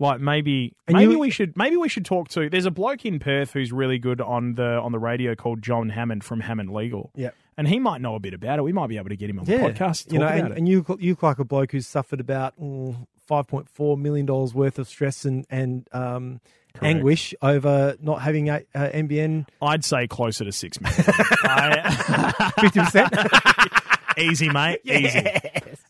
Yeah. 0.00 0.06
Like 0.06 0.20
maybe 0.20 0.74
And 0.88 0.96
maybe 0.96 1.12
you- 1.12 1.18
we 1.18 1.30
should 1.30 1.56
maybe 1.56 1.76
we 1.76 1.88
should 1.88 2.04
talk 2.04 2.28
to. 2.30 2.48
There's 2.50 2.66
a 2.66 2.70
bloke 2.70 3.04
in 3.04 3.18
Perth 3.18 3.52
who's 3.52 3.70
really 3.72 3.98
good 3.98 4.20
on 4.20 4.54
the 4.54 4.64
on 4.80 4.92
the 4.92 4.98
radio 4.98 5.34
called 5.34 5.62
John 5.62 5.90
Hammond 5.90 6.24
from 6.24 6.40
Hammond 6.40 6.72
Legal. 6.72 7.10
Yeah. 7.14 7.30
and 7.56 7.68
he 7.68 7.78
might 7.78 8.00
know 8.00 8.14
a 8.14 8.20
bit 8.20 8.32
about 8.34 8.58
it. 8.58 8.62
We 8.62 8.72
might 8.72 8.86
be 8.88 8.96
able 8.96 9.10
to 9.10 9.16
get 9.16 9.28
him 9.28 9.38
on 9.38 9.44
the 9.44 9.52
podcast. 9.58 10.12
You 10.12 10.18
know, 10.18 10.26
and, 10.26 10.52
and 10.54 10.68
you 10.68 10.84
you 10.98 11.12
look 11.12 11.22
like 11.22 11.38
a 11.38 11.44
bloke 11.44 11.72
who's 11.72 11.86
suffered 11.86 12.20
about 12.20 12.58
mm, 12.60 13.06
five 13.26 13.46
point 13.46 13.68
four 13.68 13.96
million 13.98 14.24
dollars 14.26 14.54
worth 14.54 14.78
of 14.78 14.88
stress 14.88 15.24
and 15.26 15.44
and 15.50 15.86
um, 15.92 16.40
anguish 16.80 17.34
over 17.42 17.96
not 18.00 18.22
having 18.22 18.48
a, 18.48 18.62
a 18.74 18.88
NBN 19.02 19.46
I'd 19.60 19.84
say 19.84 20.06
closer 20.06 20.44
to 20.44 20.52
six 20.52 20.80
million. 20.80 21.02
Fifty 22.60 22.80
percent. 22.80 23.12
easy, 24.18 24.48
mate. 24.48 24.80
Easy. 24.84 25.24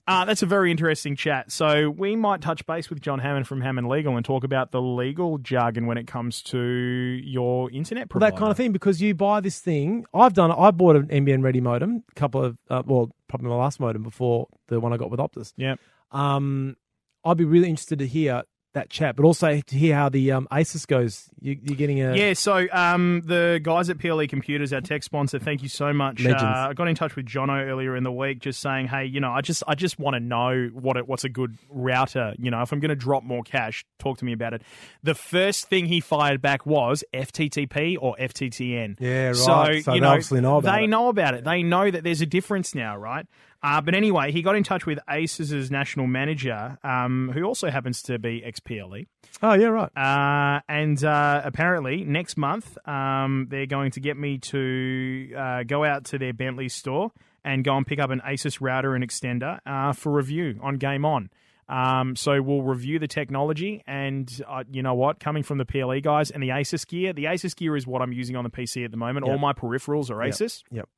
Uh, 0.06 0.24
that's 0.24 0.42
a 0.42 0.46
very 0.46 0.70
interesting 0.70 1.14
chat. 1.16 1.52
So 1.52 1.90
we 1.90 2.16
might 2.16 2.40
touch 2.40 2.66
base 2.66 2.90
with 2.90 3.00
John 3.00 3.18
Hammond 3.20 3.46
from 3.46 3.60
Hammond 3.60 3.88
Legal 3.88 4.16
and 4.16 4.24
talk 4.24 4.42
about 4.44 4.72
the 4.72 4.80
legal 4.82 5.38
jargon 5.38 5.86
when 5.86 5.98
it 5.98 6.06
comes 6.06 6.42
to 6.44 6.58
your 6.58 7.70
internet 7.70 8.02
Well, 8.04 8.08
provider. 8.08 8.32
that 8.32 8.38
kind 8.38 8.50
of 8.50 8.56
thing 8.56 8.72
because 8.72 9.00
you 9.00 9.14
buy 9.14 9.40
this 9.40 9.60
thing. 9.60 10.04
I've 10.12 10.32
done. 10.34 10.50
I 10.50 10.70
bought 10.72 10.96
an 10.96 11.06
NBN 11.06 11.42
ready 11.44 11.60
modem. 11.60 12.02
A 12.10 12.14
couple 12.14 12.42
of 12.44 12.58
uh, 12.68 12.82
well, 12.84 13.10
probably 13.28 13.48
my 13.50 13.56
last 13.56 13.78
modem 13.78 14.02
before 14.02 14.48
the 14.68 14.80
one 14.80 14.92
I 14.92 14.96
got 14.96 15.10
with 15.10 15.20
Optus. 15.20 15.52
Yeah. 15.56 15.76
Um, 16.10 16.76
I'd 17.24 17.36
be 17.36 17.44
really 17.44 17.68
interested 17.68 18.00
to 18.00 18.06
hear 18.06 18.42
that 18.72 18.88
chat, 18.90 19.16
but 19.16 19.24
also 19.24 19.60
to 19.60 19.76
hear 19.76 19.94
how 19.94 20.08
the 20.08 20.30
um, 20.32 20.46
ASUS 20.52 20.86
goes. 20.86 21.28
You, 21.40 21.58
you're 21.62 21.76
getting 21.76 22.00
a 22.00 22.14
Yeah, 22.14 22.34
so 22.34 22.66
um, 22.72 23.22
the 23.24 23.58
guys 23.62 23.90
at 23.90 23.98
PLE 23.98 24.26
Computers, 24.28 24.72
our 24.72 24.80
tech 24.80 25.02
sponsor, 25.02 25.38
thank 25.38 25.62
you 25.62 25.68
so 25.68 25.92
much. 25.92 26.20
Uh, 26.24 26.68
I 26.70 26.72
got 26.74 26.86
in 26.86 26.94
touch 26.94 27.16
with 27.16 27.26
Jono 27.26 27.66
earlier 27.66 27.96
in 27.96 28.04
the 28.04 28.12
week, 28.12 28.40
just 28.40 28.60
saying, 28.60 28.88
hey, 28.88 29.06
you 29.06 29.20
know, 29.20 29.32
I 29.32 29.40
just 29.40 29.62
I 29.66 29.74
just 29.74 29.98
want 29.98 30.14
to 30.14 30.20
know 30.20 30.68
what 30.72 30.96
it, 30.96 31.08
what's 31.08 31.24
a 31.24 31.28
good 31.28 31.56
router. 31.68 32.34
You 32.38 32.50
know, 32.50 32.62
if 32.62 32.72
I'm 32.72 32.80
going 32.80 32.90
to 32.90 32.94
drop 32.96 33.24
more 33.24 33.42
cash, 33.42 33.84
talk 33.98 34.18
to 34.18 34.24
me 34.24 34.32
about 34.32 34.54
it. 34.54 34.62
The 35.02 35.14
first 35.14 35.66
thing 35.68 35.86
he 35.86 36.00
fired 36.00 36.40
back 36.40 36.64
was 36.66 37.02
FTTP 37.12 37.96
or 38.00 38.14
FTTN. 38.20 38.96
Yeah, 39.00 39.28
right. 39.28 39.36
So, 39.36 39.80
So 39.80 39.94
you 39.94 40.00
they 40.00 40.06
know, 40.06 40.40
know 40.40 40.60
they 40.60 40.84
it. 40.84 40.88
know 40.88 41.08
about 41.08 41.34
it. 41.34 41.44
They 41.44 41.62
know 41.62 41.90
that 41.90 42.04
there's 42.04 42.20
a 42.20 42.26
difference 42.26 42.74
now, 42.74 42.96
right? 42.96 43.26
Uh, 43.62 43.80
but 43.80 43.94
anyway, 43.94 44.32
he 44.32 44.42
got 44.42 44.56
in 44.56 44.62
touch 44.62 44.86
with 44.86 44.98
ASUS's 45.08 45.70
national 45.70 46.06
manager, 46.06 46.78
um, 46.82 47.30
who 47.34 47.44
also 47.44 47.70
happens 47.70 48.02
to 48.02 48.18
be 48.18 48.42
ex 48.44 48.58
PLE. 48.60 49.02
oh 49.42 49.52
yeah, 49.52 49.66
right. 49.66 49.90
Uh, 49.96 50.60
and 50.68 51.02
uh, 51.04 51.42
apparently, 51.44 52.04
next 52.04 52.36
month, 52.36 52.78
um, 52.88 53.46
they're 53.50 53.66
going 53.66 53.90
to 53.92 54.00
get 54.00 54.16
me 54.16 54.38
to 54.38 55.32
uh, 55.36 55.62
go 55.64 55.84
out 55.84 56.04
to 56.06 56.18
their 56.18 56.32
Bentley 56.32 56.68
store 56.68 57.12
and 57.44 57.62
go 57.64 57.76
and 57.76 57.86
pick 57.86 57.98
up 57.98 58.10
an 58.10 58.20
Asus 58.26 58.58
router 58.60 58.94
and 58.94 59.04
extender 59.04 59.58
uh, 59.66 59.92
for 59.92 60.12
review 60.12 60.58
on 60.62 60.76
Game 60.76 61.04
On. 61.04 61.30
Um, 61.68 62.16
so 62.16 62.42
we'll 62.42 62.62
review 62.62 62.98
the 62.98 63.06
technology, 63.06 63.84
and 63.86 64.42
uh, 64.48 64.64
you 64.72 64.82
know 64.82 64.94
what? 64.94 65.20
Coming 65.20 65.42
from 65.44 65.58
the 65.58 65.64
PLE 65.64 66.00
guys 66.00 66.30
and 66.30 66.42
the 66.42 66.48
Asus 66.48 66.86
gear, 66.86 67.12
the 67.12 67.24
Asus 67.24 67.54
gear 67.54 67.76
is 67.76 67.86
what 67.86 68.02
I'm 68.02 68.12
using 68.12 68.34
on 68.36 68.42
the 68.44 68.50
PC 68.50 68.84
at 68.84 68.90
the 68.90 68.96
moment. 68.96 69.26
All 69.26 69.38
my 69.38 69.52
peripherals 69.52 70.10
are 70.10 70.16
Asus. 70.16 70.64
Yep. 70.72 70.88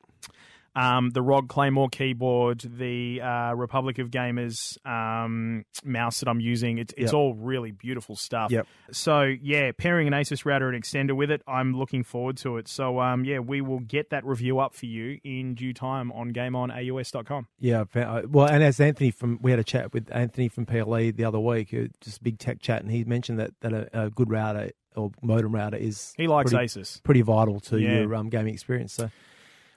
Um, 0.75 1.11
the 1.11 1.21
ROG 1.21 1.49
Claymore 1.49 1.89
keyboard, 1.91 2.61
the 2.61 3.21
uh, 3.21 3.53
Republic 3.55 3.99
of 3.99 4.11
Gamers 4.11 4.79
um, 4.87 5.65
mouse 5.85 6.21
that 6.21 6.29
I'm 6.29 6.41
using, 6.41 6.79
it's, 6.79 6.95
it's 6.97 7.13
Yep. 7.13 7.15
all 7.15 7.35
really 7.35 7.73
beautiful 7.73 8.17
stuff. 8.17 8.51
Yep. 8.51 8.67
So, 8.91 9.23
yeah, 9.23 9.73
pairing 9.77 10.07
an 10.09 10.15
Asus 10.15 10.47
router 10.47 10.71
and 10.71 10.83
extender 10.83 11.13
with 11.15 11.31
it, 11.31 11.43
I'm 11.47 11.75
looking 11.77 12.03
forward 12.05 12.39
to 12.39 12.57
it. 12.57 12.69
So, 12.69 13.01
um, 13.01 13.25
yeah, 13.27 13.39
we 13.41 13.61
will 13.61 13.81
get 13.81 14.11
that 14.11 14.25
review 14.25 14.61
up 14.61 14.75
for 14.75 14.87
you 14.87 15.19
in 15.25 15.55
due 15.55 15.75
time 15.75 16.11
on 16.13 16.33
GameOnAUS.com. 16.33 17.49
Yeah, 17.59 17.85
uh, 17.95 18.23
well, 18.29 18.47
and 18.47 18.63
as 18.63 18.81
Anthony 18.81 19.11
from 19.11 19.39
we 19.43 19.51
had 19.51 19.61
a 19.61 19.65
chat 19.65 19.93
with 19.93 20.09
Anthony 20.11 20.49
from 20.49 20.67
PLE 20.67 21.13
the 21.13 21.25
other 21.25 21.41
week, 21.41 21.75
uh, 21.75 21.89
just 22.01 22.19
a 22.19 22.23
big 22.23 22.39
tech 22.39 22.61
chat, 22.61 22.83
and 22.83 22.91
he 22.91 23.05
mentioned 23.05 23.39
that 23.39 23.51
that 23.61 23.73
a, 23.73 24.05
a 24.07 24.11
good 24.11 24.31
router 24.31 24.71
or 24.95 25.11
modem 25.23 25.55
router 25.55 25.77
is 25.77 26.13
He 26.17 26.27
likes 26.29 26.51
pretty, 26.53 26.67
Asus. 26.67 27.03
pretty 27.03 27.23
vital 27.23 27.61
to 27.61 27.79
Yeah. 27.79 28.01
your 28.01 28.15
um, 28.15 28.29
gaming 28.29 28.53
experience. 28.55 28.93
So 28.93 29.11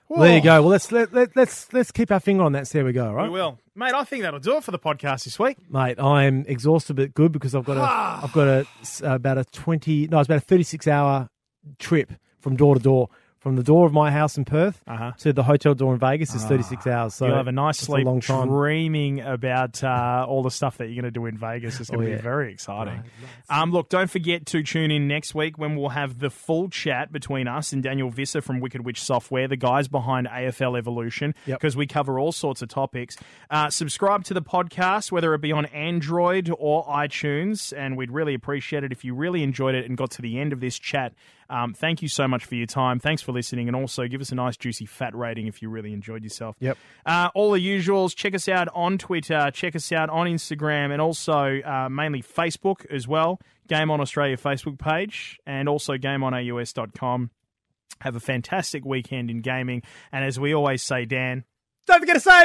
there 0.08 0.36
you 0.36 0.42
go. 0.42 0.60
Well, 0.62 0.70
let's 0.70 0.92
let, 0.92 1.12
let, 1.12 1.34
let's 1.36 1.72
let's 1.72 1.90
keep 1.90 2.10
our 2.10 2.20
finger 2.20 2.44
on 2.44 2.52
that. 2.52 2.66
So 2.68 2.78
there 2.78 2.84
we 2.84 2.92
go. 2.92 3.06
all 3.06 3.10
We 3.10 3.16
Right, 3.22 3.30
will. 3.30 3.58
Mate, 3.74 3.92
I 3.94 4.04
think 4.04 4.22
that'll 4.22 4.40
do 4.40 4.56
it 4.56 4.64
for 4.64 4.70
the 4.70 4.78
podcast 4.78 5.24
this 5.24 5.38
week. 5.38 5.58
mate. 5.70 5.98
I'm 6.00 6.44
exhausted 6.46 6.94
but 6.96 7.12
good 7.14 7.32
because 7.32 7.54
I've 7.54 7.64
got 7.64 7.76
a 7.76 7.82
I've 8.24 8.32
got 8.32 8.48
a 8.48 8.66
about 9.02 9.38
a 9.38 9.44
twenty 9.44 10.06
no, 10.08 10.20
it's 10.20 10.28
about 10.28 10.38
a 10.38 10.46
thirty 10.46 10.62
six 10.62 10.86
hour 10.86 11.28
trip 11.78 12.12
from 12.40 12.56
door 12.56 12.74
to 12.76 12.80
door. 12.80 13.08
From 13.46 13.54
the 13.54 13.62
door 13.62 13.86
of 13.86 13.92
my 13.92 14.10
house 14.10 14.36
in 14.36 14.44
Perth 14.44 14.82
Uh-huh. 14.88 15.12
to 15.18 15.32
the 15.32 15.44
hotel 15.44 15.72
door 15.72 15.92
in 15.92 16.00
Vegas 16.00 16.34
is 16.34 16.44
36 16.46 16.84
hours. 16.88 17.14
So 17.14 17.26
You'll 17.28 17.36
have 17.36 17.46
a 17.46 17.52
nice 17.52 17.78
sleep 17.78 18.04
a 18.04 18.10
long 18.10 18.20
time. 18.20 18.48
dreaming 18.48 19.20
about 19.20 19.84
uh, 19.84 20.26
all 20.28 20.42
the 20.42 20.50
stuff 20.50 20.78
that 20.78 20.86
you're 20.86 21.00
going 21.00 21.04
to 21.04 21.12
do 21.12 21.26
in 21.26 21.38
Vegas. 21.38 21.78
It's 21.78 21.88
going 21.88 22.04
to 22.04 22.12
Oh, 22.12 22.16
be 22.16 22.20
very 22.20 22.50
exciting. 22.52 23.04
Um, 23.48 23.70
look, 23.70 23.88
don't 23.88 24.10
forget 24.10 24.46
to 24.46 24.64
tune 24.64 24.90
in 24.90 25.06
next 25.06 25.32
week 25.32 25.58
when 25.58 25.76
we'll 25.76 25.90
have 25.90 26.18
the 26.18 26.28
full 26.28 26.68
chat 26.70 27.12
between 27.12 27.46
us 27.46 27.72
and 27.72 27.84
Daniel 27.84 28.10
Visser 28.10 28.40
from 28.40 28.58
Wicked 28.58 28.84
Witch 28.84 29.00
Software, 29.00 29.46
the 29.46 29.54
guys 29.56 29.86
behind 29.86 30.26
AFL 30.26 30.76
Evolution, 30.76 31.32
Yep. 31.46 31.60
because 31.60 31.76
we 31.76 31.86
cover 31.86 32.18
all 32.18 32.32
sorts 32.32 32.62
of 32.62 32.68
topics. 32.68 33.16
Uh, 33.48 33.70
subscribe 33.70 34.24
to 34.24 34.34
the 34.34 34.42
podcast, 34.42 35.12
whether 35.12 35.32
it 35.34 35.40
be 35.40 35.52
on 35.52 35.66
Android 35.66 36.50
or 36.58 36.84
iTunes, 36.86 37.72
and 37.76 37.96
we'd 37.96 38.10
really 38.10 38.34
appreciate 38.34 38.82
it 38.82 38.90
if 38.90 39.04
you 39.04 39.14
really 39.14 39.44
enjoyed 39.44 39.76
it 39.76 39.84
and 39.86 39.96
got 39.96 40.10
to 40.10 40.20
the 40.20 40.40
end 40.40 40.52
of 40.52 40.58
this 40.58 40.76
chat. 40.80 41.12
Um, 41.48 41.74
thank 41.74 42.02
you 42.02 42.08
so 42.08 42.26
much 42.26 42.44
for 42.44 42.54
your 42.54 42.66
time. 42.66 42.98
Thanks 42.98 43.22
for 43.22 43.32
listening, 43.32 43.68
and 43.68 43.76
also 43.76 44.06
give 44.08 44.20
us 44.20 44.32
a 44.32 44.34
nice, 44.34 44.56
juicy, 44.56 44.86
fat 44.86 45.14
rating 45.14 45.46
if 45.46 45.62
you 45.62 45.68
really 45.68 45.92
enjoyed 45.92 46.22
yourself. 46.24 46.56
Yep. 46.60 46.78
Uh, 47.04 47.30
all 47.34 47.52
the 47.52 47.66
usuals. 47.66 48.14
Check 48.14 48.34
us 48.34 48.48
out 48.48 48.68
on 48.74 48.98
Twitter. 48.98 49.50
Check 49.52 49.76
us 49.76 49.92
out 49.92 50.10
on 50.10 50.26
Instagram, 50.26 50.92
and 50.92 51.00
also 51.00 51.60
uh, 51.60 51.88
mainly 51.88 52.22
Facebook 52.22 52.84
as 52.90 53.06
well. 53.06 53.40
Game 53.68 53.90
on 53.90 54.00
Australia 54.00 54.36
Facebook 54.36 54.78
page, 54.78 55.38
and 55.46 55.68
also 55.68 55.94
GameOnAUS.com. 55.94 57.30
Have 58.00 58.16
a 58.16 58.20
fantastic 58.20 58.84
weekend 58.84 59.30
in 59.30 59.40
gaming, 59.40 59.82
and 60.12 60.24
as 60.24 60.38
we 60.38 60.54
always 60.54 60.82
say, 60.82 61.04
Dan. 61.04 61.44
Don't 61.86 62.00
forget 62.00 62.16
to 62.16 62.20
save. 62.20 62.44